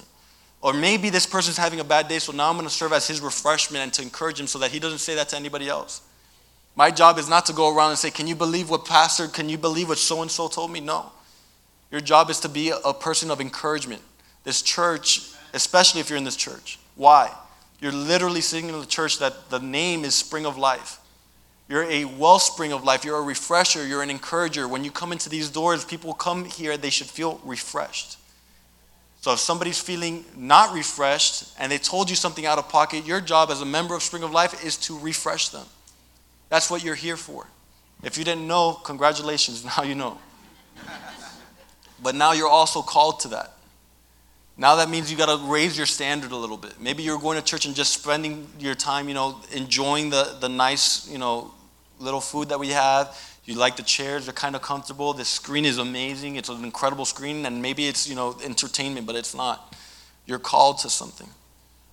[0.60, 3.06] Or maybe this person's having a bad day, so now I'm going to serve as
[3.06, 6.02] his refreshment and to encourage him so that he doesn't say that to anybody else.
[6.74, 9.48] My job is not to go around and say, Can you believe what pastor, can
[9.48, 10.80] you believe what so and so told me?
[10.80, 11.10] No.
[11.90, 14.02] Your job is to be a person of encouragement.
[14.44, 17.32] This church, especially if you're in this church, why?
[17.80, 20.98] You're literally sitting in the church that the name is Spring of Life.
[21.68, 23.04] You're a wellspring of life.
[23.04, 23.86] You're a refresher.
[23.86, 24.66] You're an encourager.
[24.66, 28.16] When you come into these doors, people come here, they should feel refreshed.
[29.20, 33.20] So if somebody's feeling not refreshed and they told you something out of pocket, your
[33.20, 35.66] job as a member of Spring of Life is to refresh them.
[36.48, 37.46] That's what you're here for.
[38.02, 40.18] If you didn't know, congratulations, now you know.
[42.00, 43.54] But now you're also called to that.
[44.56, 46.80] Now that means you got to raise your standard a little bit.
[46.80, 50.48] Maybe you're going to church and just spending your time, you know, enjoying the, the
[50.48, 51.52] nice, you know,
[51.98, 53.16] little food that we have.
[53.44, 55.14] You like the chairs, they're kind of comfortable.
[55.14, 56.36] The screen is amazing.
[56.36, 59.74] It's an incredible screen, and maybe it's, you know, entertainment, but it's not.
[60.26, 61.28] You're called to something.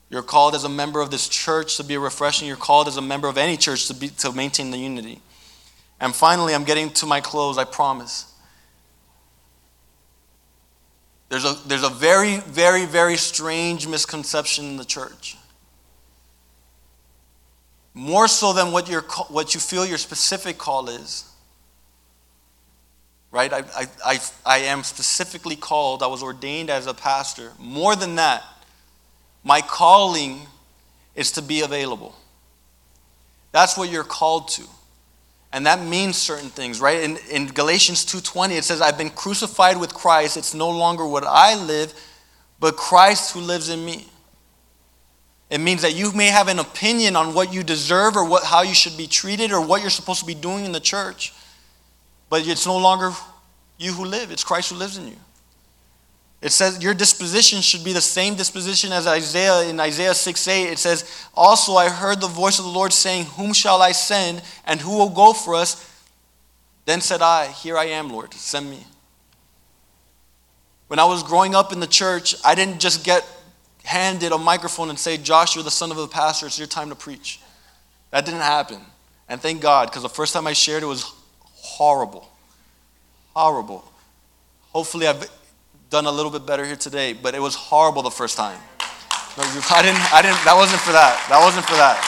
[0.10, 2.48] You're called as a member of this church to be a refreshing.
[2.48, 5.22] You're called as a member of any church to, be, to maintain the unity.
[6.00, 8.32] And finally, I'm getting to my close, I promise.
[11.30, 15.38] There's a, there's a very, very, very strange misconception in the church.
[17.96, 21.28] More so than what, you what you feel your specific call is.
[23.32, 23.52] Right?
[23.52, 27.54] I, I, I, I am specifically called, I was ordained as a pastor.
[27.58, 28.44] More than that,
[29.44, 30.42] my calling
[31.16, 32.16] is to be available.
[33.52, 34.64] That's what you're called to
[35.56, 39.80] and that means certain things right in, in galatians 2.20 it says i've been crucified
[39.80, 41.94] with christ it's no longer what i live
[42.60, 44.06] but christ who lives in me
[45.56, 48.62] it means that you may have an opinion on what you deserve or what, how
[48.62, 51.34] you should be treated or what you're supposed to be doing in the church
[52.30, 53.12] but it's no longer
[53.78, 55.16] you who live it's christ who lives in you
[56.42, 60.64] It says your disposition should be the same disposition as Isaiah in Isaiah 6 8.
[60.66, 64.44] It says, Also I heard the voice of the Lord saying, Whom shall I send,
[64.66, 65.90] and who will go for us?
[66.86, 68.86] Then said I, Here I am, Lord, send me.
[70.88, 73.26] When I was growing up in the church, I didn't just get
[73.86, 76.90] handed a microphone and say, Josh, you're the son of the pastor, it's your time
[76.90, 77.40] to preach.
[78.12, 78.80] That didn't happen.
[79.30, 81.14] And thank God, because the first time I shared it was
[81.44, 82.30] horrible.
[83.36, 83.90] Horrible.
[84.72, 85.30] Hopefully, I've
[85.90, 88.60] done a little bit better here today, but it was horrible the first time.
[89.38, 91.26] I didn't, I didn't, that wasn't for that.
[91.30, 92.00] That wasn't for that.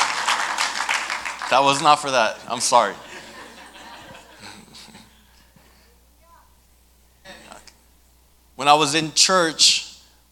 [1.50, 2.40] That was not for that.
[2.48, 2.94] I'm sorry.
[8.56, 9.87] When I was in church,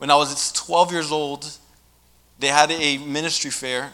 [0.06, 1.50] when I was 12 years old,
[2.38, 3.92] they had a ministry fair,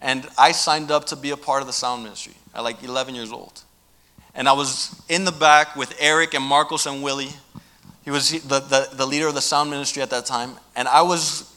[0.00, 3.14] and I signed up to be a part of the sound ministry at like 11
[3.14, 3.62] years old.
[4.34, 7.30] And I was in the back with Eric and Marcos and Willie.
[8.04, 10.56] He was the, the, the leader of the sound ministry at that time.
[10.74, 11.54] And I was,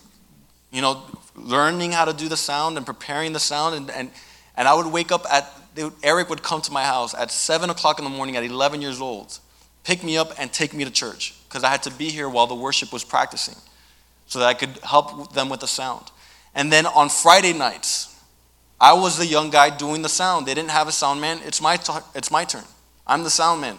[0.71, 1.01] you know,
[1.35, 3.73] learning how to do the sound and preparing the sound.
[3.73, 4.11] And, and,
[4.55, 5.51] and I would wake up at,
[6.03, 9.01] Eric would come to my house at 7 o'clock in the morning at 11 years
[9.01, 9.39] old,
[9.83, 12.45] pick me up and take me to church because I had to be here while
[12.45, 13.55] the worship was practicing
[14.31, 16.09] so that I could help them with the sound.
[16.55, 18.17] And then on Friday nights,
[18.79, 20.45] I was the young guy doing the sound.
[20.45, 21.41] They didn't have a sound man.
[21.43, 22.63] It's my, t- it's my turn.
[23.05, 23.77] I'm the sound man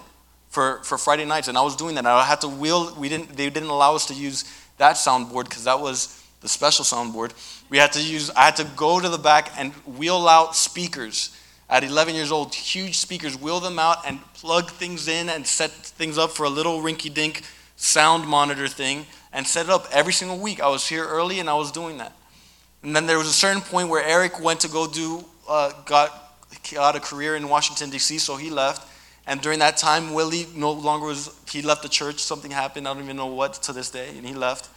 [0.51, 2.05] for, for Friday nights, and I was doing that.
[2.05, 4.45] I had to wheel, we didn't, they didn't allow us to use
[4.77, 7.33] that soundboard because that was the special soundboard.
[7.71, 11.35] We had to use, I had to go to the back and wheel out speakers
[11.71, 15.71] at 11 years old, huge speakers, wheel them out and plug things in and set
[15.71, 17.43] things up for a little rinky dink
[17.77, 20.61] sound monitor thing and set it up every single week.
[20.61, 22.13] I was here early and I was doing that.
[22.83, 26.37] And then there was a certain point where Eric went to go do, uh, got,
[26.73, 28.89] got a career in Washington, D.C., so he left.
[29.27, 32.19] And during that time, Willie no longer was, he left the church.
[32.19, 32.89] Something happened.
[32.89, 34.69] I don't even know what to this day, and he left.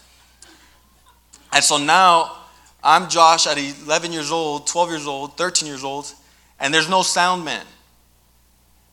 [1.52, 2.38] And so now
[2.84, 6.14] I'm Josh at 11 years old, 12 years old, 13 years old,
[6.60, 7.66] and there's no sound man.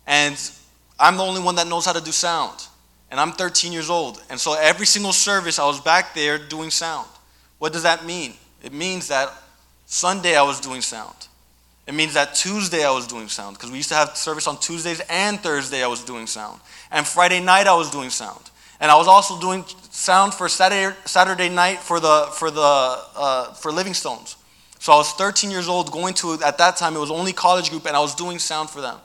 [0.06, 0.40] And
[0.98, 2.66] I'm the only one that knows how to do sound.
[3.12, 4.22] And I'm 13 years old.
[4.30, 7.06] And so every single service, I was back there doing sound.
[7.58, 8.32] What does that mean?
[8.64, 9.30] It means that
[9.84, 11.14] Sunday I was doing sound.
[11.86, 14.58] It means that Tuesday I was doing sound because we used to have service on
[14.58, 16.58] Tuesdays and Thursday I was doing sound.
[16.90, 18.50] And Friday night I was doing sound.
[18.80, 23.52] And I was also doing sound for Saturday, Saturday night for the for the uh,
[23.52, 24.36] for Livingstones.
[24.78, 27.68] So I was 13 years old going to at that time it was only college
[27.68, 28.98] group and I was doing sound for them.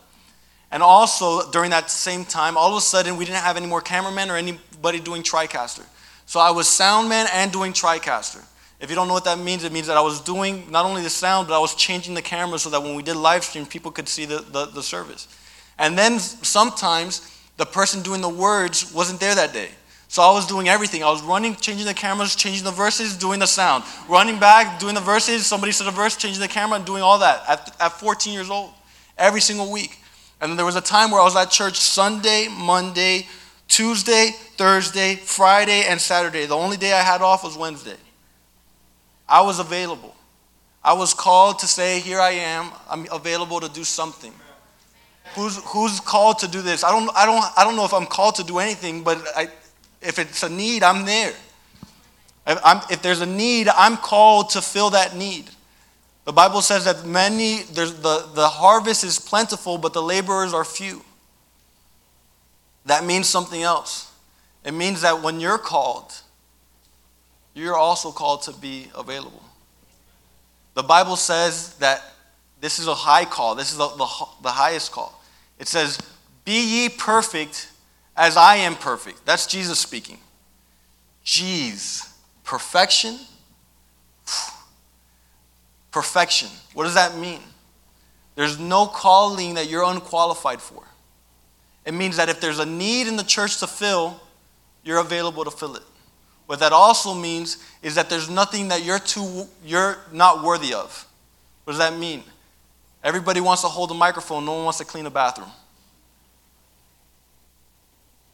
[0.72, 3.81] And also during that same time, all of a sudden we didn't have any more
[3.81, 5.85] cameramen or anybody doing TriCaster.
[6.26, 8.44] So I was sound man and doing TriCaster.
[8.80, 11.02] If you don't know what that means, it means that I was doing not only
[11.02, 13.65] the sound, but I was changing the camera so that when we did live stream,
[13.65, 15.27] people could see the, the, the service.
[15.80, 19.69] And then sometimes the person doing the words wasn't there that day.
[20.10, 21.03] So I was doing everything.
[21.03, 23.84] I was running, changing the cameras, changing the verses, doing the sound.
[24.07, 27.19] Running back, doing the verses, somebody said a verse, changing the camera, and doing all
[27.19, 28.72] that at, at 14 years old,
[29.18, 29.99] every single week.
[30.39, 33.27] And then there was a time where I was at church Sunday, Monday,
[33.68, 36.45] Tuesday, Thursday, Friday, and Saturday.
[36.45, 37.97] The only day I had off was Wednesday.
[39.27, 40.15] I was available.
[40.84, 42.72] I was called to say, Here I am.
[42.89, 44.34] I'm available to do something.
[45.35, 46.84] Who's, who's called to do this?
[46.84, 49.49] I don't, I, don't, I don't know if I'm called to do anything, but I,
[50.01, 51.34] if it's a need, I'm there.
[52.47, 55.49] If, I'm, if there's a need, I'm called to fill that need.
[56.28, 57.86] The Bible says that many, the,
[58.36, 61.02] the harvest is plentiful, but the laborers are few.
[62.86, 64.12] That means something else.
[64.66, 66.14] It means that when you're called,
[67.54, 69.41] you're also called to be available.
[70.74, 72.04] The Bible says that
[72.60, 75.24] this is a high call, this is the, the, the highest call.
[75.60, 75.98] It says,
[76.44, 77.72] Be ye perfect
[78.18, 79.26] as I am perfect.
[79.26, 80.18] That's Jesus speaking.
[81.24, 82.12] Jeez,
[82.44, 83.18] perfection?
[85.91, 86.49] Perfection.
[86.73, 87.41] What does that mean?
[88.35, 90.84] There's no calling that you're unqualified for.
[91.85, 94.22] It means that if there's a need in the church to fill,
[94.84, 95.84] you're available to fill it.
[96.45, 101.05] What that also means is that there's nothing that you're too you're not worthy of.
[101.64, 102.23] What does that mean?
[103.03, 105.51] Everybody wants to hold a microphone, no one wants to clean a bathroom.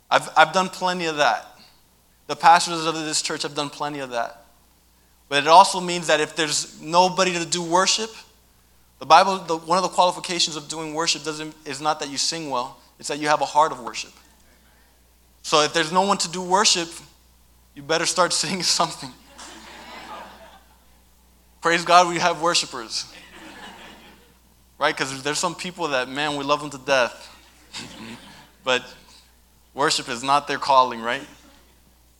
[0.09, 1.57] I've, I've done plenty of that.
[2.27, 4.42] The pastors of this church have done plenty of that.
[5.29, 8.11] But it also means that if there's nobody to do worship,
[8.99, 12.17] the Bible, the, one of the qualifications of doing worship doesn't, is not that you
[12.17, 14.13] sing well, it's that you have a heart of worship.
[15.41, 16.89] So if there's no one to do worship,
[17.75, 19.11] you better start singing something.
[21.61, 23.11] Praise God, we have worshipers.
[24.77, 24.95] Right?
[24.95, 27.29] Because there's some people that, man, we love them to death.
[28.63, 28.83] but
[29.73, 31.25] worship is not their calling, right?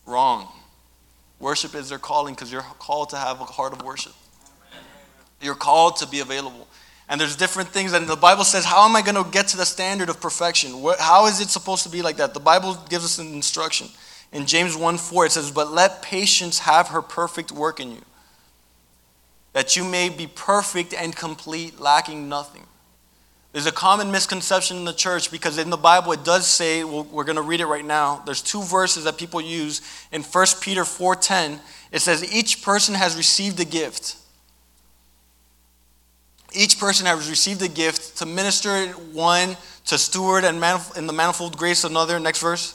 [0.06, 0.48] Wrong.
[1.40, 4.12] Worship is their calling because you're called to have a heart of worship.
[5.40, 6.66] You're called to be available.
[7.08, 9.56] And there's different things, and the Bible says, How am I going to get to
[9.58, 10.72] the standard of perfection?
[10.98, 12.32] How is it supposed to be like that?
[12.32, 13.88] The Bible gives us an instruction.
[14.32, 18.02] In James 1 4, it says, But let patience have her perfect work in you,
[19.52, 22.66] that you may be perfect and complete, lacking nothing.
[23.54, 27.04] There's a common misconception in the church because in the Bible it does say, well,
[27.04, 28.20] we're going to read it right now.
[28.26, 29.80] There's two verses that people use.
[30.10, 31.60] In 1 Peter 4:10,
[31.92, 34.16] it says each person has received a gift.
[36.52, 39.56] Each person has received a gift to minister one,
[39.86, 40.56] to steward and
[40.96, 42.18] in the manifold grace another.
[42.18, 42.74] Next verse.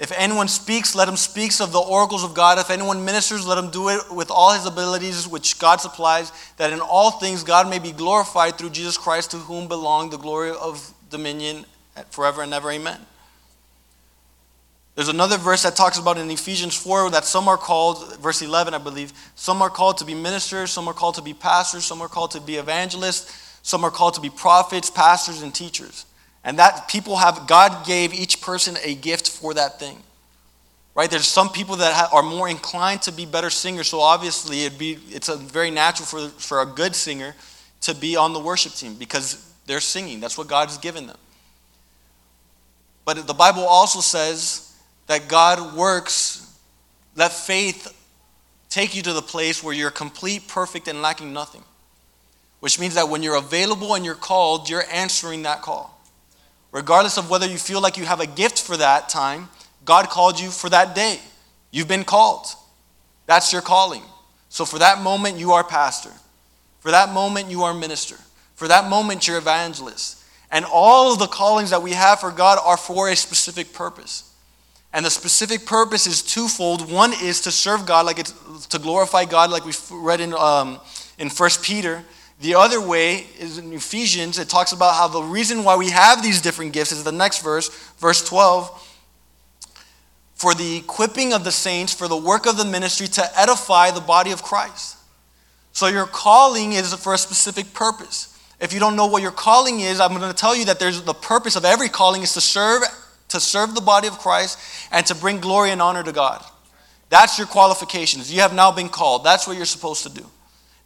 [0.00, 2.58] If anyone speaks, let him speak of the oracles of God.
[2.58, 6.72] If anyone ministers, let him do it with all his abilities which God supplies, that
[6.72, 10.52] in all things God may be glorified through Jesus Christ, to whom belong the glory
[10.52, 11.66] of dominion
[12.10, 12.70] forever and ever.
[12.70, 12.98] Amen.
[14.94, 18.72] There's another verse that talks about in Ephesians 4 that some are called, verse 11,
[18.72, 22.00] I believe, some are called to be ministers, some are called to be pastors, some
[22.00, 26.06] are called to be evangelists, some are called to be prophets, pastors, and teachers.
[26.42, 29.98] And that people have, God gave each person a gift for that thing.
[30.94, 31.10] Right?
[31.10, 34.98] There's some people that are more inclined to be better singers, so obviously it'd be,
[35.10, 37.34] it's a very natural for, for a good singer
[37.82, 40.20] to be on the worship team because they're singing.
[40.20, 41.16] That's what God has given them.
[43.04, 44.74] But the Bible also says
[45.06, 46.58] that God works,
[47.16, 47.96] let faith
[48.68, 51.64] take you to the place where you're complete, perfect, and lacking nothing.
[52.60, 55.99] Which means that when you're available and you're called, you're answering that call.
[56.72, 59.48] Regardless of whether you feel like you have a gift for that time,
[59.84, 61.18] God called you for that day.
[61.70, 62.46] You've been called.
[63.26, 64.02] That's your calling.
[64.48, 66.12] So for that moment, you are pastor.
[66.80, 68.16] For that moment, you are minister.
[68.54, 70.22] For that moment, you're evangelist.
[70.50, 74.34] And all of the callings that we have for God are for a specific purpose.
[74.92, 76.90] And the specific purpose is twofold.
[76.90, 80.80] One is to serve God, like it's to glorify God, like we read in, um,
[81.18, 82.04] in 1 Peter.
[82.40, 86.22] The other way is in Ephesians, it talks about how the reason why we have
[86.22, 87.68] these different gifts is the next verse,
[87.98, 88.88] verse 12
[90.40, 94.00] for the equipping of the saints, for the work of the ministry to edify the
[94.00, 94.96] body of Christ.
[95.72, 98.38] So your calling is for a specific purpose.
[98.58, 101.02] If you don't know what your calling is, I'm going to tell you that there's
[101.02, 102.82] the purpose of every calling is to serve
[103.28, 104.58] to serve the body of Christ
[104.90, 106.42] and to bring glory and honor to God.
[107.10, 108.32] That's your qualifications.
[108.32, 109.24] You have now been called.
[109.24, 110.24] That's what you're supposed to do.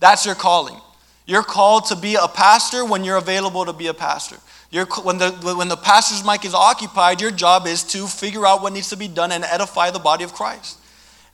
[0.00, 0.80] That's your calling.
[1.26, 4.36] You're called to be a pastor when you're available to be a pastor.
[4.70, 8.60] You're, when, the, when the pastor's mic is occupied, your job is to figure out
[8.60, 10.78] what needs to be done and edify the body of Christ.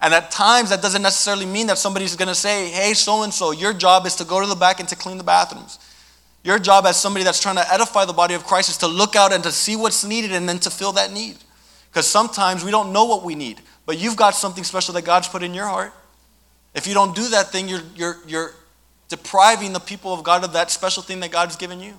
[0.01, 3.35] And at times, that doesn't necessarily mean that somebody's going to say, hey, so and
[3.35, 5.79] so, your job is to go to the back and to clean the bathrooms.
[6.43, 9.15] Your job as somebody that's trying to edify the body of Christ is to look
[9.15, 11.37] out and to see what's needed and then to fill that need.
[11.91, 15.29] Because sometimes we don't know what we need, but you've got something special that God's
[15.29, 15.93] put in your heart.
[16.75, 18.55] If you don't do that thing, you're, you're, you're,
[19.11, 21.95] depriving the people of God of that special thing that God's given you.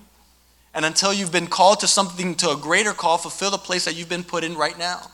[0.73, 3.95] And until you've been called to something, to a greater call, fulfill the place that
[3.95, 5.11] you've been put in right now.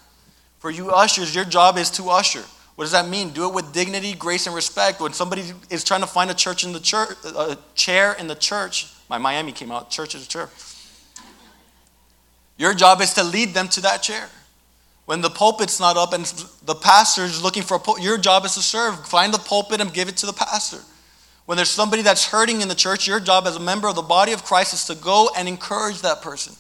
[0.60, 2.44] For you ushers, your job is to usher.
[2.76, 3.32] What does that mean?
[3.32, 5.02] Do it with dignity, grace, and respect.
[5.02, 8.36] When somebody is trying to find a church in the church, a chair in the
[8.36, 10.50] church, my Miami came out, church is a chair.
[12.58, 14.30] Your job is to lead them to that chair.
[15.06, 16.26] When the pulpit's not up and
[16.66, 19.08] the pastor's looking for a pulpit, your job is to serve.
[19.08, 20.80] Find the pulpit and give it to the pastor.
[21.48, 24.02] When there's somebody that's hurting in the church, your job as a member of the
[24.02, 26.54] body of Christ is to go and encourage that person.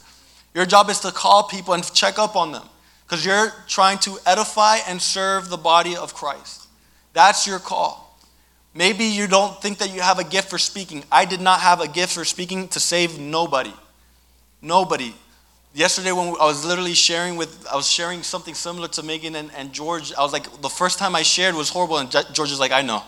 [0.55, 2.63] Your job is to call people and check up on them
[3.05, 6.67] because you're trying to edify and serve the body of Christ.
[7.11, 8.17] That's your call.
[8.73, 11.03] Maybe you don't think that you have a gift for speaking.
[11.11, 13.73] I did not have a gift for speaking to save nobody.
[14.61, 15.13] Nobody.
[15.73, 19.51] Yesterday, when I was literally sharing with, I was sharing something similar to Megan and,
[19.53, 20.13] and George.
[20.13, 22.81] I was like, the first time I shared was horrible, and George is like, I
[22.81, 23.03] know.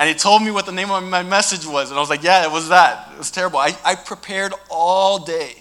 [0.00, 1.90] And he told me what the name of my message was.
[1.90, 3.12] And I was like, yeah, it was that.
[3.12, 3.58] It was terrible.
[3.58, 5.56] I, I prepared all day,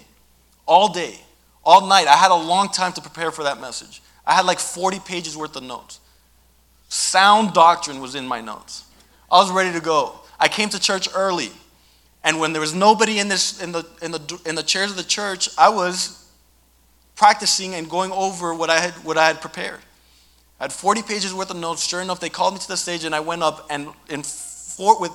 [0.66, 1.20] all day,
[1.62, 2.08] all night.
[2.08, 4.02] I had a long time to prepare for that message.
[4.26, 6.00] I had like 40 pages worth of notes.
[6.88, 8.86] Sound doctrine was in my notes.
[9.30, 10.18] I was ready to go.
[10.40, 11.52] I came to church early.
[12.24, 14.96] And when there was nobody in, this, in, the, in, the, in the chairs of
[14.96, 16.32] the church, I was
[17.18, 19.82] practicing and going over what I had, what I had prepared.
[20.60, 21.88] I had 40 pages worth of notes.
[21.88, 25.00] Sure enough, they called me to the stage and I went up and in four,
[25.00, 25.12] with,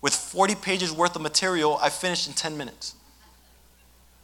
[0.00, 2.94] with 40 pages worth of material, I finished in 10 minutes.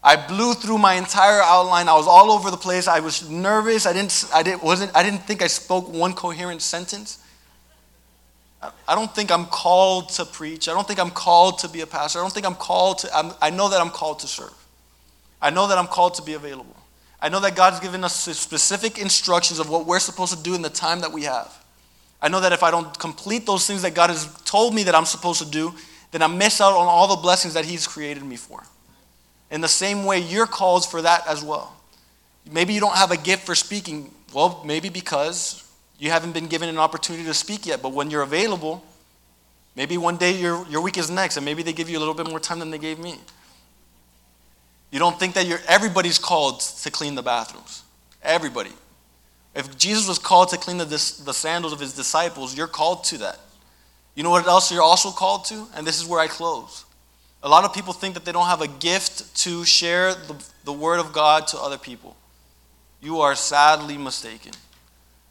[0.02, 1.88] I blew through my entire outline.
[1.88, 2.86] I was all over the place.
[2.86, 3.86] I was nervous.
[3.86, 7.18] I didn't, I didn't, wasn't, I didn't think I spoke one coherent sentence.
[8.62, 10.68] I don't think I'm called to preach.
[10.68, 12.20] I don't think I'm called to be a pastor.
[12.20, 14.54] I don't think I'm called to, I'm, I know that I'm called to serve.
[15.42, 16.76] I know that I'm called to be available.
[17.20, 20.62] I know that God's given us specific instructions of what we're supposed to do in
[20.62, 21.52] the time that we have.
[22.20, 24.94] I know that if I don't complete those things that God has told me that
[24.94, 25.74] I'm supposed to do,
[26.12, 28.62] then I miss out on all the blessings that He's created me for.
[29.50, 31.74] In the same way, you're called for that as well.
[32.50, 34.10] Maybe you don't have a gift for speaking.
[34.32, 35.62] Well, maybe because
[35.98, 38.84] you haven't been given an opportunity to speak yet, but when you're available,
[39.74, 42.14] maybe one day your, your week is next, and maybe they give you a little
[42.14, 43.16] bit more time than they gave me.
[44.96, 47.82] You don't think that you're, everybody's called to clean the bathrooms.
[48.22, 48.70] Everybody.
[49.54, 53.18] If Jesus was called to clean the, the sandals of his disciples, you're called to
[53.18, 53.38] that.
[54.14, 55.66] You know what else you're also called to?
[55.74, 56.86] And this is where I close.
[57.42, 60.72] A lot of people think that they don't have a gift to share the, the
[60.72, 62.16] word of God to other people.
[63.02, 64.52] You are sadly mistaken.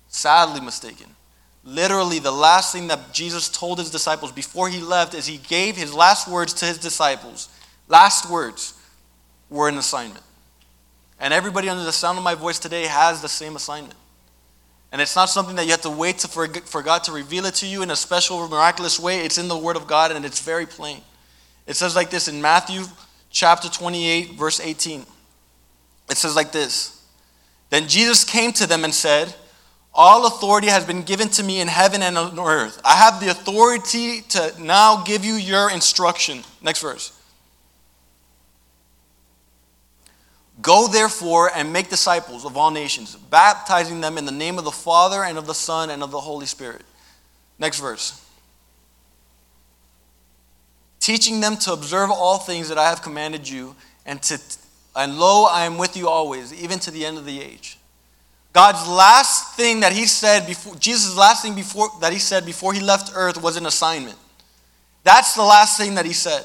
[0.09, 1.07] Sadly mistaken.
[1.63, 5.75] Literally, the last thing that Jesus told his disciples before he left is he gave
[5.75, 7.49] his last words to his disciples.
[7.87, 8.74] Last words
[9.49, 10.23] were an assignment.
[11.19, 13.95] And everybody under the sound of my voice today has the same assignment.
[14.91, 17.45] And it's not something that you have to wait to, for, for God to reveal
[17.45, 19.19] it to you in a special, miraculous way.
[19.19, 21.01] It's in the Word of God and it's very plain.
[21.67, 22.83] It says like this in Matthew
[23.29, 25.05] chapter 28, verse 18.
[26.09, 27.03] It says like this
[27.69, 29.33] Then Jesus came to them and said,
[29.93, 32.79] All authority has been given to me in heaven and on earth.
[32.85, 36.43] I have the authority to now give you your instruction.
[36.61, 37.11] Next verse.
[40.61, 44.71] Go therefore and make disciples of all nations, baptizing them in the name of the
[44.71, 46.81] Father and of the Son and of the Holy Spirit.
[47.59, 48.21] Next verse
[51.05, 53.75] teaching them to observe all things that I have commanded you,
[54.07, 54.39] and to
[54.95, 57.77] and lo, I am with you always, even to the end of the age.
[58.53, 62.73] God's last thing that he said before Jesus' last thing before that he said before
[62.73, 64.17] he left earth was an assignment.
[65.03, 66.43] That's the last thing that he said.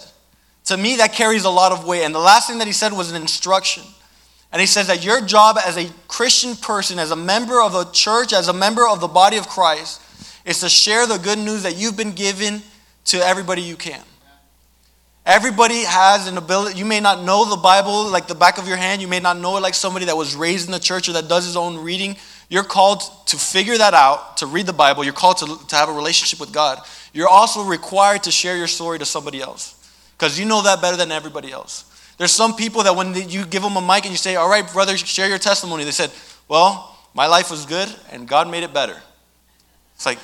[0.66, 2.02] To me, that carries a lot of weight.
[2.02, 3.84] And the last thing that he said was an instruction.
[4.52, 7.90] And he says that your job as a Christian person, as a member of a
[7.92, 10.02] church, as a member of the body of Christ,
[10.44, 12.62] is to share the good news that you've been given
[13.06, 14.02] to everybody you can.
[15.26, 16.78] Everybody has an ability.
[16.78, 19.02] You may not know the Bible like the back of your hand.
[19.02, 21.28] You may not know it like somebody that was raised in the church or that
[21.28, 22.16] does his own reading.
[22.48, 25.04] You're called to figure that out, to read the Bible.
[25.04, 26.80] You're called to, to have a relationship with God.
[27.12, 29.76] You're also required to share your story to somebody else
[30.18, 31.84] because you know that better than everybody else.
[32.20, 34.70] There's some people that when you give them a mic and you say, All right,
[34.70, 36.10] brother, share your testimony, they said,
[36.48, 39.00] Well, my life was good and God made it better.
[39.94, 40.18] It's like,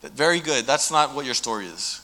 [0.00, 0.64] very good.
[0.64, 2.00] That's not what your story is.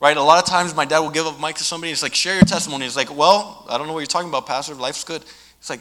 [0.00, 0.16] Right?
[0.16, 1.92] A lot of times my dad will give a mic to somebody.
[1.92, 2.86] It's like, share your testimony.
[2.86, 4.74] It's like, well, I don't know what you're talking about, Pastor.
[4.74, 5.22] Life's good.
[5.58, 5.80] It's like,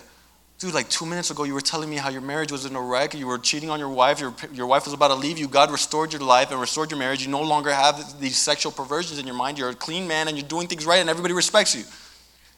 [0.60, 2.82] dude, like two minutes ago, you were telling me how your marriage was in a
[2.82, 3.14] wreck.
[3.14, 4.20] You were cheating on your wife.
[4.20, 5.48] Your, your wife was about to leave you.
[5.48, 7.26] God restored your life and restored your marriage.
[7.26, 9.58] You no longer have these sexual perversions in your mind.
[9.58, 11.86] You're a clean man and you're doing things right and everybody respects you.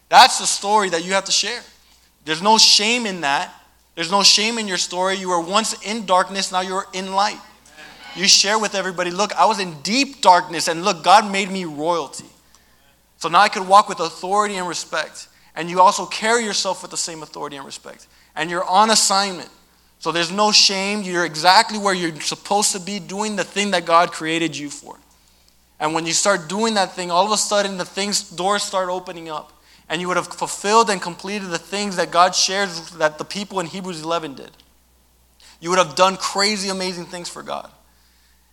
[0.09, 1.61] That's the story that you have to share.
[2.25, 3.53] There's no shame in that.
[3.95, 5.15] There's no shame in your story.
[5.15, 7.39] You were once in darkness, now you're in light.
[8.15, 11.65] You share with everybody, look, I was in deep darkness, and look, God made me
[11.65, 12.25] royalty.
[13.17, 15.27] So now I could walk with authority and respect.
[15.55, 18.07] And you also carry yourself with the same authority and respect.
[18.35, 19.49] And you're on assignment.
[19.99, 21.01] So there's no shame.
[21.01, 24.97] You're exactly where you're supposed to be doing the thing that God created you for.
[25.79, 28.89] And when you start doing that thing, all of a sudden the things doors start
[28.89, 29.53] opening up.
[29.89, 33.59] And you would have fulfilled and completed the things that God shared that the people
[33.59, 34.51] in Hebrews 11 did.
[35.59, 37.71] You would have done crazy, amazing things for God.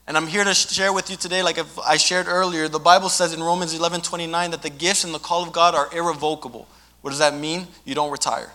[0.06, 3.32] And I'm here to share with you today, like I shared earlier, the Bible says
[3.32, 6.68] in Romans 11 29 that the gifts and the call of God are irrevocable.
[7.00, 7.66] What does that mean?
[7.84, 8.50] You don't retire.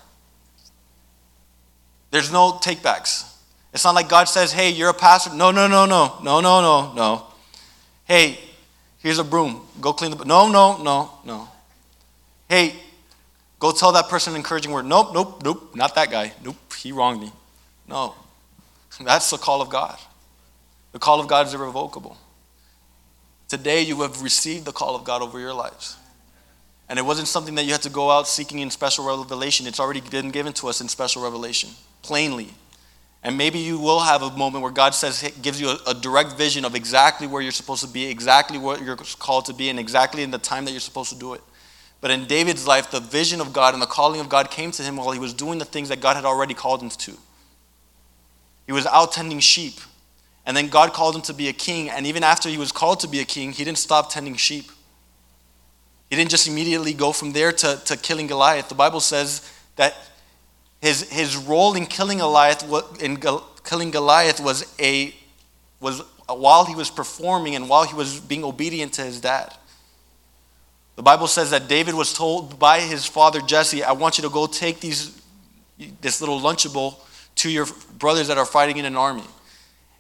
[2.11, 3.35] There's no takebacks.
[3.73, 5.34] It's not like God says, hey, you're a pastor.
[5.34, 7.27] No, no, no, no, no, no, no, no.
[8.06, 8.39] Hey,
[8.99, 9.61] here's a broom.
[9.80, 10.26] Go clean the.
[10.26, 11.47] No, no, no, no.
[12.50, 12.76] Hey,
[13.60, 14.86] go tell that person an encouraging word.
[14.86, 16.34] Nope, nope, nope, not that guy.
[16.44, 17.32] Nope, he wronged me.
[17.88, 18.16] No.
[19.00, 19.98] That's the call of God.
[20.92, 22.18] The call of God is irrevocable.
[23.48, 25.96] Today, you have received the call of God over your lives.
[26.90, 29.68] And it wasn't something that you had to go out seeking in special revelation.
[29.68, 31.70] It's already been given to us in special revelation,
[32.02, 32.50] plainly.
[33.24, 36.34] And maybe you will have a moment where God says, gives you a, a, direct
[36.34, 39.78] vision of exactly where you're supposed to be, exactly what you're called to be, and
[39.78, 41.42] exactly in the time that you're supposed to do it.
[42.02, 44.84] But in David's life, the vision of God and the calling of God came to
[44.84, 47.18] him while he was doing the things that God had already called him to.
[48.66, 49.74] He was out tending sheep.
[50.46, 51.90] And then God called him to be a king.
[51.90, 54.72] And even after he was called to be a king, he didn't stop tending sheep.
[56.10, 58.70] He didn't just immediately go from there to, to killing Goliath.
[58.70, 59.96] The Bible says that
[60.82, 62.64] his, his role in killing Goliath,
[63.02, 63.20] in
[63.64, 65.14] killing Goliath was, a,
[65.80, 69.54] was while he was performing and while he was being obedient to his dad.
[71.00, 74.30] The Bible says that David was told by his father Jesse, I want you to
[74.30, 75.18] go take these
[76.02, 76.96] this little Lunchable
[77.36, 77.68] to your
[77.98, 79.24] brothers that are fighting in an army.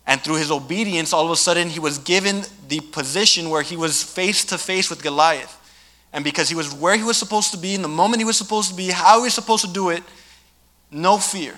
[0.05, 3.77] And through his obedience, all of a sudden, he was given the position where he
[3.77, 5.55] was face to face with Goliath.
[6.11, 8.35] And because he was where he was supposed to be, in the moment he was
[8.35, 10.03] supposed to be, how he was supposed to do it,
[10.91, 11.55] no fear.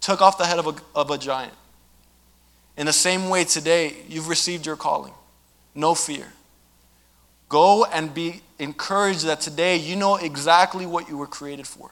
[0.00, 1.54] Took off the head of a, of a giant.
[2.76, 5.14] In the same way, today, you've received your calling.
[5.74, 6.32] No fear.
[7.48, 11.90] Go and be encouraged that today you know exactly what you were created for.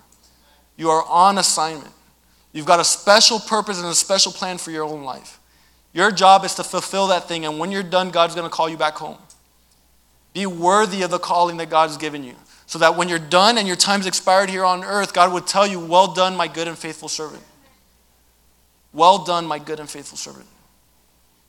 [0.76, 1.92] You are on assignment.
[2.52, 5.40] You've got a special purpose and a special plan for your own life.
[5.92, 8.68] Your job is to fulfill that thing, and when you're done, God's going to call
[8.68, 9.18] you back home.
[10.32, 12.36] Be worthy of the calling that God has given you,
[12.66, 15.66] so that when you're done and your time's expired here on earth, God would tell
[15.66, 17.42] you, Well done, my good and faithful servant.
[18.92, 20.46] Well done, my good and faithful servant.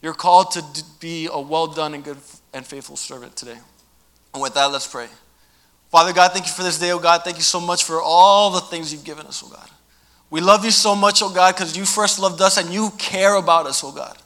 [0.02, 0.64] You're called to
[1.00, 2.18] be a well done and good
[2.54, 3.58] and faithful servant today.
[4.34, 5.08] And with that, let's pray.
[5.90, 7.24] Father God, thank you for this day, oh God.
[7.24, 9.70] Thank you so much for all the things you've given us, oh God.
[10.30, 13.36] We love you so much, oh God, because you first loved us and you care
[13.36, 14.18] about us, oh God.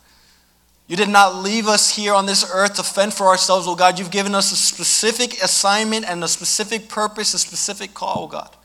[0.87, 3.97] You did not leave us here on this earth to fend for ourselves, oh God.
[3.97, 8.55] You've given us a specific assignment and a specific purpose, a specific call, oh God.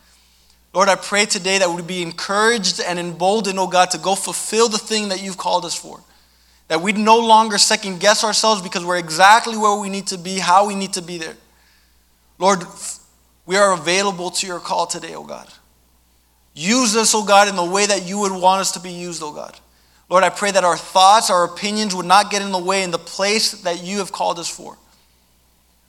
[0.74, 4.68] Lord, I pray today that we be encouraged and emboldened, oh God, to go fulfill
[4.68, 6.00] the thing that you've called us for.
[6.70, 10.38] That we no longer second guess ourselves because we're exactly where we need to be,
[10.38, 11.34] how we need to be there.
[12.38, 12.62] Lord,
[13.44, 15.48] we are available to your call today, oh God.
[16.54, 19.20] Use us, oh God, in the way that you would want us to be used,
[19.20, 19.58] oh God.
[20.08, 22.92] Lord, I pray that our thoughts, our opinions would not get in the way in
[22.92, 24.78] the place that you have called us for.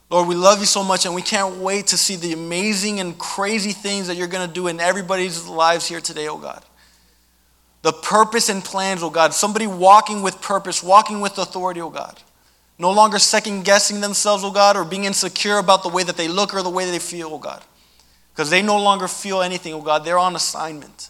[0.09, 3.15] Lord, we love you so much and we can't wait to see the amazing and
[3.19, 6.65] crazy things that you're going to do in everybody's lives here today, oh God.
[7.81, 9.33] The purpose and plans, oh God.
[9.33, 12.21] Somebody walking with purpose, walking with authority, oh God.
[12.77, 16.27] No longer second guessing themselves, oh God, or being insecure about the way that they
[16.27, 17.63] look or the way that they feel, oh God.
[18.33, 20.05] Because they no longer feel anything, oh God.
[20.05, 21.09] They're on assignment.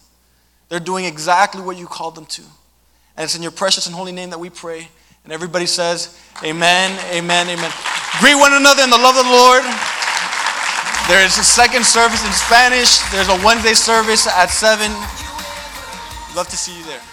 [0.68, 2.42] They're doing exactly what you called them to.
[3.16, 4.88] And it's in your precious and holy name that we pray.
[5.24, 7.70] And everybody says, Amen, amen, amen.
[8.20, 9.62] Greet one another in the love of the Lord.
[11.08, 12.98] There is a second service in Spanish.
[13.10, 14.90] There's a Wednesday service at 7.
[16.34, 17.11] Love to see you there.